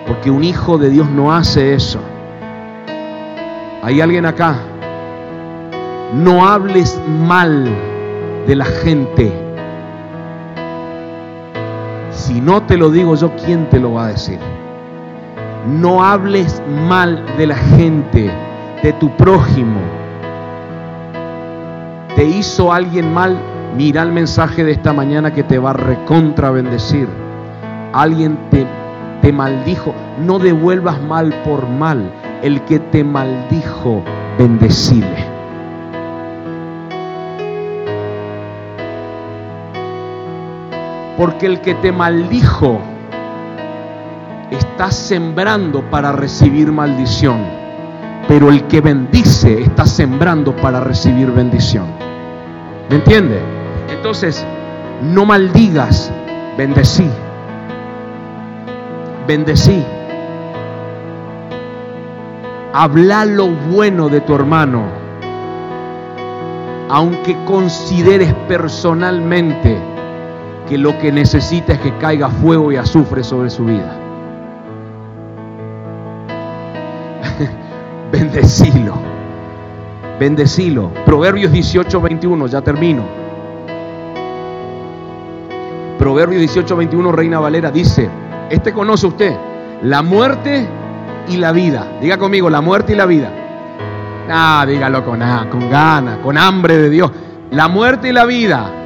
Porque 0.07 0.31
un 0.31 0.43
hijo 0.43 0.79
de 0.79 0.91
Dios 0.91 1.09
no 1.11 1.33
hace 1.33 1.75
eso. 1.75 2.01
¿Hay 3.83 4.01
alguien 4.01 4.27
acá? 4.27 4.57
No 6.15 6.47
hables 6.47 7.01
mal 7.09 7.69
de 8.47 8.57
la 8.57 8.65
gente. 8.65 9.44
Si 12.15 12.41
no 12.41 12.63
te 12.63 12.77
lo 12.77 12.91
digo 12.91 13.17
yo, 13.17 13.33
¿quién 13.45 13.69
te 13.69 13.81
lo 13.81 13.95
va 13.95 14.07
a 14.07 14.09
decir? 14.09 14.39
No 15.67 16.03
hables 16.03 16.63
mal 16.89 17.25
de 17.37 17.47
la 17.49 17.57
gente, 17.57 18.31
de 18.83 18.93
tu 18.95 19.11
prójimo. 19.17 19.81
¿Te 22.15 22.25
hizo 22.25 22.73
alguien 22.73 23.13
mal? 23.13 23.37
Mira 23.77 24.03
el 24.03 24.13
mensaje 24.13 24.63
de 24.63 24.73
esta 24.73 24.93
mañana 24.93 25.33
que 25.33 25.43
te 25.43 25.59
va 25.59 25.71
a 25.71 25.75
recontra 25.75 26.51
bendecir. 26.51 27.09
Alguien 27.93 28.39
te, 28.51 28.65
te 29.21 29.33
maldijo. 29.33 29.93
No 30.25 30.39
devuelvas 30.39 31.03
mal 31.03 31.35
por 31.45 31.69
mal. 31.69 32.13
El 32.43 32.61
que 32.63 32.79
te 32.79 33.03
maldijo, 33.03 34.03
bendecile. 34.39 35.34
Porque 41.17 41.47
el 41.47 41.61
que 41.61 41.75
te 41.75 41.93
maldijo 41.93 42.81
está 44.51 44.91
sembrando 44.91 45.83
para 45.91 46.13
recibir 46.13 46.73
maldición. 46.73 47.39
Pero 48.27 48.51
el 48.51 48.65
que 48.65 48.81
bendice 48.81 49.63
está 49.63 49.87
sembrando 49.87 50.57
para 50.57 50.81
recibir 50.81 51.31
bendición. 51.31 51.87
¿Me 52.89 52.97
entiende? 52.97 53.41
Entonces, 53.91 54.45
no 55.03 55.25
maldigas, 55.25 56.11
bendecí. 56.57 57.09
Bendecí. 59.27 59.85
Habla 62.73 63.25
lo 63.25 63.49
bueno 63.49 64.09
de 64.09 64.21
tu 64.21 64.35
hermano, 64.35 64.83
aunque 66.89 67.37
consideres 67.45 68.35
personalmente 68.49 69.94
que 70.69 70.79
lo 70.79 70.99
que 70.99 71.13
necesita 71.13 71.75
es 71.75 71.81
que 71.81 71.97
caiga 71.99 72.29
fuego 72.29 72.73
y 72.73 72.77
azufre 72.77 73.23
sobre 73.23 73.51
su 73.51 73.65
vida. 73.65 73.97
Bendecilo. 78.13 78.95
Bendecilo. 80.19 80.91
Proverbios 81.05 81.53
18, 81.53 82.01
21, 82.01 82.47
ya 82.47 82.63
termino. 82.63 83.03
Proverbios 85.99 86.41
18, 86.41 86.77
21, 86.77 87.13
Reina 87.13 87.41
Valera 87.41 87.71
dice, 87.71 88.09
este 88.51 88.73
conoce 88.73 89.07
usted, 89.07 89.37
la 89.83 90.03
muerte 90.03 90.67
y 91.29 91.37
la 91.37 91.53
vida. 91.53 91.87
Diga 92.01 92.19
conmigo, 92.19 92.49
la 92.49 92.61
muerte 92.61 92.93
y 92.93 92.97
la 92.97 93.07
vida. 93.07 93.31
Ah, 94.31 94.65
dígalo 94.67 95.05
con, 95.05 95.21
con 95.51 95.71
ganas, 95.71 96.19
con 96.19 96.39
hambre 96.39 96.79
de 96.79 96.91
Dios. 96.91 97.11
La 97.51 97.69
muerte 97.69 98.09
y 98.09 98.13
la 98.13 98.25
vida 98.25 98.84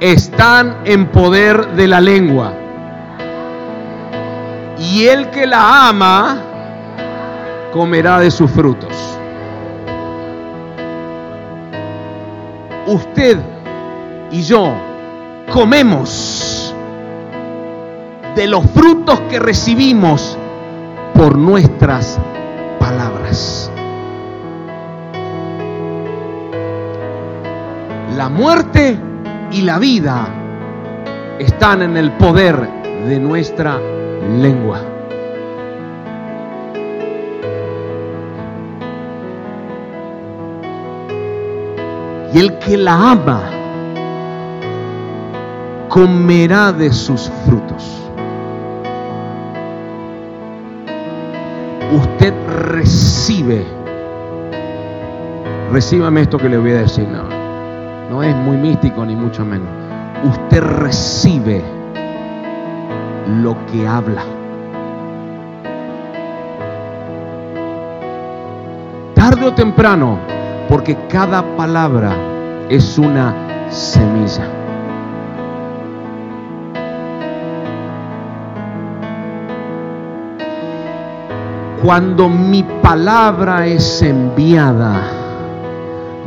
están 0.00 0.78
en 0.84 1.06
poder 1.06 1.74
de 1.74 1.88
la 1.88 2.00
lengua. 2.00 2.52
Y 4.78 5.06
el 5.06 5.30
que 5.30 5.46
la 5.46 5.88
ama 5.88 6.42
comerá 7.72 8.20
de 8.20 8.30
sus 8.30 8.50
frutos. 8.50 8.94
Usted 12.86 13.38
y 14.30 14.42
yo 14.42 14.72
comemos 15.52 16.74
de 18.34 18.46
los 18.46 18.64
frutos 18.70 19.20
que 19.30 19.38
recibimos 19.38 20.36
por 21.14 21.36
nuestras 21.36 22.18
palabras. 22.78 23.70
La 28.16 28.28
muerte 28.28 28.98
y 29.50 29.62
la 29.62 29.78
vida 29.78 30.28
están 31.38 31.82
en 31.82 31.96
el 31.96 32.10
poder 32.12 32.56
de 33.06 33.18
nuestra 33.20 33.78
lengua. 34.38 34.80
Y 42.32 42.38
el 42.38 42.58
que 42.58 42.76
la 42.76 43.12
ama 43.12 43.42
comerá 45.88 46.72
de 46.72 46.92
sus 46.92 47.30
frutos. 47.46 48.02
Usted 51.92 52.34
recibe, 52.72 53.64
recíbame 55.72 56.22
esto 56.22 56.36
que 56.36 56.48
le 56.48 56.58
voy 56.58 56.72
a 56.72 56.78
decir, 56.80 57.06
no 58.10 58.22
es 58.22 58.34
muy 58.36 58.56
místico 58.56 59.04
ni 59.04 59.16
mucho 59.16 59.44
menos. 59.44 59.68
Usted 60.24 60.62
recibe 60.62 61.62
lo 63.42 63.56
que 63.66 63.86
habla. 63.86 64.22
Tarde 69.14 69.46
o 69.46 69.54
temprano, 69.54 70.18
porque 70.68 70.96
cada 71.08 71.42
palabra 71.56 72.14
es 72.68 72.98
una 72.98 73.34
semilla. 73.70 74.46
Cuando 81.82 82.28
mi 82.28 82.64
palabra 82.82 83.66
es 83.66 84.02
enviada, 84.02 85.15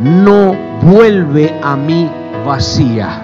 no 0.02 0.56
vuelve 0.82 1.60
a 1.62 1.76
mí 1.76 2.10
vacía. 2.46 3.22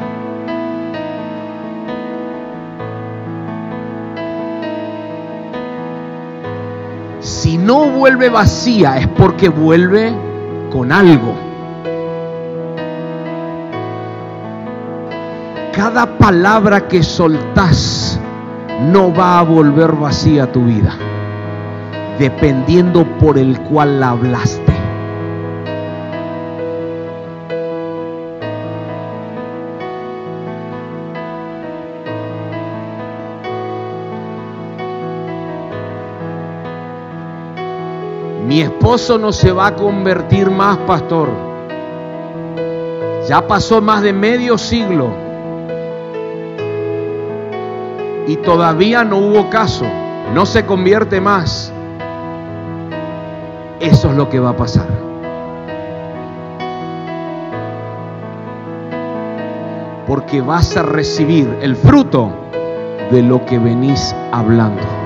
Si 7.19 7.57
no 7.57 7.85
vuelve 7.85 8.29
vacía 8.29 8.97
es 8.97 9.07
porque 9.07 9.49
vuelve 9.49 10.13
con 10.71 10.91
algo. 10.91 11.33
Cada 15.71 16.17
palabra 16.17 16.87
que 16.87 17.03
soltás 17.03 18.19
no 18.91 19.13
va 19.13 19.39
a 19.39 19.43
volver 19.43 19.93
vacía 19.93 20.51
tu 20.51 20.65
vida, 20.65 20.93
dependiendo 22.19 23.05
por 23.17 23.37
el 23.37 23.59
cual 23.61 23.99
la 23.99 24.09
hablaste. 24.09 24.74
Mi 38.45 38.61
esposo 38.61 39.17
no 39.17 39.31
se 39.31 39.51
va 39.51 39.67
a 39.67 39.75
convertir 39.75 40.51
más, 40.51 40.77
pastor. 40.79 41.29
Ya 43.27 43.47
pasó 43.47 43.81
más 43.81 44.03
de 44.03 44.13
medio 44.13 44.55
siglo. 44.59 45.09
Y 48.27 48.35
todavía 48.37 49.03
no 49.03 49.17
hubo 49.17 49.49
caso. 49.49 49.85
No 50.35 50.45
se 50.45 50.63
convierte 50.63 51.19
más. 51.19 51.73
Eso 53.79 54.09
es 54.09 54.15
lo 54.15 54.29
que 54.29 54.39
va 54.39 54.51
a 54.51 54.55
pasar. 54.55 54.87
Porque 60.07 60.41
vas 60.41 60.77
a 60.77 60.83
recibir 60.83 61.47
el 61.61 61.75
fruto 61.75 62.31
de 63.09 63.23
lo 63.23 63.43
que 63.45 63.57
venís 63.57 64.15
hablando. 64.31 65.04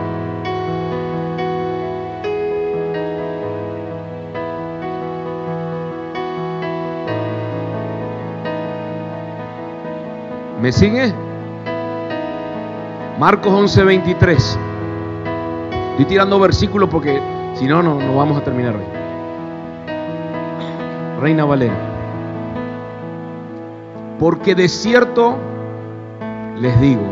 ¿Me 10.62 10.74
sigue? 10.74 11.14
Marcos 13.18 13.54
11:23. 13.54 14.58
Estoy 15.92 16.06
tirando 16.06 16.38
versículos 16.40 16.90
porque 16.90 17.22
si 17.54 17.66
no, 17.66 17.82
no, 17.82 17.96
no 17.96 18.16
vamos 18.16 18.38
a 18.38 18.44
terminar 18.44 18.76
hoy. 18.76 18.84
Reina 21.22 21.46
Valera. 21.46 21.78
Porque 24.20 24.54
de 24.54 24.68
cierto 24.68 25.38
les 26.60 26.80
digo, 26.82 27.08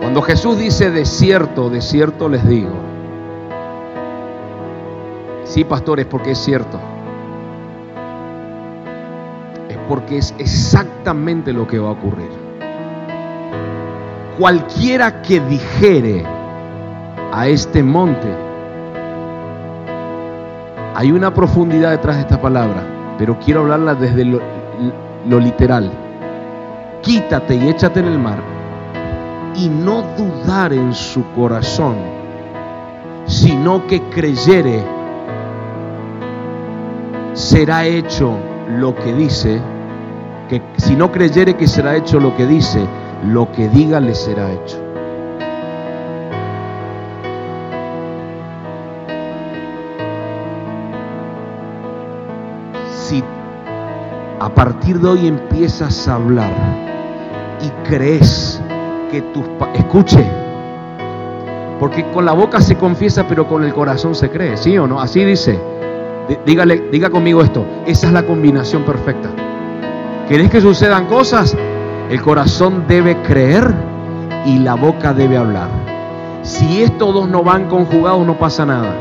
cuando 0.00 0.22
Jesús 0.22 0.58
dice 0.58 0.92
de 0.92 1.04
cierto, 1.04 1.70
de 1.70 1.80
cierto 1.80 2.28
les 2.28 2.46
digo, 2.48 2.70
sí 5.42 5.64
pastores, 5.64 6.06
porque 6.06 6.32
es 6.32 6.38
cierto 6.38 6.78
porque 9.90 10.18
es 10.18 10.32
exactamente 10.38 11.52
lo 11.52 11.66
que 11.66 11.80
va 11.80 11.88
a 11.88 11.92
ocurrir. 11.92 12.30
Cualquiera 14.38 15.20
que 15.20 15.40
dijere 15.40 16.24
a 17.32 17.48
este 17.48 17.82
monte, 17.82 18.28
hay 20.94 21.10
una 21.10 21.34
profundidad 21.34 21.90
detrás 21.90 22.14
de 22.18 22.22
esta 22.22 22.40
palabra, 22.40 22.84
pero 23.18 23.36
quiero 23.40 23.62
hablarla 23.62 23.96
desde 23.96 24.24
lo, 24.24 24.40
literal. 25.40 25.90
Quítate 27.02 27.56
y 27.56 27.68
échate 27.68 27.98
en 27.98 28.06
el 28.06 28.18
mar 28.20 28.38
y 29.56 29.68
no 29.68 30.02
dudar 30.16 30.72
en 30.72 30.94
su 30.94 31.24
corazón, 31.32 31.96
sino 33.26 33.84
que 33.88 34.00
creyere, 34.02 34.84
será 37.32 37.84
hecho 37.86 38.36
lo 38.68 38.94
que 38.94 39.12
dice 39.14 39.60
si 40.80 40.96
no 40.96 41.12
creyere 41.12 41.54
que 41.54 41.68
será 41.68 41.96
hecho 41.96 42.18
lo 42.18 42.34
que 42.36 42.46
dice, 42.46 42.80
lo 43.26 43.50
que 43.52 43.68
diga 43.68 44.00
le 44.00 44.14
será 44.14 44.50
hecho. 44.50 44.78
Si 52.90 53.22
a 54.40 54.48
partir 54.48 54.98
de 54.98 55.08
hoy 55.08 55.26
empiezas 55.26 56.08
a 56.08 56.14
hablar 56.14 56.52
y 57.60 57.68
crees 57.88 58.60
que 59.10 59.20
tus... 59.20 59.44
Escuche, 59.74 60.24
porque 61.78 62.04
con 62.12 62.24
la 62.24 62.32
boca 62.32 62.60
se 62.60 62.76
confiesa, 62.76 63.26
pero 63.28 63.46
con 63.46 63.64
el 63.64 63.74
corazón 63.74 64.14
se 64.14 64.30
cree, 64.30 64.56
¿sí 64.56 64.76
o 64.78 64.86
no? 64.86 65.00
Así 65.00 65.24
dice. 65.24 65.58
Dígale, 66.46 66.88
diga 66.90 67.10
conmigo 67.10 67.42
esto. 67.42 67.64
Esa 67.86 68.06
es 68.06 68.12
la 68.12 68.22
combinación 68.24 68.84
perfecta. 68.84 69.30
¿Querés 70.30 70.48
que 70.48 70.60
sucedan 70.60 71.06
cosas? 71.06 71.56
El 72.08 72.22
corazón 72.22 72.84
debe 72.86 73.20
creer 73.22 73.74
y 74.46 74.60
la 74.60 74.74
boca 74.74 75.12
debe 75.12 75.36
hablar. 75.36 75.66
Si 76.44 76.84
estos 76.84 77.12
dos 77.12 77.28
no 77.28 77.42
van 77.42 77.66
conjugados, 77.66 78.24
no 78.24 78.38
pasa 78.38 78.64
nada. 78.64 78.94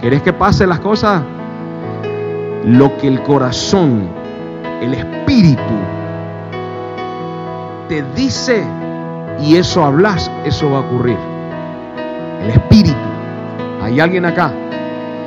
¿Querés 0.00 0.20
que 0.22 0.32
pase 0.32 0.66
las 0.66 0.80
cosas? 0.80 1.22
Lo 2.64 2.96
que 2.96 3.06
el 3.06 3.22
corazón, 3.22 4.08
el 4.80 4.94
espíritu, 4.94 5.62
te 7.88 8.02
dice 8.16 8.64
y 9.38 9.54
eso 9.54 9.84
hablas, 9.84 10.28
eso 10.44 10.72
va 10.72 10.78
a 10.78 10.80
ocurrir. 10.80 11.18
El 12.42 12.50
espíritu. 12.50 12.96
¿Hay 13.80 14.00
alguien 14.00 14.24
acá? 14.24 14.52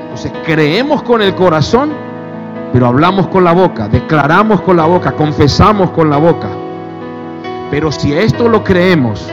Entonces 0.03 0.33
creemos 0.43 1.03
con 1.03 1.21
el 1.21 1.33
corazón, 1.35 1.91
pero 2.75 2.87
hablamos 2.87 3.29
con 3.29 3.45
la 3.45 3.53
boca, 3.53 3.87
declaramos 3.87 4.59
con 4.59 4.75
la 4.75 4.85
boca, 4.85 5.13
confesamos 5.13 5.91
con 5.91 6.09
la 6.09 6.17
boca. 6.17 6.49
Pero 7.71 7.89
si 7.89 8.11
esto 8.11 8.49
lo 8.49 8.65
creemos, 8.65 9.31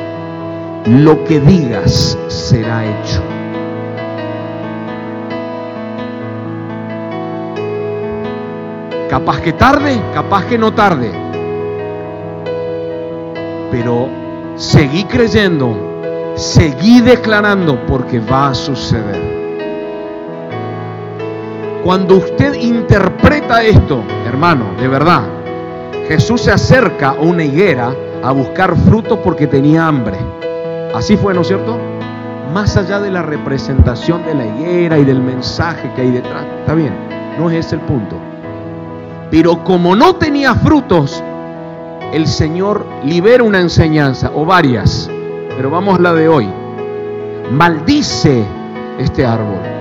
lo 0.86 1.24
que 1.24 1.40
digas 1.40 2.16
será 2.28 2.84
hecho. 2.84 3.20
Capaz 9.10 9.40
que 9.40 9.52
tarde, 9.54 10.00
capaz 10.14 10.44
que 10.44 10.56
no 10.56 10.72
tarde. 10.72 11.10
Pero 13.72 14.08
seguí 14.54 15.02
creyendo, 15.02 15.76
seguí 16.36 17.00
declarando 17.00 17.84
porque 17.86 18.20
va 18.20 18.50
a 18.50 18.54
suceder. 18.54 19.41
Cuando 21.84 22.18
usted 22.18 22.54
interpreta 22.54 23.64
esto, 23.64 24.04
hermano, 24.24 24.66
de 24.80 24.86
verdad, 24.86 25.24
Jesús 26.06 26.42
se 26.42 26.52
acerca 26.52 27.10
a 27.10 27.14
una 27.14 27.42
higuera 27.42 27.92
a 28.22 28.30
buscar 28.30 28.76
frutos 28.76 29.18
porque 29.24 29.48
tenía 29.48 29.88
hambre. 29.88 30.16
Así 30.94 31.16
fue, 31.16 31.34
¿no 31.34 31.40
es 31.40 31.48
cierto? 31.48 31.76
Más 32.54 32.76
allá 32.76 33.00
de 33.00 33.10
la 33.10 33.22
representación 33.22 34.24
de 34.24 34.34
la 34.34 34.46
higuera 34.46 34.96
y 34.96 35.04
del 35.04 35.20
mensaje 35.20 35.90
que 35.96 36.02
hay 36.02 36.12
detrás, 36.12 36.44
está 36.60 36.74
bien, 36.74 36.94
no 37.36 37.50
es 37.50 37.66
ese 37.66 37.74
el 37.74 37.80
punto. 37.80 38.14
Pero 39.32 39.64
como 39.64 39.96
no 39.96 40.14
tenía 40.14 40.54
frutos, 40.54 41.20
el 42.12 42.28
Señor 42.28 42.86
libera 43.02 43.42
una 43.42 43.58
enseñanza, 43.58 44.30
o 44.32 44.44
varias, 44.44 45.10
pero 45.56 45.68
vamos 45.68 45.98
a 45.98 46.02
la 46.02 46.14
de 46.14 46.28
hoy. 46.28 46.48
Maldice 47.50 48.44
este 48.98 49.26
árbol. 49.26 49.71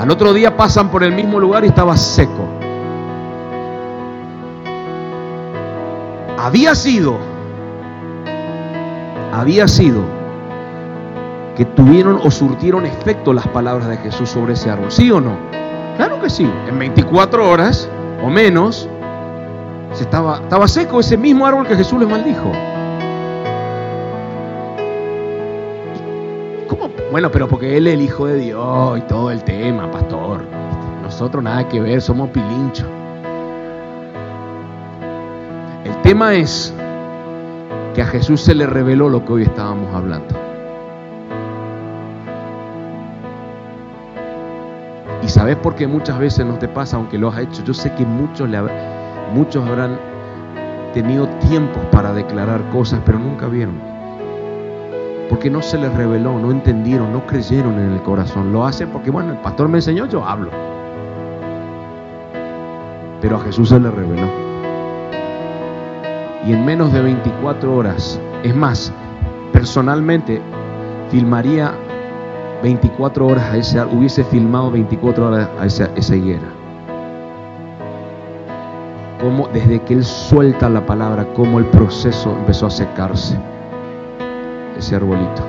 Al 0.00 0.10
otro 0.10 0.32
día 0.32 0.56
pasan 0.56 0.88
por 0.88 1.04
el 1.04 1.12
mismo 1.12 1.38
lugar 1.38 1.62
y 1.62 1.68
estaba 1.68 1.94
seco. 1.94 2.48
Había 6.38 6.74
sido, 6.74 7.18
había 9.30 9.68
sido 9.68 10.00
que 11.54 11.66
tuvieron 11.66 12.18
o 12.24 12.30
surtieron 12.30 12.86
efecto 12.86 13.34
las 13.34 13.46
palabras 13.48 13.88
de 13.88 13.98
Jesús 13.98 14.30
sobre 14.30 14.54
ese 14.54 14.70
árbol. 14.70 14.90
¿Sí 14.90 15.10
o 15.10 15.20
no? 15.20 15.36
Claro 15.98 16.18
que 16.18 16.30
sí. 16.30 16.50
En 16.66 16.78
24 16.78 17.46
horas 17.46 17.86
o 18.24 18.30
menos, 18.30 18.88
se 19.92 20.04
estaba, 20.04 20.36
estaba 20.36 20.66
seco 20.66 21.00
ese 21.00 21.18
mismo 21.18 21.44
árbol 21.44 21.66
que 21.66 21.76
Jesús 21.76 22.00
les 22.00 22.08
maldijo. 22.08 22.50
Bueno, 27.10 27.28
pero 27.32 27.48
porque 27.48 27.76
Él 27.76 27.88
es 27.88 27.94
el 27.94 28.02
Hijo 28.02 28.26
de 28.26 28.36
Dios 28.36 28.98
y 28.98 29.00
todo 29.02 29.32
el 29.32 29.42
tema, 29.42 29.90
pastor. 29.90 30.44
Nosotros 31.02 31.42
nada 31.42 31.68
que 31.68 31.80
ver, 31.80 32.00
somos 32.00 32.30
pilinchos. 32.30 32.86
El 35.84 35.96
tema 36.02 36.36
es 36.36 36.72
que 37.96 38.02
a 38.02 38.06
Jesús 38.06 38.40
se 38.40 38.54
le 38.54 38.64
reveló 38.64 39.08
lo 39.08 39.24
que 39.24 39.32
hoy 39.32 39.42
estábamos 39.42 39.92
hablando. 39.92 40.36
Y 45.24 45.28
sabes 45.28 45.56
por 45.56 45.74
qué 45.74 45.88
muchas 45.88 46.16
veces 46.16 46.46
no 46.46 46.58
te 46.58 46.68
pasa, 46.68 46.96
aunque 46.96 47.18
lo 47.18 47.28
has 47.28 47.38
hecho. 47.38 47.64
Yo 47.64 47.74
sé 47.74 47.92
que 47.94 48.06
muchos, 48.06 48.48
le, 48.48 48.60
muchos 49.34 49.66
habrán 49.66 49.98
tenido 50.94 51.26
tiempos 51.48 51.82
para 51.90 52.12
declarar 52.12 52.62
cosas, 52.70 53.00
pero 53.04 53.18
nunca 53.18 53.48
vieron. 53.48 53.89
Porque 55.30 55.48
no 55.48 55.62
se 55.62 55.78
les 55.78 55.94
reveló, 55.94 56.40
no 56.40 56.50
entendieron, 56.50 57.12
no 57.12 57.24
creyeron 57.24 57.78
en 57.78 57.92
el 57.92 58.02
corazón. 58.02 58.52
Lo 58.52 58.66
hacen 58.66 58.90
porque, 58.90 59.12
bueno, 59.12 59.30
el 59.30 59.38
pastor 59.38 59.68
me 59.68 59.78
enseñó, 59.78 60.06
yo 60.06 60.24
hablo. 60.24 60.50
Pero 63.20 63.36
a 63.36 63.40
Jesús 63.40 63.68
se 63.68 63.78
le 63.78 63.92
reveló. 63.92 64.26
Y 66.44 66.52
en 66.52 66.64
menos 66.64 66.92
de 66.92 67.00
24 67.00 67.72
horas, 67.72 68.20
es 68.42 68.56
más, 68.56 68.92
personalmente 69.52 70.42
filmaría 71.10 71.74
24 72.64 73.26
horas 73.26 73.44
a 73.44 73.56
ese, 73.56 73.80
hubiese 73.84 74.24
filmado 74.24 74.72
24 74.72 75.28
horas 75.28 75.48
a 75.60 75.66
esa, 75.66 75.90
esa 75.94 76.16
higuera. 76.16 76.48
Como 79.20 79.46
desde 79.48 79.80
que 79.82 79.94
él 79.94 80.04
suelta 80.04 80.68
la 80.68 80.84
palabra, 80.84 81.24
como 81.34 81.60
el 81.60 81.66
proceso 81.66 82.34
empezó 82.36 82.66
a 82.66 82.70
secarse, 82.70 83.38
ese 84.80 84.96
arbolito. 84.96 85.42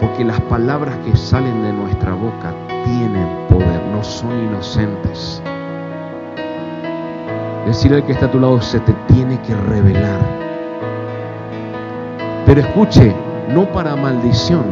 Porque 0.00 0.24
las 0.24 0.40
palabras 0.42 0.96
que 1.04 1.16
salen 1.16 1.62
de 1.62 1.72
nuestra 1.72 2.14
boca 2.14 2.54
tienen 2.84 3.46
poder, 3.48 3.80
no 3.92 4.02
son 4.02 4.32
inocentes. 4.46 5.42
Decirle 7.66 7.98
al 7.98 8.06
que 8.06 8.12
está 8.12 8.26
a 8.26 8.30
tu 8.30 8.40
lado, 8.40 8.60
se 8.60 8.80
te 8.80 8.92
tiene 9.12 9.40
que 9.42 9.54
revelar. 9.54 10.20
Pero 12.46 12.62
escuche, 12.62 13.14
no 13.50 13.70
para 13.70 13.94
maldición, 13.94 14.64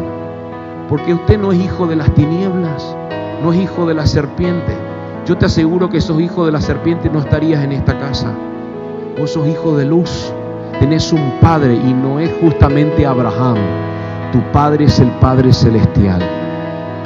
porque 0.89 1.12
usted 1.12 1.39
no 1.39 1.53
es 1.53 1.61
hijo 1.61 1.87
de 1.87 1.97
las 1.97 2.12
tinieblas, 2.14 2.97
no 3.43 3.53
es 3.53 3.61
hijo 3.61 3.87
de 3.87 3.95
la 3.95 4.07
serpiente. 4.07 4.74
Yo 5.26 5.37
te 5.37 5.45
aseguro 5.45 5.91
que 5.91 6.01
sos 6.01 6.20
hijo 6.20 6.47
de 6.47 6.53
la 6.53 6.61
serpiente 6.62 7.11
no 7.11 7.20
estarías 7.20 7.62
en 7.62 7.72
esta 7.72 7.99
casa. 7.99 8.33
Vos 9.18 9.33
sos 9.33 9.47
hijo 9.47 9.76
de 9.76 9.85
luz, 9.85 10.33
tenés 10.81 11.12
un 11.12 11.39
padre 11.41 11.74
y 11.74 11.93
no 11.93 12.20
es 12.20 12.31
justamente 12.41 13.07
Abraham. 13.07 13.57
Tu 14.33 14.41
padre 14.53 14.85
es 14.85 14.99
el 14.99 15.11
Padre 15.12 15.53
Celestial. 15.53 16.20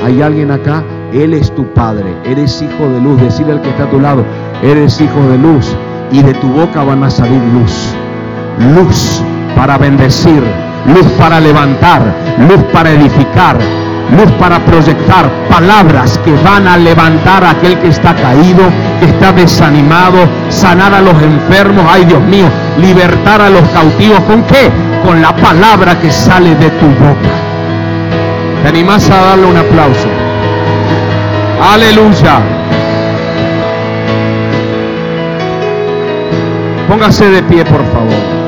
¿Hay 0.04 0.20
alguien 0.22 0.50
acá? 0.50 0.82
Él 1.12 1.34
es 1.34 1.54
tu 1.54 1.64
Padre. 1.72 2.16
Eres 2.24 2.60
hijo 2.60 2.88
de 2.88 3.00
luz. 3.00 3.20
Decirle 3.20 3.52
al 3.52 3.62
que 3.62 3.70
está 3.70 3.84
a 3.84 3.90
tu 3.90 4.00
lado, 4.00 4.24
eres 4.62 5.00
hijo 5.00 5.20
de 5.28 5.38
luz. 5.38 5.76
Y 6.10 6.22
de 6.22 6.34
tu 6.34 6.48
boca 6.48 6.82
van 6.82 7.04
a 7.04 7.10
salir 7.10 7.40
luz. 7.54 7.94
Luz 8.74 9.22
para 9.54 9.78
bendecir 9.78 10.42
luz 10.86 11.06
para 11.18 11.40
levantar, 11.40 12.02
luz 12.48 12.62
para 12.72 12.90
edificar, 12.90 13.56
luz 14.16 14.30
para 14.32 14.58
proyectar 14.64 15.30
palabras 15.48 16.18
que 16.24 16.34
van 16.42 16.66
a 16.66 16.76
levantar 16.76 17.44
a 17.44 17.50
aquel 17.50 17.78
que 17.78 17.88
está 17.88 18.14
caído, 18.14 18.62
que 19.00 19.06
está 19.06 19.32
desanimado, 19.32 20.18
sanar 20.48 20.94
a 20.94 21.00
los 21.00 21.14
enfermos, 21.22 21.84
ay 21.88 22.04
Dios 22.04 22.22
mío, 22.22 22.46
libertar 22.80 23.40
a 23.40 23.50
los 23.50 23.62
cautivos. 23.70 24.20
¿Con 24.20 24.42
qué? 24.44 24.70
Con 25.04 25.20
la 25.20 25.34
palabra 25.34 25.98
que 26.00 26.10
sale 26.10 26.54
de 26.54 26.70
tu 26.70 26.86
boca. 26.86 27.32
¿Te 28.62 28.68
animás 28.68 29.10
a 29.10 29.16
darle 29.16 29.46
un 29.46 29.56
aplauso? 29.56 30.08
Aleluya. 31.72 32.40
Póngase 36.88 37.30
de 37.30 37.42
pie, 37.42 37.64
por 37.64 37.84
favor. 37.92 38.42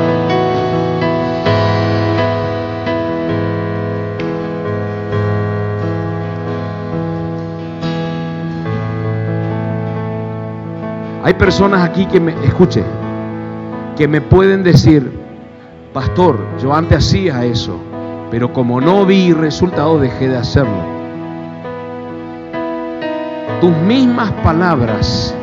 Hay 11.23 11.33
personas 11.33 11.83
aquí 11.83 12.05
que 12.05 12.19
me, 12.19 12.35
escuche, 12.45 12.83
que 13.95 14.07
me 14.07 14.19
pueden 14.19 14.63
decir, 14.63 15.09
pastor, 15.93 16.37
yo 16.61 16.73
antes 16.73 16.97
hacía 16.97 17.45
eso, 17.45 17.77
pero 18.29 18.51
como 18.51 18.81
no 18.81 19.05
vi 19.05 19.31
resultado 19.31 19.99
dejé 19.99 20.27
de 20.27 20.37
hacerlo. 20.37 20.95
Tus 23.61 23.71
mismas 23.77 24.31
palabras 24.43 25.33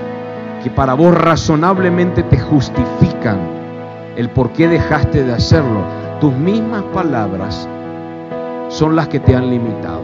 que 0.63 0.71
para 0.71 0.95
vos 0.95 1.15
razonablemente 1.15 2.23
te 2.25 2.39
justifican 2.39 3.39
el 4.17 4.29
por 4.29 4.51
qué 4.51 4.69
dejaste 4.69 5.25
de 5.25 5.33
hacerlo, 5.33 5.81
tus 6.21 6.35
mismas 6.35 6.83
palabras 6.93 7.67
son 8.69 8.95
las 8.95 9.09
que 9.09 9.19
te 9.19 9.35
han 9.35 9.49
limitado. 9.49 10.03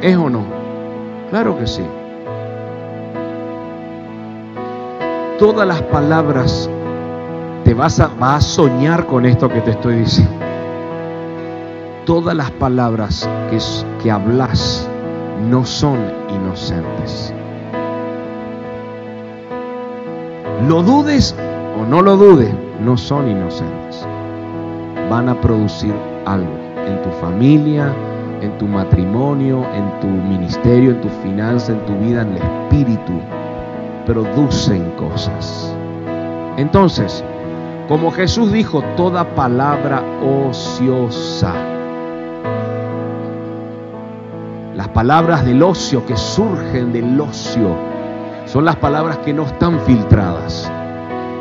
¿Es 0.00 0.16
o 0.16 0.30
no? 0.30 0.44
Claro 1.30 1.58
que 1.58 1.66
sí. 1.66 1.82
Todas 5.38 5.66
las 5.66 5.82
palabras 5.82 6.70
te 7.64 7.74
vas 7.74 7.98
a, 7.98 8.40
soñar 8.40 9.04
con 9.06 9.26
esto 9.26 9.48
que 9.48 9.60
te 9.62 9.72
estoy 9.72 9.96
diciendo. 9.96 10.32
Todas 12.06 12.36
las 12.36 12.52
palabras 12.52 13.28
que, 13.50 13.58
que 14.00 14.12
hablas 14.12 14.88
no 15.50 15.64
son 15.64 15.98
inocentes. 16.28 17.34
Lo 20.68 20.84
dudes 20.84 21.34
o 21.80 21.84
no 21.84 22.00
lo 22.00 22.16
dude, 22.16 22.54
no 22.80 22.96
son 22.96 23.28
inocentes. 23.28 24.06
Van 25.10 25.28
a 25.28 25.40
producir 25.40 25.94
algo 26.26 26.52
en 26.86 27.02
tu 27.02 27.10
familia, 27.20 27.92
en 28.40 28.56
tu 28.58 28.68
matrimonio, 28.68 29.66
en 29.74 30.00
tu 30.00 30.06
ministerio, 30.06 30.92
en 30.92 31.00
tu 31.00 31.08
finanza, 31.24 31.72
en 31.72 31.84
tu 31.86 31.94
vida, 31.98 32.22
en 32.22 32.36
el 32.36 32.36
espíritu. 32.36 33.14
Producen 34.06 34.90
cosas. 34.92 35.74
Entonces, 36.56 37.24
como 37.88 38.10
Jesús 38.10 38.52
dijo, 38.52 38.82
toda 38.96 39.24
palabra 39.34 40.02
ociosa. 40.22 41.54
Las 44.74 44.88
palabras 44.88 45.44
del 45.44 45.62
ocio 45.62 46.04
que 46.06 46.16
surgen 46.16 46.92
del 46.92 47.20
ocio 47.20 47.76
son 48.46 48.64
las 48.64 48.76
palabras 48.76 49.18
que 49.18 49.32
no 49.32 49.44
están 49.44 49.80
filtradas, 49.80 50.70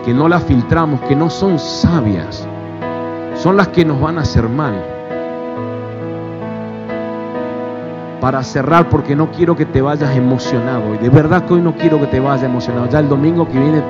que 0.06 0.14
no 0.14 0.27
las 0.27 0.44
filtramos, 0.44 1.02
que 1.02 1.15
no 1.15 1.30
son 1.30 1.60
sabias. 1.60 2.48
Son 3.35 3.57
las 3.57 3.69
que 3.69 3.84
nos 3.84 3.99
van 3.99 4.18
a 4.18 4.22
hacer 4.22 4.48
mal. 4.48 4.93
Para 8.24 8.41
cerrar, 8.41 8.88
porque 8.88 9.18
no 9.18 9.32
quiero 9.32 9.54
que 9.54 9.66
te 9.66 9.82
vayas 9.82 10.16
emocionado. 10.16 10.95
Y 10.95 10.98
de 10.98 11.10
verdad 11.10 11.44
que 11.44 11.56
hoy 11.56 11.62
no 11.62 11.76
quiero 11.76 12.00
que 12.00 12.06
te 12.06 12.22
vayas 12.22 12.45
emocionado. 12.45 12.88
Ya 12.88 13.00
el 13.00 13.10
domingo 13.10 13.45
que 13.45 13.60
viene 13.60 13.84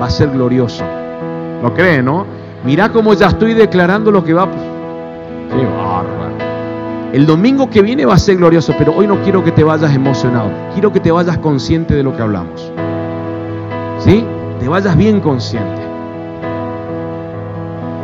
va 0.00 0.06
a 0.06 0.10
ser 0.10 0.30
glorioso. 0.30 0.82
¿Lo 1.62 1.74
cree, 1.74 2.02
no? 2.02 2.24
Mira 2.64 2.88
cómo 2.88 3.12
ya 3.12 3.26
estoy 3.26 3.52
declarando 3.52 4.10
lo 4.10 4.24
que 4.24 4.32
va. 4.32 4.48
Qué 4.50 5.66
bárbaro. 5.66 6.32
El 7.12 7.26
domingo 7.26 7.68
que 7.68 7.82
viene 7.82 8.06
va 8.06 8.14
a 8.14 8.18
ser 8.18 8.38
glorioso, 8.38 8.72
pero 8.78 8.96
hoy 8.96 9.06
no 9.06 9.20
quiero 9.20 9.44
que 9.44 9.52
te 9.52 9.62
vayas 9.62 9.94
emocionado. 9.94 10.50
Quiero 10.72 10.90
que 10.90 11.00
te 11.00 11.12
vayas 11.12 11.36
consciente 11.36 11.94
de 11.94 12.02
lo 12.02 12.16
que 12.16 12.22
hablamos. 12.22 12.72
¿Sí? 13.98 14.24
Te 14.60 14.66
vayas 14.66 14.96
bien 14.96 15.20
consciente. 15.20 15.82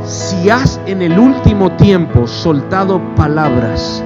Si 0.04 0.50
has 0.50 0.78
en 0.84 1.00
el 1.00 1.18
último 1.18 1.72
tiempo 1.72 2.26
soltado 2.26 3.00
palabras 3.16 4.04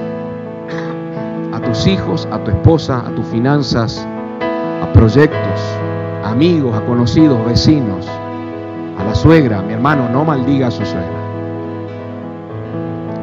tus 1.69 1.85
hijos, 1.85 2.27
a 2.31 2.39
tu 2.39 2.49
esposa, 2.49 3.03
a 3.05 3.11
tus 3.11 3.27
finanzas, 3.27 4.03
a 4.81 4.91
proyectos, 4.91 5.61
amigos, 6.23 6.75
a 6.75 6.83
conocidos, 6.83 7.45
vecinos, 7.45 8.07
a 8.97 9.03
la 9.03 9.13
suegra, 9.13 9.61
mi 9.61 9.73
hermano, 9.73 10.09
no 10.09 10.25
maldiga 10.25 10.69
a 10.69 10.71
su 10.71 10.83
suegra. 10.83 11.19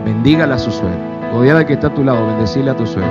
Bendígala 0.05 0.55
a 0.55 0.59
su 0.61 0.71
suegra. 0.71 1.33
Odiada 1.35 1.67
que 1.67 1.73
está 1.73 1.89
a 1.89 1.95
tu 1.95 2.05
lado, 2.05 2.25
bendecirle 2.25 2.71
a 2.71 2.77
tu 2.77 2.87
suegra. 2.87 3.11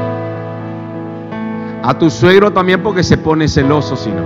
A 1.84 2.00
tu 2.00 2.10
suegro 2.10 2.54
también 2.54 2.82
porque 2.82 3.04
se 3.04 3.18
pone 3.18 3.50
celoso 3.50 3.98
si 3.98 4.12
no. 4.12 4.24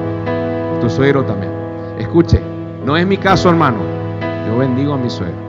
Tu 0.80 0.92
suegro 0.92 1.26
también. 1.26 1.52
Escuche, 1.98 2.40
no 2.86 2.96
es 2.96 3.08
mi 3.08 3.18
caso, 3.18 3.50
hermano. 3.50 3.80
Yo 4.48 4.60
bendigo 4.60 4.94
a 4.94 4.98
mi 4.98 5.10
suegro. 5.10 5.40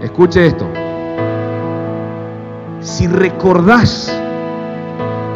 Escuche 0.00 0.46
esto. 0.46 0.66
Si 2.80 3.06
recordás 3.06 4.19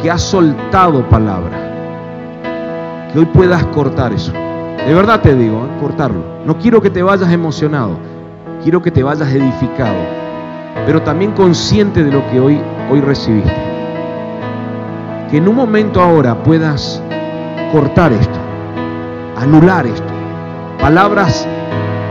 que 0.05 0.11
has 0.11 0.21
soltado 0.21 1.01
palabra, 1.09 3.09
que 3.11 3.17
hoy 3.17 3.25
puedas 3.25 3.65
cortar 3.65 4.13
eso. 4.13 4.31
De 4.33 4.93
verdad 4.93 5.19
te 5.19 5.33
digo, 5.33 5.65
¿eh? 5.65 5.81
cortarlo. 5.81 6.23
No 6.45 6.59
quiero 6.59 6.79
que 6.79 6.91
te 6.91 7.01
vayas 7.01 7.31
emocionado, 7.31 7.97
quiero 8.61 8.83
que 8.83 8.91
te 8.91 9.01
vayas 9.01 9.33
edificado, 9.33 9.95
pero 10.85 11.01
también 11.01 11.31
consciente 11.31 12.03
de 12.03 12.11
lo 12.11 12.23
que 12.29 12.39
hoy, 12.39 12.61
hoy 12.91 13.01
recibiste. 13.01 13.51
Que 15.31 15.37
en 15.37 15.47
un 15.47 15.55
momento 15.55 15.99
ahora 15.99 16.43
puedas 16.43 17.01
cortar 17.71 18.13
esto, 18.13 18.39
anular 19.37 19.87
esto. 19.87 20.13
Palabras 20.79 21.47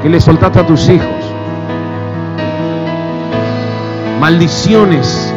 que 0.03 0.09
le 0.09 0.21
soltaste 0.21 0.59
a 0.59 0.67
tus 0.67 0.89
hijos, 0.89 1.33
maldiciones. 4.19 5.34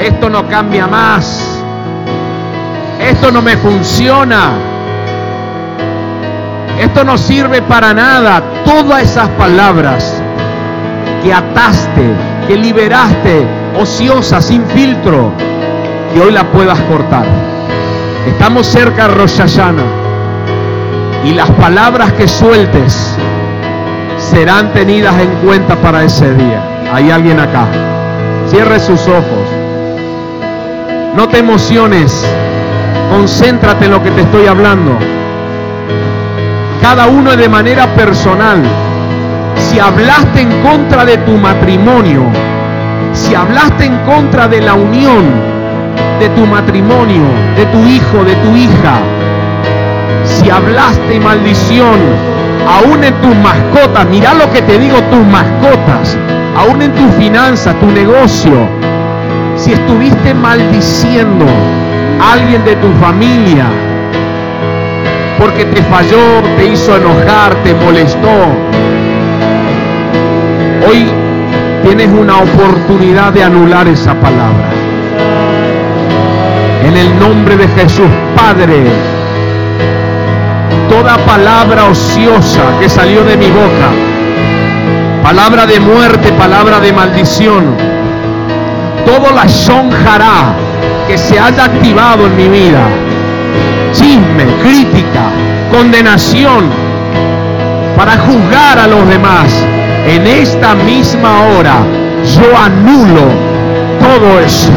Esto 0.00 0.30
no 0.30 0.48
cambia 0.48 0.86
más. 0.86 1.62
Esto 2.98 3.30
no 3.30 3.42
me 3.42 3.56
funciona. 3.58 4.52
Esto 6.80 7.04
no 7.04 7.18
sirve 7.18 7.60
para 7.60 7.92
nada. 7.92 8.42
Todas 8.64 9.02
esas 9.02 9.28
palabras 9.30 10.22
que 11.22 11.34
ataste, 11.34 12.14
que 12.48 12.56
liberaste, 12.56 13.46
ociosa, 13.78 14.40
sin 14.40 14.64
filtro, 14.68 15.32
que 16.14 16.20
hoy 16.20 16.32
la 16.32 16.44
puedas 16.44 16.80
cortar. 16.80 17.26
Estamos 18.26 18.66
cerca 18.66 19.06
de 19.06 19.14
Rosh 19.14 19.38
y 21.24 21.34
las 21.34 21.50
palabras 21.50 22.14
que 22.14 22.26
sueltes 22.26 23.14
serán 24.16 24.72
tenidas 24.72 25.20
en 25.20 25.28
cuenta 25.46 25.76
para 25.76 26.04
ese 26.04 26.32
día. 26.34 26.62
Hay 26.90 27.10
alguien 27.10 27.38
acá. 27.38 27.66
Cierre 28.48 28.80
sus 28.80 29.06
ojos. 29.06 29.59
No 31.16 31.28
te 31.28 31.38
emociones. 31.38 32.24
Concéntrate 33.10 33.86
en 33.86 33.90
lo 33.90 34.02
que 34.02 34.10
te 34.12 34.20
estoy 34.20 34.46
hablando. 34.46 34.96
Cada 36.80 37.08
uno 37.08 37.36
de 37.36 37.48
manera 37.48 37.86
personal. 37.94 38.62
Si 39.56 39.78
hablaste 39.78 40.42
en 40.42 40.62
contra 40.62 41.04
de 41.04 41.18
tu 41.18 41.32
matrimonio, 41.32 42.22
si 43.12 43.34
hablaste 43.34 43.84
en 43.86 43.98
contra 43.98 44.48
de 44.48 44.60
la 44.60 44.74
unión 44.74 45.24
de 46.18 46.28
tu 46.30 46.46
matrimonio, 46.46 47.22
de 47.56 47.66
tu 47.66 47.78
hijo, 47.86 48.24
de 48.24 48.34
tu 48.36 48.56
hija, 48.56 48.98
si 50.24 50.48
hablaste 50.48 51.20
maldición, 51.20 51.98
aún 52.68 53.02
en 53.04 53.14
tus 53.20 53.34
mascotas, 53.36 54.06
mira 54.10 54.34
lo 54.34 54.50
que 54.52 54.62
te 54.62 54.78
digo, 54.78 54.96
tus 55.10 55.26
mascotas, 55.26 56.16
aún 56.56 56.82
en 56.82 56.92
tu 56.92 57.08
finanza, 57.18 57.74
tu 57.74 57.86
negocio, 57.86 58.68
si 59.60 59.72
estuviste 59.72 60.32
maldiciendo 60.32 61.44
a 62.18 62.32
alguien 62.32 62.64
de 62.64 62.76
tu 62.76 62.90
familia, 62.94 63.66
porque 65.38 65.66
te 65.66 65.82
falló, 65.82 66.42
te 66.56 66.66
hizo 66.66 66.96
enojar, 66.96 67.54
te 67.62 67.74
molestó, 67.74 68.28
hoy 70.88 71.10
tienes 71.82 72.08
una 72.08 72.38
oportunidad 72.38 73.32
de 73.34 73.44
anular 73.44 73.86
esa 73.86 74.14
palabra. 74.14 74.70
En 76.84 76.96
el 76.96 77.18
nombre 77.18 77.56
de 77.58 77.68
Jesús, 77.68 78.08
Padre, 78.34 78.84
toda 80.88 81.18
palabra 81.18 81.84
ociosa 81.84 82.62
que 82.80 82.88
salió 82.88 83.24
de 83.24 83.36
mi 83.36 83.50
boca, 83.50 83.90
palabra 85.22 85.66
de 85.66 85.80
muerte, 85.80 86.32
palabra 86.32 86.80
de 86.80 86.92
maldición, 86.94 87.99
todo 89.04 89.34
la 89.34 89.48
sonjará 89.48 90.54
que 91.06 91.18
se 91.18 91.38
haya 91.38 91.64
activado 91.64 92.26
en 92.26 92.36
mi 92.36 92.48
vida, 92.48 92.80
chisme, 93.92 94.44
crítica, 94.62 95.22
condenación, 95.72 96.70
para 97.96 98.18
juzgar 98.18 98.78
a 98.78 98.86
los 98.86 99.06
demás, 99.08 99.52
en 100.06 100.26
esta 100.26 100.74
misma 100.74 101.42
hora 101.48 101.76
yo 102.24 102.56
anulo 102.56 103.28
todo 104.00 104.40
eso, 104.40 104.70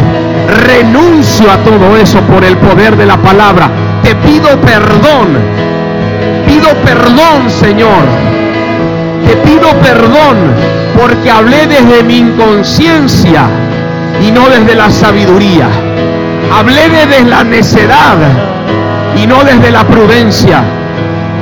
renuncio 0.67 1.51
a 1.51 1.57
todo 1.57 1.97
eso 1.97 2.19
por 2.21 2.43
el 2.43 2.57
poder 2.57 2.97
de 2.97 3.05
la 3.05 3.17
palabra, 3.17 3.69
te 4.03 4.15
pido 4.15 4.59
perdón. 4.61 5.63
Pido 6.45 6.69
perdón, 6.83 7.49
Señor. 7.49 8.03
Te 9.25 9.37
pido 9.37 9.69
perdón 9.81 10.37
porque 10.99 11.31
hablé 11.31 11.67
desde 11.67 12.03
mi 12.03 12.17
inconsciencia 12.17 13.47
y 14.22 14.31
no 14.31 14.49
desde 14.49 14.76
la 14.76 14.90
sabiduría. 14.90 15.68
Hablé 16.52 16.90
desde 16.90 17.23
la 17.23 17.44
necedad 17.44 18.18
y 19.15 19.27
no 19.27 19.44
desde 19.44 19.72
la 19.72 19.84
prudencia. 19.84 20.64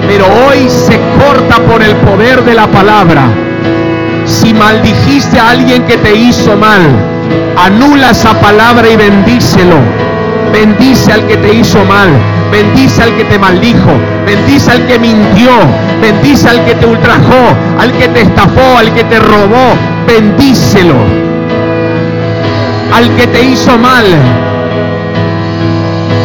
Pero 0.08 0.26
hoy 0.26 0.70
se 0.70 1.00
corta 1.20 1.58
por 1.64 1.82
el 1.82 1.96
poder 1.98 2.44
de 2.44 2.54
la 2.54 2.68
palabra. 2.68 3.24
Si 4.26 4.54
maldijiste 4.54 5.40
a 5.40 5.50
alguien 5.50 5.84
que 5.84 5.98
te 5.98 6.16
hizo 6.16 6.56
mal, 6.56 6.82
anula 7.58 8.12
esa 8.12 8.34
palabra 8.40 8.90
y 8.90 8.96
bendícelo. 8.96 9.78
Bendice 10.52 11.14
al 11.14 11.26
que 11.28 11.38
te 11.38 11.54
hizo 11.54 11.84
mal. 11.86 12.10
Bendice 12.52 13.04
al 13.04 13.16
que 13.16 13.24
te 13.26 13.40
maldijo. 13.40 13.92
Bendice 14.26 14.72
al 14.72 14.86
que 14.86 15.00
mintió. 15.00 15.52
Bendice 16.02 16.50
al 16.50 16.66
que 16.66 16.76
te 16.76 16.86
ultrajó. 16.86 17.56
Al 17.80 17.92
que 17.94 18.08
te 18.10 18.22
estafó. 18.22 18.78
Al 18.78 18.94
que 18.94 19.04
te 19.06 19.20
robó. 19.20 19.76
Bendícelo. 20.06 21.31
Al 22.94 23.16
que 23.16 23.28
te 23.28 23.44
hizo 23.44 23.78
mal. 23.78 24.06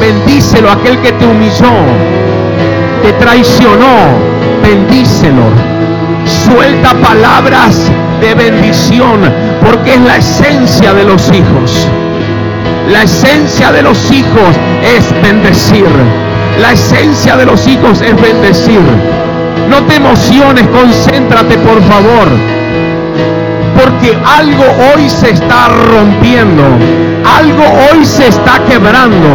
Bendícelo. 0.00 0.70
Aquel 0.70 0.98
que 1.00 1.12
te 1.12 1.26
humilló. 1.26 1.72
Te 3.02 3.12
traicionó. 3.14 3.96
Bendícelo. 4.62 5.44
Suelta 6.24 6.94
palabras 6.94 7.90
de 8.20 8.34
bendición. 8.34 9.20
Porque 9.64 9.94
es 9.94 10.00
la 10.00 10.16
esencia 10.16 10.92
de 10.92 11.04
los 11.04 11.28
hijos. 11.32 11.88
La 12.90 13.02
esencia 13.02 13.72
de 13.72 13.82
los 13.82 14.10
hijos 14.12 14.56
es 14.96 15.12
bendecir. 15.22 15.86
La 16.60 16.72
esencia 16.72 17.36
de 17.36 17.44
los 17.44 17.66
hijos 17.66 18.00
es 18.00 18.20
bendecir. 18.20 18.80
No 19.68 19.82
te 19.84 19.96
emociones, 19.96 20.66
concéntrate 20.68 21.58
por 21.58 21.82
favor. 21.82 22.28
Porque 23.86 24.18
algo 24.36 24.64
hoy 24.64 25.08
se 25.08 25.30
está 25.30 25.68
rompiendo. 25.68 26.64
Algo 27.38 27.62
hoy 27.88 28.04
se 28.04 28.26
está 28.26 28.58
quebrando. 28.68 29.28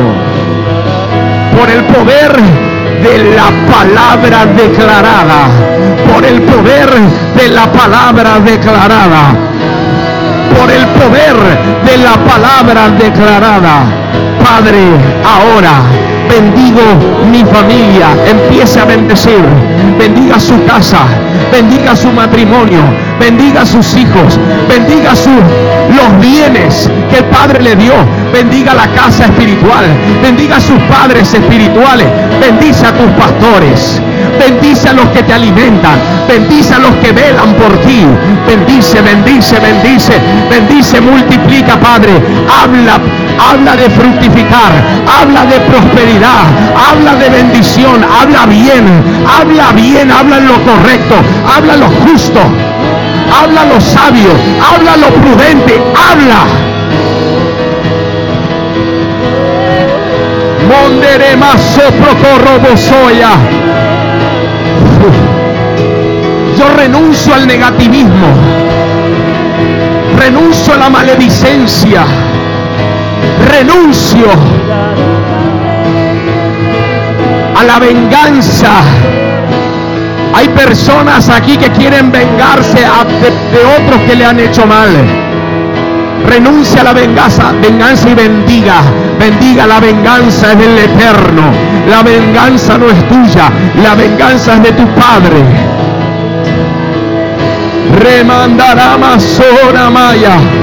Por 1.57 1.69
el 1.69 1.86
poder 1.86 2.36
de 3.02 3.34
la 3.34 3.49
palabra 3.72 4.45
declarada. 4.48 5.48
Por 6.14 6.26
el 6.26 6.41
poder 6.41 6.90
de 7.38 7.48
la 7.48 7.72
palabra 7.72 8.41
declarada. 8.41 9.34
Por 10.60 10.69
el 10.69 10.86
poder 10.99 11.38
de 11.86 11.98
la 11.98 12.18
palabra 12.18 12.90
declarada. 12.90 13.86
Padre, 14.43 14.84
ahora 15.23 15.84
bendigo 16.30 16.81
mi 17.30 17.43
familia, 17.43 18.07
empiece 18.26 18.80
a 18.80 18.85
bendecir, 18.85 19.43
bendiga 19.99 20.39
su 20.39 20.63
casa, 20.65 20.99
bendiga 21.51 21.95
su 21.95 22.11
matrimonio, 22.11 22.81
bendiga 23.19 23.65
sus 23.65 23.95
hijos, 23.95 24.39
bendiga 24.69 25.15
sus 25.15 25.41
los 25.95 26.19
bienes 26.22 26.89
que 27.09 27.18
el 27.18 27.26
Padre 27.26 27.61
le 27.61 27.76
dio, 27.76 27.93
bendiga 28.31 28.73
la 28.73 28.88
casa 28.88 29.26
espiritual, 29.26 29.85
bendiga 30.22 30.57
a 30.57 30.61
sus 30.61 30.80
padres 30.84 31.34
espirituales, 31.34 32.07
bendice 32.39 32.85
a 32.85 32.93
tus 32.93 33.11
pastores, 33.11 34.01
bendice 34.39 34.89
a 34.89 34.93
los 34.93 35.05
que 35.07 35.23
te 35.23 35.34
alimentan, 35.34 35.99
bendice 36.27 36.73
a 36.76 36.80
los 36.80 36.95
que 36.95 37.11
velan 37.11 37.53
por 37.55 37.77
ti, 37.80 38.05
bendice, 38.47 39.01
bendice, 39.01 39.59
bendice, 39.59 40.13
bendice, 40.49 41.01
multiplica, 41.01 41.77
Padre, 41.80 42.13
habla, 42.63 42.99
habla 43.49 43.76
de 43.76 43.89
fructificar, 43.89 44.72
habla 45.07 45.45
de 45.45 45.59
prosperidad, 45.61 46.43
habla 46.89 47.15
de 47.15 47.30
bendición, 47.30 48.03
habla 48.03 48.45
bien, 48.45 48.85
habla 49.27 49.72
bien, 49.73 50.11
habla 50.11 50.38
en 50.38 50.47
lo 50.47 50.61
correcto, 50.63 51.15
habla 51.55 51.77
lo 51.77 51.89
justo, 51.89 52.39
habla 53.41 53.65
lo 53.65 53.81
sabio, 53.81 54.31
habla 54.61 54.97
lo 54.97 55.07
prudente, 55.07 55.81
habla. 55.95 56.45
Mondere 60.69 61.31
soya. 62.77 63.31
Yo 66.57 66.69
renuncio 66.69 67.34
al 67.34 67.47
negativismo. 67.47 68.27
Renuncio 70.18 70.73
a 70.73 70.77
la 70.77 70.89
maledicencia. 70.89 72.05
Renuncio 73.52 74.28
a 77.60 77.64
la 77.64 77.80
venganza. 77.80 78.69
Hay 80.34 80.48
personas 80.49 81.28
aquí 81.28 81.57
que 81.57 81.69
quieren 81.72 82.14
vengarse 82.14 82.78
de, 82.78 83.60
otros 83.78 84.02
que 84.07 84.15
le 84.15 84.26
han 84.26 84.40
hecho 84.40 84.65
mal. 84.65 84.90
Renuncia 86.28 86.80
a 86.80 86.84
la 86.86 86.94
venganza, 86.94 87.52
venganza 87.61 88.10
y 88.10 88.14
bendiga. 88.14 88.82
Bendiga 89.19 89.68
la 89.68 89.82
venganza 89.82 90.53
es 90.53 90.57
del 90.57 90.78
eterno. 90.78 91.52
La 91.90 92.03
venganza 92.03 92.78
no 92.78 92.90
es 92.90 93.07
tuya, 93.10 93.52
la 93.84 93.95
venganza 93.95 94.53
es 94.53 94.64
de 94.64 94.72
tu 94.72 94.88
Padre. 94.95 95.44
Remandará 97.99 98.98
Masora 98.98 99.90
Maya. 99.90 100.61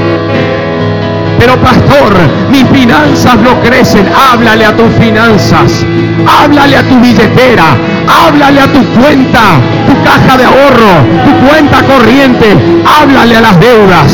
Pero 1.38 1.56
pastor, 1.60 2.12
mis 2.50 2.64
finanzas 2.68 3.36
no 3.36 3.60
crecen. 3.60 4.08
Háblale 4.08 4.64
a 4.64 4.76
tus 4.76 4.92
finanzas. 4.94 5.84
Háblale 6.26 6.76
a 6.76 6.82
tu 6.82 6.98
billetera. 7.00 7.76
Háblale 8.08 8.60
a 8.60 8.66
tu 8.66 8.84
cuenta, 9.00 9.60
tu 9.86 10.02
caja 10.02 10.38
de 10.38 10.44
ahorro, 10.44 11.04
tu 11.24 11.46
cuenta 11.46 11.82
corriente. 11.82 12.56
Háblale 12.84 13.36
a 13.36 13.40
las 13.40 13.60
deudas. 13.60 14.12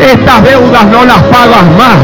Estas 0.00 0.44
deudas 0.44 0.84
no 0.86 1.04
las 1.04 1.22
pagas 1.24 1.64
más. 1.76 1.96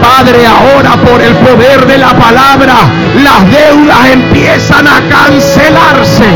Padre, 0.00 0.46
ahora 0.46 0.96
por 0.96 1.20
el 1.20 1.34
poder 1.36 1.86
de 1.86 1.98
la 1.98 2.14
palabra, 2.14 2.74
las 3.22 3.50
deudas 3.50 4.06
empiezan 4.12 4.86
a 4.86 5.00
cancelarse. 5.10 6.28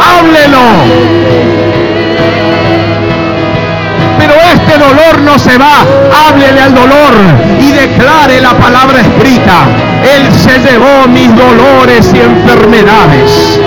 Háblelo 0.00 1.63
pero 4.26 4.40
este 4.40 4.78
dolor 4.78 5.20
no 5.22 5.38
se 5.38 5.58
va. 5.58 5.84
Háblele 6.26 6.60
al 6.60 6.74
dolor 6.74 7.14
y 7.60 7.72
declare 7.72 8.40
la 8.40 8.54
palabra 8.54 9.00
escrita. 9.00 9.66
Él 10.02 10.32
se 10.32 10.58
llevó 10.60 11.06
mis 11.08 11.28
dolores 11.36 12.10
y 12.14 12.20
enfermedades. 12.20 13.60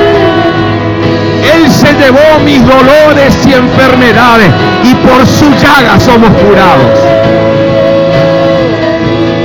Él 1.53 1.71
se 1.71 1.93
llevó 1.93 2.39
mis 2.43 2.61
dolores 2.65 3.35
y 3.45 3.53
enfermedades 3.53 4.51
y 4.83 4.95
por 4.95 5.25
su 5.27 5.49
llaga 5.51 5.99
somos 5.99 6.29
curados. 6.29 6.99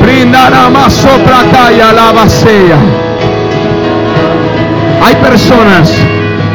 Brindará 0.02 0.70
más 0.70 0.94
sopra 0.94 1.43
calla 1.52 1.93
la 1.93 2.12
vacía. 2.12 2.76
Hay 5.05 5.14
personas 5.16 5.93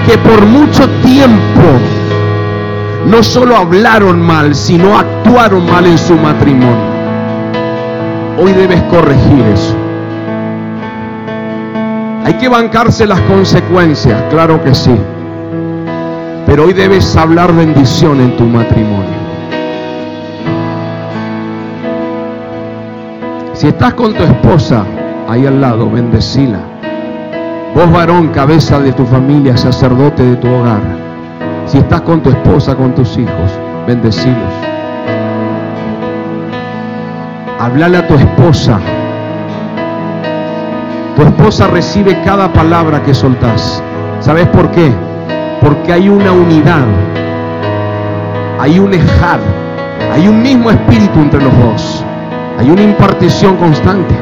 que 0.08 0.18
por 0.18 0.46
mucho 0.46 0.90
tiempo 1.06 1.80
no 3.08 3.24
solo 3.24 3.56
hablaron 3.56 4.22
mal, 4.22 4.54
sino 4.54 4.98
actuaron 4.98 5.66
mal 5.66 5.86
en 5.86 5.98
su 5.98 6.16
matrimonio. 6.16 6.98
Hoy 8.38 8.52
debes 8.52 8.82
corregir 8.84 9.46
eso. 9.54 9.76
Hay 12.26 12.34
que 12.34 12.50
bancarse 12.50 13.08
las 13.08 13.22
consecuencias, 13.22 14.22
claro 14.30 14.62
que 14.62 14.76
sí. 14.76 14.96
Pero 16.46 16.66
hoy 16.66 16.74
debes 16.74 17.16
hablar 17.16 17.54
bendición 17.54 18.20
en 18.20 18.36
tu 18.36 18.44
matrimonio. 18.44 19.18
Si 23.54 23.68
estás 23.68 23.94
con 23.94 24.14
tu 24.14 24.24
esposa 24.24 24.84
ahí 25.30 25.46
al 25.46 25.62
lado, 25.62 25.90
bendecila. 25.90 26.60
Vos 27.74 27.90
varón, 27.92 28.30
cabeza 28.30 28.80
de 28.80 28.92
tu 28.92 29.06
familia, 29.06 29.56
sacerdote 29.56 30.24
de 30.24 30.36
tu 30.36 30.48
hogar 30.48 31.07
si 31.68 31.78
estás 31.78 32.02
con 32.02 32.22
tu 32.22 32.30
esposa, 32.30 32.76
con 32.76 32.96
tus 32.96 33.18
hijos, 33.18 33.60
bendecilos. 33.86 34.54
Háblale 37.60 37.98
a 37.98 38.08
tu 38.08 38.14
esposa. 38.16 38.80
Tu 41.16 41.24
esposa 41.24 41.68
recibe 41.68 42.22
cada 42.24 42.52
palabra 42.54 43.04
que 43.04 43.14
soltás. 43.14 43.84
¿Sabes 44.22 44.48
por 44.48 44.72
qué? 44.72 44.92
Porque 45.62 45.92
hay 45.92 46.08
una 46.08 46.32
unidad. 46.32 46.86
Hay 48.60 48.80
un 48.80 48.94
ejad. 48.94 49.40
Hay 50.14 50.28
un 50.28 50.42
mismo 50.42 50.72
espíritu 50.72 51.20
entre 51.20 51.42
los 51.42 51.58
dos. 51.60 52.04
Hay 52.58 52.70
una 52.70 52.84
impartición 52.84 53.58
constante. 53.58 54.16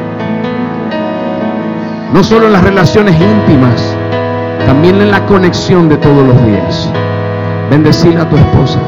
No 2.12 2.24
solo 2.24 2.46
en 2.46 2.54
las 2.54 2.64
relaciones 2.64 3.14
íntimas, 3.20 3.94
también 4.66 5.00
en 5.00 5.10
la 5.10 5.24
conexión 5.26 5.88
de 5.88 5.96
todos 5.98 6.26
los 6.26 6.46
días. 6.46 6.90
Bendecir 7.70 8.16
a 8.18 8.28
tu 8.28 8.36
esposa. 8.36 8.78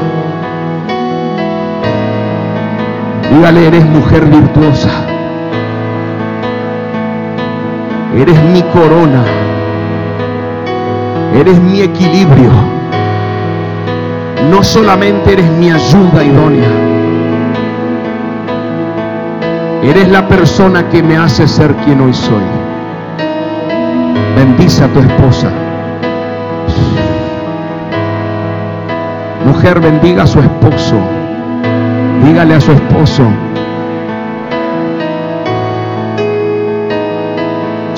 Dígale, 3.31 3.67
eres 3.67 3.85
mujer 3.85 4.25
virtuosa. 4.25 4.89
Eres 8.15 8.43
mi 8.45 8.61
corona. 8.63 9.23
Eres 11.35 11.59
mi 11.59 11.81
equilibrio. 11.81 12.51
No 14.49 14.63
solamente 14.63 15.33
eres 15.33 15.49
mi 15.51 15.69
ayuda 15.69 16.23
idónea. 16.23 16.69
Eres 19.83 20.09
la 20.09 20.27
persona 20.27 20.89
que 20.89 21.03
me 21.03 21.17
hace 21.17 21.47
ser 21.47 21.75
quien 21.75 22.01
hoy 22.01 22.13
soy. 22.13 22.43
Bendice 24.35 24.83
a 24.83 24.87
tu 24.87 24.99
esposa. 24.99 25.68
Mujer, 29.49 29.79
bendiga 29.79 30.23
a 30.23 30.27
su 30.27 30.39
esposo. 30.39 30.95
Dígale 32.23 32.53
a 32.53 32.61
su 32.61 32.71
esposo. 32.71 33.23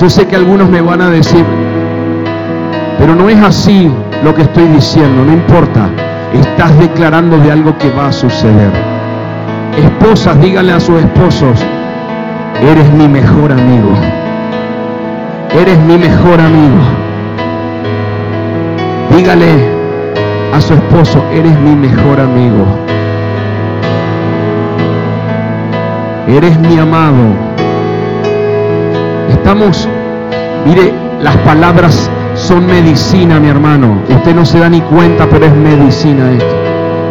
Yo 0.00 0.08
sé 0.08 0.26
que 0.26 0.34
algunos 0.34 0.70
me 0.70 0.80
van 0.80 1.02
a 1.02 1.10
decir, 1.10 1.44
pero 2.98 3.14
no 3.14 3.28
es 3.28 3.38
así 3.42 3.92
lo 4.24 4.34
que 4.34 4.42
estoy 4.42 4.66
diciendo, 4.68 5.26
no 5.26 5.32
importa. 5.34 5.90
Estás 6.32 6.76
declarando 6.78 7.36
de 7.36 7.52
algo 7.52 7.76
que 7.76 7.90
va 7.90 8.06
a 8.06 8.12
suceder. 8.12 8.72
Esposas, 9.76 10.40
díganle 10.40 10.72
a 10.72 10.80
sus 10.80 11.00
esposos, 11.00 11.62
eres 12.62 12.90
mi 12.94 13.08
mejor 13.08 13.52
amigo. 13.52 13.92
Eres 15.60 15.78
mi 15.80 15.98
mejor 15.98 16.40
amigo. 16.40 16.80
Dígale, 19.14 19.81
a 20.52 20.60
su 20.60 20.74
esposo, 20.74 21.24
eres 21.32 21.58
mi 21.60 21.74
mejor 21.74 22.20
amigo. 22.20 22.66
Eres 26.28 26.58
mi 26.60 26.78
amado. 26.78 27.34
Estamos, 29.30 29.88
mire, 30.66 30.92
las 31.20 31.36
palabras 31.38 32.10
son 32.34 32.66
medicina, 32.66 33.40
mi 33.40 33.48
hermano. 33.48 34.02
Usted 34.08 34.34
no 34.34 34.44
se 34.44 34.58
da 34.58 34.68
ni 34.68 34.80
cuenta, 34.82 35.26
pero 35.28 35.46
es 35.46 35.54
medicina 35.54 36.30
esto. 36.32 36.54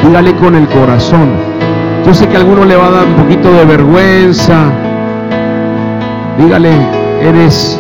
Dígale 0.06 0.36
con 0.36 0.56
el 0.56 0.68
corazón. 0.68 1.30
Yo 2.06 2.14
sé 2.14 2.28
que 2.28 2.38
a 2.38 2.40
alguno 2.40 2.66
le 2.66 2.76
va 2.76 2.88
a 2.88 2.92
dar 2.92 3.06
un 3.06 3.14
poquito 3.16 3.52
de 3.52 3.66
vergüenza. 3.66 4.66
Dígale, 6.38 6.72
eres 7.22 7.80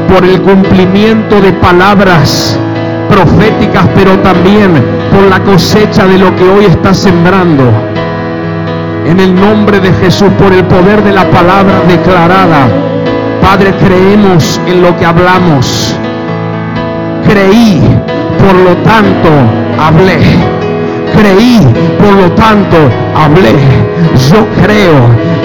por 0.09 0.25
el 0.25 0.41
cumplimiento 0.43 1.41
de 1.41 1.53
palabras 1.53 2.59
proféticas, 3.09 3.87
pero 3.95 4.19
también 4.19 4.73
por 5.13 5.25
la 5.29 5.43
cosecha 5.43 6.07
de 6.07 6.19
lo 6.19 6.35
que 6.37 6.45
hoy 6.45 6.65
estás 6.67 6.99
sembrando 6.99 7.90
en 9.11 9.19
el 9.19 9.35
nombre 9.35 9.81
de 9.81 9.93
Jesús, 9.95 10.31
por 10.39 10.53
el 10.53 10.65
poder 10.65 11.03
de 11.03 11.11
la 11.11 11.29
palabra 11.31 11.81
declarada. 11.89 12.69
Padre, 13.43 13.75
creemos 13.75 14.61
en 14.67 14.83
lo 14.83 14.97
que 14.97 15.05
hablamos. 15.05 15.97
Creí, 17.27 17.83
por 18.39 18.55
lo 18.55 18.77
tanto, 18.83 19.29
hablé. 19.81 20.19
Creí, 21.17 21.67
por 21.99 22.13
lo 22.15 22.31
tanto, 22.33 22.77
hablé. 23.17 23.55
Yo 24.31 24.47
creo, 24.63 24.95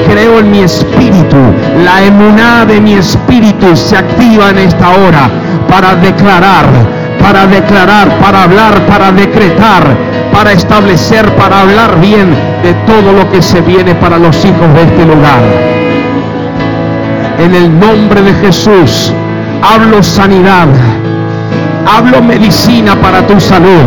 creo 0.07 0.39
en 0.39 0.51
mi 0.51 0.59
espíritu. 0.59 1.37
La 1.83 2.03
emuná 2.03 2.65
de 2.65 2.79
mi 2.79 2.93
espíritu 2.93 3.75
se 3.75 3.97
activa 3.97 4.51
en 4.51 4.59
esta 4.59 4.89
hora 4.91 5.27
para 5.67 5.95
declarar, 5.95 6.65
para 7.19 7.47
declarar, 7.47 8.15
para 8.19 8.43
hablar, 8.43 8.85
para 8.85 9.11
decretar, 9.11 10.04
para 10.35 10.51
establecer, 10.51 11.33
para 11.37 11.61
hablar 11.61 12.01
bien 12.01 12.29
de 12.61 12.73
todo 12.85 13.13
lo 13.13 13.31
que 13.31 13.41
se 13.41 13.61
viene 13.61 13.95
para 13.95 14.17
los 14.17 14.35
hijos 14.43 14.73
de 14.73 14.83
este 14.83 15.05
lugar. 15.05 15.41
En 17.39 17.55
el 17.55 17.79
nombre 17.79 18.21
de 18.21 18.33
Jesús, 18.33 19.13
hablo 19.63 20.03
sanidad, 20.03 20.67
hablo 21.87 22.21
medicina 22.21 22.97
para 22.97 23.25
tu 23.25 23.39
salud, 23.39 23.85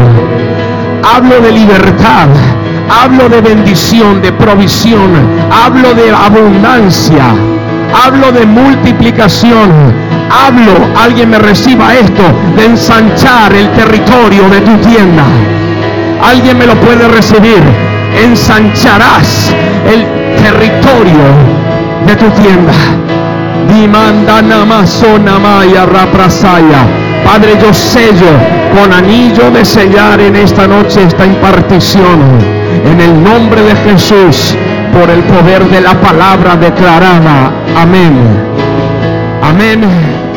hablo 1.15 1.39
de 1.43 1.53
libertad, 1.53 2.29
hablo 2.89 3.29
de 3.29 3.43
bendición, 3.43 4.23
de 4.23 4.33
provisión, 4.33 5.11
hablo 5.53 5.93
de 5.93 6.11
abundancia, 6.11 7.27
hablo 8.07 8.33
de 8.33 8.47
multiplicación, 8.47 9.70
hablo, 10.31 10.73
alguien 10.99 11.29
me 11.29 11.39
reciba 11.39 11.95
esto, 11.95 12.23
de 12.57 12.65
ensanchar 12.65 13.53
el 13.53 13.69
territorio 13.73 14.49
de 14.49 14.61
tu 14.62 14.77
tienda. 14.79 15.25
Alguien 16.23 16.59
me 16.59 16.66
lo 16.66 16.74
puede 16.77 17.09
recibir. 17.09 17.62
Ensancharás 18.23 19.55
el 19.86 20.07
territorio 20.43 21.28
de 22.07 22.16
tu 22.16 22.31
tienda. 22.43 22.73
Dimanda 23.69 24.43
maya 25.39 25.86
raprasaya. 25.86 26.86
Padre, 27.24 27.59
yo 27.61 27.73
sello 27.73 28.32
con 28.74 28.93
anillo 28.93 29.51
de 29.51 29.65
sellar 29.65 30.20
en 30.20 30.36
esta 30.36 30.66
noche 30.66 31.03
esta 31.03 31.27
impartición. 31.27 32.39
En 32.85 33.01
el 33.01 33.23
nombre 33.23 33.62
de 33.62 33.74
Jesús, 33.77 34.57
por 34.93 35.11
el 35.11 35.23
poder 35.24 35.65
de 35.69 35.81
la 35.81 35.95
palabra 35.95 36.57
declarada. 36.57 37.53
Amén. 37.77 38.15
Amén. 39.43 40.28